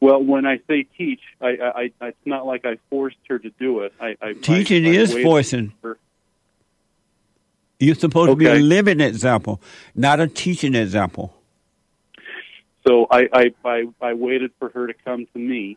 Well, 0.01 0.23
when 0.23 0.47
I 0.47 0.61
say 0.67 0.85
teach, 0.97 1.21
I, 1.43 1.49
I, 1.49 1.93
I, 2.01 2.07
it's 2.09 2.17
not 2.25 2.47
like 2.47 2.65
I 2.65 2.79
forced 2.89 3.19
her 3.29 3.39
to 3.39 3.51
do 3.61 3.81
it. 3.81 3.93
I, 4.01 4.17
I 4.23 4.33
Teaching 4.33 4.87
I, 4.87 4.91
is 4.91 5.13
forcing. 5.13 5.75
for- 5.83 5.99
You're 7.79 7.95
supposed 7.95 8.31
to 8.31 8.37
be 8.37 8.47
a 8.47 8.55
living 8.55 9.01
example, 9.01 9.61
not 9.95 10.19
a 10.19 10.27
teaching 10.27 10.75
example. 10.75 11.35
So 12.87 13.07
I, 13.11 13.29
I, 13.31 13.55
I, 13.63 13.85
I 14.01 14.15
waited 14.15 14.53
for 14.59 14.71
her 14.71 14.87
to 14.87 14.95
come 15.05 15.27
to 15.35 15.39
me. 15.39 15.77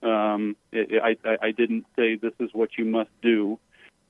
Um, 0.00 0.54
it, 0.70 1.02
I, 1.02 1.16
I, 1.28 1.38
I 1.48 1.50
didn't 1.50 1.86
say 1.96 2.14
this 2.14 2.34
is 2.38 2.50
what 2.52 2.78
you 2.78 2.84
must 2.84 3.10
do. 3.20 3.58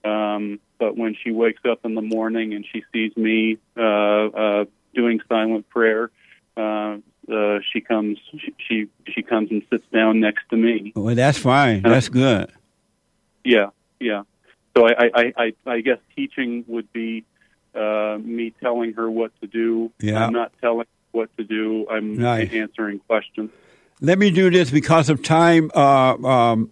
Um, 0.06 0.60
but 0.78 0.96
when 0.96 1.16
she 1.22 1.30
wakes 1.32 1.62
up 1.68 1.80
in 1.84 1.94
the 1.94 2.02
morning 2.02 2.54
and 2.54 2.64
she 2.70 2.84
sees 2.92 3.16
me 3.16 3.58
uh, 3.76 3.82
uh, 3.82 4.64
doing 4.94 5.20
silent 5.28 5.68
prayer, 5.68 6.10
uh, 6.56 6.98
uh, 7.30 7.58
she 7.72 7.80
comes. 7.80 8.18
She, 8.30 8.54
she 8.58 8.88
she 9.12 9.22
comes 9.22 9.50
and 9.50 9.62
sits 9.70 9.84
down 9.92 10.20
next 10.20 10.48
to 10.50 10.56
me. 10.56 10.92
Well, 10.94 11.14
that's 11.14 11.38
fine. 11.38 11.82
That's 11.82 12.08
good. 12.08 12.52
Yeah, 13.44 13.70
yeah. 13.98 14.22
So 14.76 14.86
I, 14.86 14.92
I, 14.92 15.10
I, 15.14 15.32
I 15.36 15.52
I 15.66 15.80
guess 15.80 15.98
teaching 16.14 16.64
would 16.68 16.92
be 16.92 17.24
uh, 17.74 18.18
me 18.22 18.52
telling 18.62 18.92
her 18.94 19.10
what 19.10 19.32
to 19.40 19.46
do. 19.46 19.90
Yeah. 20.00 20.24
I'm 20.24 20.32
not 20.32 20.52
telling 20.60 20.80
her 20.80 20.86
what 21.12 21.36
to 21.36 21.44
do. 21.44 21.86
I'm 21.90 22.16
Nice. 22.16 22.52
answering 22.52 23.00
questions. 23.00 23.50
Let 24.00 24.18
me 24.18 24.30
do 24.30 24.50
this 24.50 24.70
because 24.70 25.08
of 25.08 25.22
time, 25.22 25.70
uh, 25.74 26.14
um, 26.22 26.70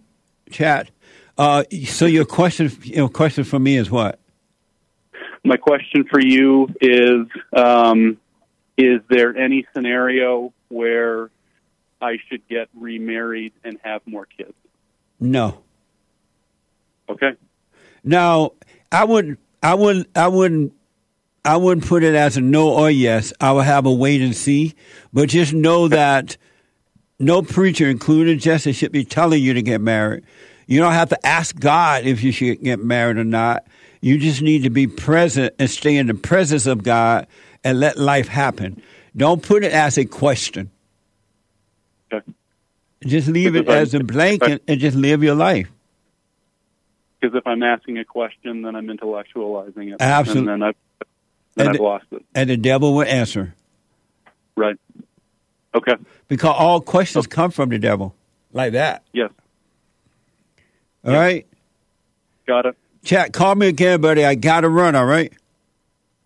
Chad. 0.51 0.91
Uh, 1.37 1.63
so 1.85 2.05
your 2.05 2.25
question, 2.25 2.71
your 2.83 3.09
question 3.09 3.43
for 3.43 3.59
me 3.59 3.77
is 3.77 3.91
what? 3.91 4.19
My 5.43 5.57
question 5.57 6.05
for 6.09 6.19
you 6.19 6.67
is: 6.81 7.27
um, 7.55 8.17
Is 8.77 9.01
there 9.09 9.35
any 9.37 9.67
scenario 9.73 10.53
where 10.69 11.29
I 12.01 12.17
should 12.27 12.47
get 12.47 12.69
remarried 12.73 13.53
and 13.63 13.77
have 13.83 14.01
more 14.05 14.25
kids? 14.25 14.53
No. 15.19 15.61
Okay. 17.09 17.33
Now, 18.03 18.51
I 18.91 19.03
would, 19.03 19.37
I 19.61 19.73
would, 19.73 20.07
I 20.15 20.27
wouldn't, 20.27 20.73
I 21.43 21.57
wouldn't 21.57 21.85
put 21.85 22.03
it 22.03 22.15
as 22.15 22.37
a 22.37 22.41
no 22.41 22.69
or 22.69 22.89
yes. 22.89 23.33
I 23.39 23.51
would 23.51 23.65
have 23.65 23.85
a 23.85 23.93
wait 23.93 24.21
and 24.21 24.35
see, 24.35 24.73
but 25.13 25.29
just 25.29 25.53
know 25.53 25.87
that 25.87 26.37
no 27.19 27.41
preacher, 27.41 27.89
including 27.89 28.39
Jesse, 28.39 28.71
should 28.73 28.91
be 28.91 29.05
telling 29.05 29.41
you 29.41 29.53
to 29.53 29.61
get 29.61 29.81
married. 29.81 30.23
You 30.67 30.79
don't 30.79 30.93
have 30.93 31.09
to 31.09 31.25
ask 31.25 31.57
God 31.57 32.05
if 32.05 32.23
you 32.23 32.31
should 32.31 32.61
get 32.63 32.83
married 32.83 33.17
or 33.17 33.23
not. 33.23 33.65
You 34.01 34.17
just 34.17 34.41
need 34.41 34.63
to 34.63 34.69
be 34.69 34.87
present 34.87 35.55
and 35.59 35.69
stay 35.69 35.97
in 35.97 36.07
the 36.07 36.13
presence 36.13 36.65
of 36.65 36.83
God 36.83 37.27
and 37.63 37.79
let 37.79 37.97
life 37.97 38.27
happen. 38.27 38.81
Don't 39.15 39.41
put 39.41 39.63
it 39.63 39.71
as 39.71 39.97
a 39.97 40.05
question. 40.05 40.69
Okay. 42.11 42.25
Just 43.03 43.27
leave 43.27 43.55
it 43.55 43.67
as 43.67 43.93
a 43.93 44.03
blanket 44.03 44.63
and 44.67 44.79
just 44.79 44.97
live 44.97 45.23
your 45.23 45.35
life. 45.35 45.69
Because 47.19 47.35
if 47.37 47.47
I'm 47.47 47.63
asking 47.63 47.97
a 47.97 48.05
question, 48.05 48.61
then 48.61 48.75
I'm 48.75 48.87
intellectualizing 48.87 49.93
it, 49.93 49.97
Absolutely. 49.99 50.53
and 50.53 50.61
then 50.61 50.69
I've 50.69 50.75
then 51.55 51.67
And 51.67 51.75
I've 51.75 51.81
lost 51.81 52.05
it. 52.11 52.25
And 52.35 52.49
the 52.49 52.57
devil 52.57 52.93
will 52.93 53.05
answer. 53.05 53.55
Right. 54.55 54.75
Okay. 55.73 55.95
Because 56.27 56.55
all 56.57 56.81
questions 56.81 57.27
come 57.27 57.51
from 57.51 57.69
the 57.69 57.79
devil. 57.79 58.13
Like 58.51 58.73
that. 58.73 59.03
Yes. 59.13 59.31
All 61.05 61.13
right. 61.13 61.45
Got 62.47 62.65
it. 62.65 62.77
Chad, 63.03 63.33
call 63.33 63.53
me 63.55 63.67
again, 63.67 64.01
buddy. 64.01 64.25
I 64.25 64.33
got 64.35 64.61
to 64.61 64.69
run, 64.69 64.95
all 64.95 65.05
right? 65.05 65.31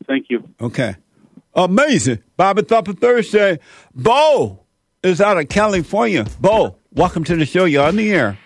Thank 0.08 0.30
you. 0.30 0.48
Okay. 0.62 0.96
Amazing. 1.54 2.24
Bible 2.38 2.64
Thumper 2.64 2.94
Thursday. 2.94 3.60
Bo 3.94 4.64
is 5.04 5.20
out 5.20 5.38
of 5.38 5.50
California. 5.50 6.26
Bo, 6.40 6.78
welcome 6.94 7.26
to 7.26 7.36
the 7.36 7.46
show. 7.46 7.66
You're 7.66 7.86
on 7.86 7.98
the 7.98 8.12
air. 8.12 8.38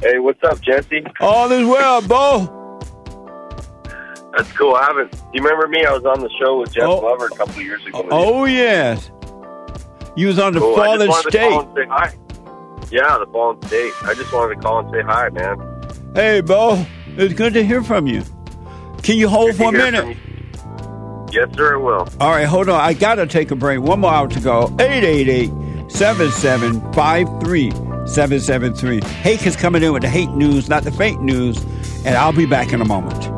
Hey, 0.00 0.20
what's 0.20 0.42
up, 0.44 0.60
Jesse? 0.60 1.04
All 1.20 1.50
is 1.50 1.66
well, 1.66 2.00
Bo. 2.02 2.54
That's 4.36 4.52
cool. 4.52 4.76
I 4.76 4.84
haven't. 4.84 5.10
Do 5.10 5.18
you 5.34 5.42
remember 5.42 5.66
me? 5.66 5.84
I 5.84 5.92
was 5.92 6.04
on 6.04 6.20
the 6.20 6.30
show 6.40 6.60
with 6.60 6.72
Jeff 6.72 6.84
oh. 6.84 7.00
Glover 7.00 7.26
a 7.26 7.30
couple 7.30 7.54
of 7.54 7.62
years 7.62 7.84
ago. 7.84 8.06
Oh, 8.12 8.44
yes. 8.44 9.10
You 10.14 10.28
was 10.28 10.38
on 10.38 10.52
the 10.52 10.60
cool. 10.60 10.74
I 10.74 10.84
fallen 10.84 11.00
just 11.00 11.08
wanted 11.08 11.32
to 11.32 12.10
state. 12.10 12.27
Yeah, 12.90 13.18
the 13.18 13.26
fallen 13.30 13.60
state. 13.62 13.92
I 14.02 14.14
just 14.14 14.32
wanted 14.32 14.56
to 14.56 14.60
call 14.60 14.80
and 14.80 14.90
say 14.90 15.02
hi, 15.02 15.28
man. 15.30 15.58
Hey, 16.14 16.40
Bo. 16.40 16.84
It's 17.16 17.34
good 17.34 17.52
to 17.54 17.64
hear 17.64 17.82
from 17.82 18.06
you. 18.06 18.22
Can 19.02 19.16
you 19.16 19.28
hold 19.28 19.54
for 19.56 19.64
a 19.64 19.70
hear 19.70 19.90
minute? 19.90 20.16
Yes, 21.32 21.48
sir, 21.54 21.74
I 21.74 21.76
will. 21.76 22.08
All 22.20 22.30
right, 22.30 22.46
hold 22.46 22.68
on. 22.68 22.80
I 22.80 22.94
got 22.94 23.16
to 23.16 23.26
take 23.26 23.50
a 23.50 23.56
break. 23.56 23.80
One 23.80 24.00
more 24.00 24.12
hour 24.12 24.28
to 24.28 24.40
go. 24.40 24.74
888 24.80 25.90
7753 25.90 27.70
773. 28.06 29.00
Hake 29.02 29.46
is 29.46 29.56
coming 29.56 29.82
in 29.82 29.92
with 29.92 30.02
the 30.02 30.08
Hake 30.08 30.30
news, 30.30 30.68
not 30.68 30.84
the 30.84 30.92
fake 30.92 31.20
news. 31.20 31.62
And 32.06 32.16
I'll 32.16 32.32
be 32.32 32.46
back 32.46 32.72
in 32.72 32.80
a 32.80 32.84
moment. 32.86 33.37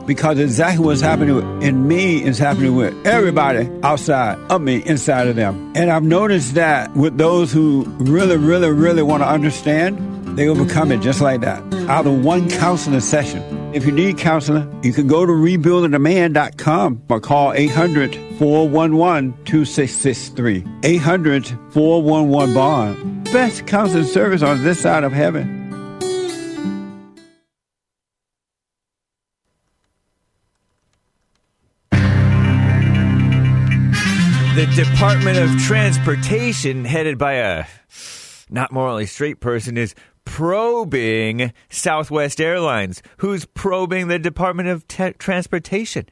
Because 0.05 0.39
exactly 0.39 0.85
what's 0.85 1.01
happening 1.01 1.61
in 1.61 1.87
me 1.87 2.23
is 2.23 2.37
happening 2.37 2.75
with 2.75 2.93
everybody 3.05 3.69
outside 3.83 4.37
of 4.51 4.61
me, 4.61 4.83
inside 4.85 5.27
of 5.27 5.35
them. 5.35 5.73
And 5.75 5.89
I've 5.89 6.03
noticed 6.03 6.55
that 6.55 6.95
with 6.95 7.17
those 7.17 7.51
who 7.51 7.85
really, 7.99 8.37
really, 8.37 8.69
really 8.69 9.03
want 9.03 9.23
to 9.23 9.27
understand, 9.27 10.37
they 10.37 10.47
overcome 10.47 10.91
it 10.91 11.01
just 11.01 11.21
like 11.21 11.41
that. 11.41 11.61
Out 11.89 12.07
of 12.07 12.23
one 12.23 12.49
counseling 12.49 12.99
session. 13.01 13.73
If 13.73 13.85
you 13.85 13.91
need 13.91 14.17
counseling, 14.17 14.83
you 14.83 14.91
can 14.91 15.07
go 15.07 15.25
to 15.25 15.31
rebuildingaman.com 15.31 17.03
or 17.09 17.19
call 17.19 17.53
800 17.53 18.13
411 18.37 19.33
2663. 19.45 20.65
800 20.83 21.47
411 21.71 22.53
Bond. 22.53 23.23
Best 23.25 23.65
counseling 23.67 24.03
service 24.03 24.41
on 24.41 24.63
this 24.63 24.81
side 24.81 25.03
of 25.03 25.13
heaven. 25.13 25.60
Department 34.83 35.37
of 35.37 35.55
Transportation, 35.59 36.85
headed 36.85 37.19
by 37.19 37.33
a 37.33 37.65
not 38.49 38.71
morally 38.71 39.05
straight 39.05 39.39
person, 39.39 39.77
is 39.77 39.93
probing 40.25 41.53
Southwest 41.69 42.41
Airlines. 42.41 43.03
Who's 43.17 43.45
probing 43.45 44.07
the 44.07 44.17
Department 44.17 44.69
of 44.69 44.87
Transportation? 44.87 46.07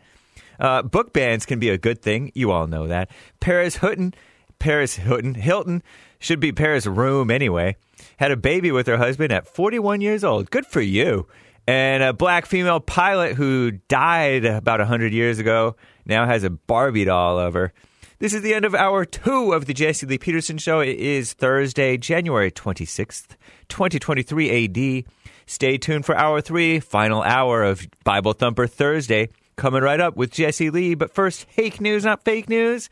Uh, 0.59 0.83
book 0.83 1.13
bans 1.13 1.47
can 1.47 1.57
be 1.57 1.69
a 1.69 1.79
good 1.79 2.03
thing. 2.03 2.31
You 2.35 2.51
all 2.51 2.67
know 2.67 2.85
that. 2.85 3.09
Paris 3.39 3.77
Hilton, 3.77 4.13
Paris 4.59 4.97
Hilton, 4.97 5.33
Hilton 5.33 5.81
should 6.19 6.39
be 6.39 6.51
Paris 6.51 6.85
Reum 6.85 7.31
anyway. 7.31 7.75
Had 8.17 8.29
a 8.29 8.37
baby 8.37 8.71
with 8.71 8.85
her 8.85 8.97
husband 8.97 9.33
at 9.33 9.47
41 9.47 10.01
years 10.01 10.23
old. 10.23 10.51
Good 10.51 10.67
for 10.67 10.81
you. 10.81 11.27
And 11.65 12.03
a 12.03 12.13
black 12.13 12.45
female 12.45 12.81
pilot 12.81 13.33
who 13.33 13.71
died 13.87 14.45
about 14.45 14.79
100 14.79 15.11
years 15.11 15.39
ago 15.39 15.75
now 16.05 16.27
has 16.27 16.43
a 16.43 16.51
Barbie 16.51 17.05
doll 17.05 17.39
of 17.39 17.55
her. 17.55 17.73
This 18.19 18.33
is 18.33 18.41
the 18.41 18.53
end 18.53 18.65
of 18.65 18.75
hour 18.75 19.05
two 19.05 19.53
of 19.53 19.65
the 19.65 19.73
Jesse 19.73 20.05
Lee 20.05 20.17
Peterson 20.17 20.57
Show. 20.57 20.81
It 20.81 20.97
is 20.97 21.31
Thursday, 21.31 21.95
January 21.95 22.51
26th, 22.51 23.37
2023 23.69 24.65
AD. 24.65 25.05
Stay 25.45 25.77
tuned 25.77 26.05
for 26.05 26.17
hour 26.17 26.41
three, 26.41 26.81
final 26.81 27.23
hour 27.23 27.63
of 27.63 27.87
Bible 28.03 28.33
Thumper 28.33 28.67
Thursday, 28.67 29.29
coming 29.55 29.83
right 29.83 30.01
up 30.01 30.17
with 30.17 30.33
Jesse 30.33 30.69
Lee. 30.69 30.95
But 30.95 31.13
first, 31.13 31.45
fake 31.45 31.79
news, 31.79 32.03
not 32.03 32.25
fake 32.25 32.49
news. 32.49 32.89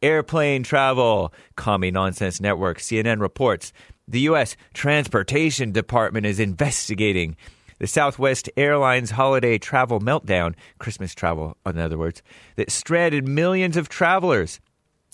Airplane 0.00 0.62
travel. 0.62 1.32
Commie 1.56 1.90
Nonsense 1.90 2.40
Network, 2.40 2.78
CNN 2.78 3.20
reports 3.20 3.72
the 4.06 4.20
U.S. 4.20 4.56
Transportation 4.74 5.72
Department 5.72 6.24
is 6.24 6.38
investigating 6.38 7.36
the 7.80 7.88
Southwest 7.88 8.48
Airlines 8.56 9.10
holiday 9.10 9.58
travel 9.58 9.98
meltdown, 9.98 10.54
Christmas 10.78 11.16
travel, 11.16 11.56
in 11.66 11.80
other 11.80 11.98
words, 11.98 12.22
that 12.54 12.70
stranded 12.70 13.26
millions 13.26 13.76
of 13.76 13.88
travelers. 13.88 14.60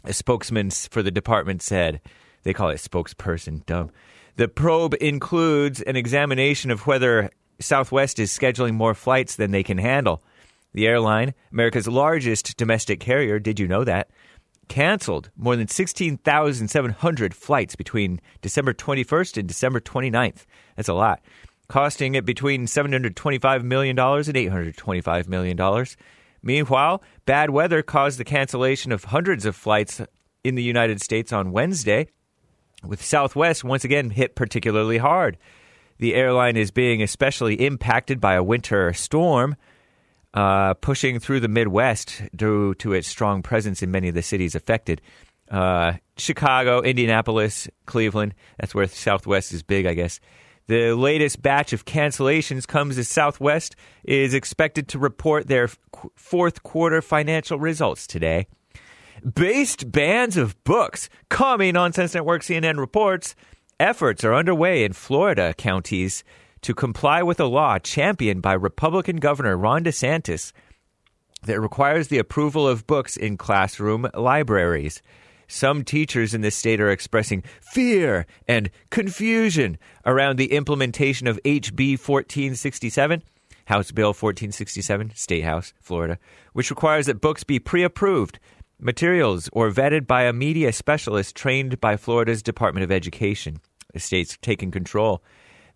A 0.05 0.13
spokesman 0.13 0.71
for 0.71 1.03
the 1.03 1.11
department 1.11 1.63
said, 1.63 2.01
they 2.43 2.53
call 2.53 2.69
it 2.71 2.77
spokesperson, 2.77 3.65
dumb. 3.67 3.91
The 4.37 4.49
probe 4.49 4.95
includes 5.01 5.81
an 5.83 5.97
examination 5.97 6.71
of 6.71 6.87
whether 6.87 7.31
Southwest 7.61 8.19
is 8.19 8.37
scheduling 8.37 8.75
more 8.75 8.95
flights 8.95 9.37
than 9.37 9.51
they 9.51 9.63
can 9.63 9.79
handle. 9.79 10.23
The 10.73 10.87
airline, 10.87 11.35
America's 11.53 11.87
largest 11.87 12.57
domestic 12.57 13.01
carrier, 13.01 13.39
did 13.39 13.61
you 13.61 13.69
know 13.69 13.85
that? 13.85 14.11
Canceled 14.69 15.31
more 15.37 15.57
than 15.57 15.69
16,700 15.69 17.35
flights 17.35 17.77
between 17.77 18.21
December 18.43 18.75
21st 18.75 19.39
and 19.39 19.49
December 19.49 19.81
29th. 19.81 20.47
That's 20.77 20.89
a 20.89 20.95
lot 20.95 21.21
costing 21.69 22.15
it 22.15 22.25
between 22.25 22.67
$725 22.67 23.63
million 23.63 23.99
and 23.99 24.27
$825 24.79 25.29
million. 25.29 25.87
Meanwhile, 26.45 27.03
bad 27.25 27.51
weather 27.51 27.83
caused 27.83 28.19
the 28.19 28.25
cancellation 28.25 28.93
of 28.93 29.05
hundreds 29.05 29.47
of 29.47 29.57
flights 29.57 30.03
in 30.45 30.55
the 30.55 30.63
United 30.63 31.01
States 31.01 31.33
on 31.33 31.53
Wednesday, 31.53 32.09
with 32.85 33.03
Southwest 33.03 33.65
once 33.65 33.83
again 33.83 34.11
hit 34.11 34.37
particularly 34.37 34.99
hard. 34.99 35.39
The 35.99 36.15
airline 36.15 36.59
is 36.59 36.71
being 36.71 37.03
especially 37.03 37.55
impacted 37.55 38.21
by 38.21 38.35
a 38.35 38.43
winter 38.43 38.93
storm. 38.93 39.57
Uh, 40.35 40.75
pushing 40.75 41.21
through 41.21 41.39
the 41.39 41.47
Midwest 41.47 42.21
due 42.35 42.75
to 42.75 42.93
its 42.93 43.07
strong 43.07 43.41
presence 43.41 43.85
in 43.85 43.93
many 43.93 44.09
of 44.09 44.17
the 44.17 44.23
cities 44.23 44.57
affected. 44.57 45.01
Uh, 45.49 45.93
Chicago, 46.17 46.81
Indianapolis, 46.81 47.69
Cleveland, 47.87 48.35
that's 48.59 48.75
where 48.75 48.89
Southwest 48.89 49.53
is 49.53 49.63
big, 49.63 49.87
I 49.87 49.95
guess. 49.95 50.19
The 50.67 50.95
latest 50.95 51.43
batch 51.43 51.73
of 51.75 51.85
cancellations 51.85 52.67
comes 52.67 52.97
as 52.97 53.09
Southwest 53.09 53.77
is 54.03 54.33
expected 54.33 54.89
to 54.89 54.99
report 54.99 55.47
their 55.47 55.69
fourth 56.17 56.63
quarter 56.63 57.03
financial 57.03 57.59
results 57.59 58.07
today. 58.07 58.47
Based 59.35 59.93
bans 59.93 60.37
of 60.37 60.63
books. 60.65 61.09
Commie 61.29 61.73
Nonsense 61.73 62.15
Network 62.15 62.43
CNN 62.43 62.79
reports 62.79 63.35
efforts 63.79 64.25
are 64.25 64.35
underway 64.35 64.85
in 64.85 64.93
Florida 64.93 65.55
counties 65.57 66.25
to 66.63 66.75
comply 66.75 67.23
with 67.23 67.41
a 67.41 67.45
law 67.45 67.79
championed 67.79 68.41
by 68.41 68.55
Republican 68.55 69.17
Governor 69.17 69.57
Ron 69.57 69.85
DeSantis 69.85 70.53
that 71.43 71.61
requires 71.61 72.09
the 72.09 72.19
approval 72.19 72.67
of 72.67 72.87
books 72.87 73.19
in 73.19 73.37
classroom 73.37 74.09
libraries. 74.15 75.03
Some 75.49 75.85
teachers 75.85 76.35
in 76.35 76.41
the 76.41 76.51
state 76.51 76.81
are 76.81 76.91
expressing 76.91 77.43
fear 77.61 78.27
and 78.49 78.71
confusion 78.91 79.79
around 80.07 80.37
the 80.37 80.53
implementation 80.53 81.27
of 81.27 81.43
HB 81.45 81.99
1467, 81.99 83.23
House 83.67 83.91
Bill 83.93 84.09
1467, 84.09 85.13
State 85.15 85.45
House, 85.45 85.73
Florida, 85.81 86.19
which 86.53 86.71
requires 86.71 87.07
that 87.07 87.21
books 87.21 87.45
be 87.45 87.59
pre 87.59 87.83
approved 87.83 88.39
materials 88.81 89.49
or 89.53 89.71
vetted 89.71 90.07
by 90.07 90.25
a 90.25 90.33
media 90.33 90.73
specialist 90.73 91.35
trained 91.35 91.81
by 91.81 91.97
Florida's 91.97 92.43
Department 92.43 92.85
of 92.85 92.93
Education. 92.93 93.61
The 93.93 94.01
state's 94.01 94.37
taking 94.43 94.71
control. 94.71 95.23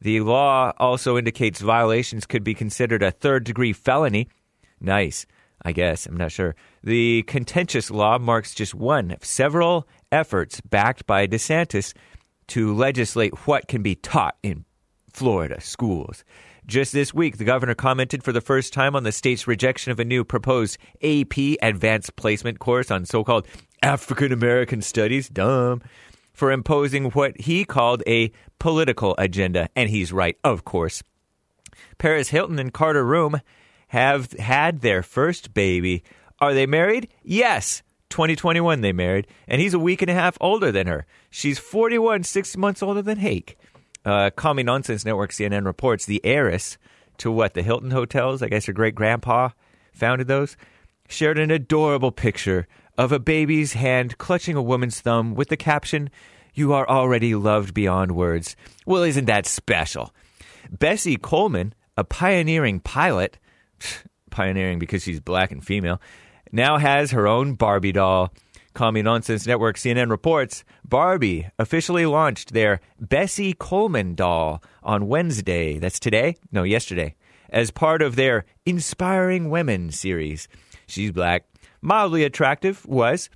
The 0.01 0.21
law 0.21 0.73
also 0.79 1.17
indicates 1.17 1.61
violations 1.61 2.27
could 2.27 2.45
be 2.45 2.55
considered 2.55 3.03
a 3.03 3.11
third 3.11 3.45
degree 3.45 3.73
felony. 3.73 4.29
Nice. 4.81 5.27
I 5.63 5.73
guess. 5.73 6.07
I'm 6.07 6.17
not 6.17 6.33
sure. 6.33 6.55
The 6.83 7.25
contentious 7.25 7.91
law 7.91 8.19
marks 8.19 8.55
just 8.55 8.75
one 8.75 9.11
of 9.11 9.25
several 9.25 9.89
efforts 10.13 10.61
backed 10.61 11.07
by 11.07 11.27
DeSantis 11.27 11.95
to 12.49 12.75
legislate 12.75 13.47
what 13.47 13.69
can 13.69 13.83
be 13.83 13.95
taught 13.95 14.37
in 14.43 14.65
Florida 15.13 15.61
schools. 15.61 16.25
Just 16.67 16.93
this 16.93 17.15
week, 17.15 17.39
the 17.39 17.45
governor 17.45 17.75
commented 17.75 18.23
for 18.23 18.31
the 18.31 18.43
first 18.43 18.75
time 18.75 18.95
on 18.95 19.03
the 19.03 19.11
state's 19.11 19.47
rejection 19.47 19.91
of 19.91 19.99
a 19.99 20.05
new 20.05 20.23
proposed 20.23 20.77
AP 21.03 21.57
advanced 21.63 22.15
placement 22.17 22.59
course 22.59 22.91
on 22.91 23.07
so 23.07 23.25
called 23.25 23.47
African 23.83 24.33
American 24.33 24.83
studies. 24.83 25.29
Dumb. 25.29 25.81
For 26.35 26.53
imposing 26.53 27.07
what 27.11 27.41
he 27.41 27.65
called 27.65 28.03
a 28.07 28.31
political 28.59 29.15
agenda. 29.19 29.69
And 29.75 29.89
he's 29.89 30.13
right, 30.13 30.37
of 30.45 30.65
course. 30.65 31.03
Paris 31.97 32.29
Hilton 32.29 32.59
and 32.59 32.73
Carter 32.73 33.05
Reum 33.05 33.41
have 33.89 34.33
had 34.33 34.81
their 34.81 35.03
first 35.03 35.55
baby. 35.55 36.03
Are 36.41 36.55
they 36.55 36.67
married? 36.67 37.09
Yes. 37.23 37.83
2021 38.11 38.81
they 38.81 38.93
married, 38.93 39.27
and 39.47 39.61
he's 39.61 39.75
a 39.75 39.79
week 39.79 40.01
and 40.01 40.11
a 40.11 40.15
half 40.15 40.39
older 40.41 40.73
than 40.73 40.87
her. 40.87 41.07
She's 41.31 41.59
41, 41.59 42.25
six 42.25 42.57
months 42.57 42.83
older 42.83 43.03
than 43.03 43.19
Hake. 43.19 43.59
Uh, 44.05 44.31
Commie 44.31 44.63
Nonsense 44.63 45.05
Network 45.05 45.31
CNN 45.31 45.67
reports 45.67 46.07
the 46.07 46.25
heiress 46.25 46.79
to 47.19 47.31
what 47.31 47.55
the 47.55 47.63
Hilton 47.63 47.91
hotels, 47.91 48.43
I 48.43 48.49
guess 48.49 48.67
her 48.67 48.73
great 48.73 48.95
grandpa 48.95 49.51
founded 49.93 50.29
those, 50.29 50.57
shared 51.09 51.39
an 51.39 51.51
adorable 51.51 52.13
picture 52.13 52.67
of 52.97 53.13
a 53.13 53.19
baby's 53.19 53.75
hand 53.75 54.17
clutching 54.19 54.57
a 54.57 54.63
woman's 54.63 55.01
thumb 55.01 55.35
with 55.35 55.49
the 55.49 55.57
caption, 55.57 56.11
"You 56.55 56.73
are 56.73 56.89
already 56.89 57.35
loved 57.35 57.75
beyond 57.75 58.13
words." 58.13 58.57
Well, 58.87 59.03
isn't 59.03 59.27
that 59.27 59.47
special? 59.47 60.15
Bessie 60.71 61.17
Coleman, 61.17 61.75
a 61.97 62.05
pioneering 62.05 62.81
pilot, 62.81 63.39
pioneering 64.31 64.79
because 64.79 65.03
she's 65.03 65.21
black 65.21 65.51
and 65.51 65.65
female, 65.65 66.01
now 66.53 66.79
has 66.79 67.11
her 67.11 67.27
own 67.27 67.55
Barbie 67.55 67.93
doll. 67.93 68.33
Commie 68.75 69.03
Nonsense 69.03 69.47
Network 69.47 69.77
CNN 69.77 70.09
reports 70.09 70.63
Barbie 70.85 71.49
officially 71.59 72.07
launched 72.07 72.53
their 72.53 72.81
Bessie 73.01 73.53
Coleman 73.53 74.15
doll 74.15 74.63
on 74.83 75.09
Wednesday. 75.09 75.79
That's 75.79 75.99
today? 75.99 76.37
No, 76.53 76.63
yesterday. 76.63 77.17
As 77.51 77.73
part 77.73 78.03
of 78.03 78.15
their 78.15 78.45
Inspiring 78.67 79.51
Women 79.51 79.91
series. 79.91 80.49
She's 80.87 81.11
black, 81.11 81.45
mildly 81.81 82.23
attractive, 82.23 82.87
was, 82.87 83.31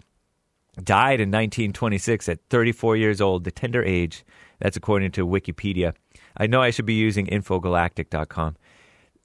died 0.82 1.20
in 1.20 1.30
1926 1.30 2.28
at 2.28 2.38
34 2.49 2.97
years 2.97 3.20
old, 3.20 3.45
the 3.45 3.51
tender 3.51 3.82
age. 3.82 4.24
That's 4.61 4.76
according 4.76 5.11
to 5.12 5.26
Wikipedia. 5.26 5.95
I 6.36 6.47
know 6.47 6.62
I 6.62 6.70
should 6.70 6.86
be 6.86 6.95
using 6.95 7.26
infogalactic.com 7.26 8.57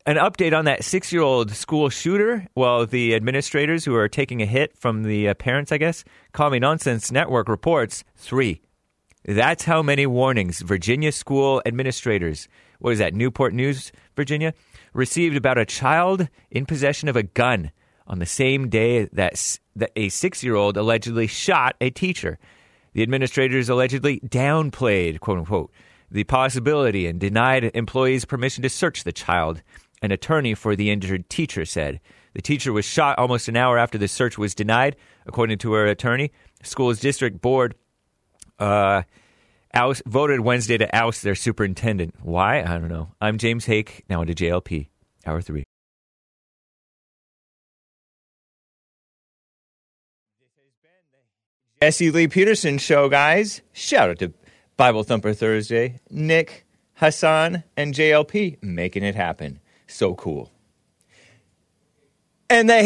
an 0.07 0.15
update 0.15 0.57
on 0.57 0.63
that 0.65 0.85
six 0.85 1.11
year 1.11 1.21
old 1.21 1.51
school 1.51 1.89
shooter. 1.89 2.47
Well, 2.55 2.85
the 2.85 3.13
administrators 3.13 3.83
who 3.83 3.93
are 3.93 4.07
taking 4.07 4.41
a 4.41 4.45
hit 4.45 4.75
from 4.77 5.03
the 5.03 5.27
uh, 5.27 5.33
parents, 5.33 5.73
I 5.73 5.77
guess, 5.77 6.05
Commie 6.31 6.59
Nonsense 6.59 7.11
Network 7.11 7.49
reports 7.49 8.05
three. 8.15 8.61
That's 9.25 9.65
how 9.65 9.83
many 9.83 10.05
warnings 10.07 10.61
Virginia 10.61 11.11
school 11.11 11.61
administrators, 11.65 12.47
what 12.79 12.91
is 12.91 12.99
that, 12.99 13.13
Newport 13.13 13.53
News, 13.53 13.91
Virginia, 14.15 14.53
received 14.93 15.35
about 15.35 15.57
a 15.57 15.65
child 15.65 16.29
in 16.49 16.65
possession 16.65 17.09
of 17.09 17.17
a 17.17 17.23
gun 17.23 17.71
on 18.07 18.19
the 18.19 18.25
same 18.25 18.69
day 18.69 19.09
that, 19.11 19.59
that 19.75 19.91
a 19.97 20.07
six 20.07 20.41
year 20.41 20.55
old 20.55 20.77
allegedly 20.77 21.27
shot 21.27 21.75
a 21.81 21.89
teacher. 21.89 22.39
The 22.93 23.03
administrators 23.03 23.67
allegedly 23.67 24.21
downplayed, 24.21 25.19
quote 25.19 25.39
unquote, 25.39 25.71
the 26.09 26.23
possibility 26.23 27.05
and 27.05 27.19
denied 27.19 27.69
employees 27.73 28.23
permission 28.23 28.61
to 28.63 28.69
search 28.69 29.03
the 29.03 29.11
child 29.11 29.61
an 30.01 30.11
attorney 30.11 30.53
for 30.53 30.75
the 30.75 30.89
injured 30.89 31.29
teacher 31.29 31.65
said. 31.65 31.99
The 32.33 32.41
teacher 32.41 32.71
was 32.71 32.85
shot 32.85 33.17
almost 33.17 33.47
an 33.47 33.57
hour 33.57 33.77
after 33.77 33.97
the 33.97 34.07
search 34.07 34.37
was 34.37 34.53
denied, 34.53 34.95
according 35.25 35.57
to 35.59 35.73
her 35.73 35.87
attorney. 35.87 36.31
School's 36.61 36.99
district 36.99 37.41
board 37.41 37.75
uh, 38.59 39.03
oust, 39.73 40.03
voted 40.05 40.41
Wednesday 40.41 40.77
to 40.77 40.95
oust 40.95 41.23
their 41.23 41.35
superintendent. 41.35 42.15
Why? 42.21 42.61
I 42.61 42.77
don't 42.77 42.89
know. 42.89 43.09
I'm 43.21 43.37
James 43.37 43.65
Hake, 43.65 44.03
now 44.09 44.21
into 44.21 44.33
JLP, 44.33 44.87
Hour 45.25 45.41
3. 45.41 45.63
Jesse 51.81 52.09
Lee 52.09 52.27
Peterson 52.27 52.79
show, 52.79 53.07
guys. 53.07 53.61
Shout 53.71 54.09
out 54.09 54.19
to 54.19 54.33
Bible 54.77 55.03
Thumper 55.03 55.33
Thursday, 55.33 55.99
Nick, 56.09 56.65
Hassan, 56.95 57.63
and 57.75 57.93
JLP 57.93 58.63
making 58.63 59.03
it 59.03 59.13
happen. 59.13 59.59
So 59.87 60.13
cool. 60.15 60.51
And 62.49 62.69
the 62.69 62.81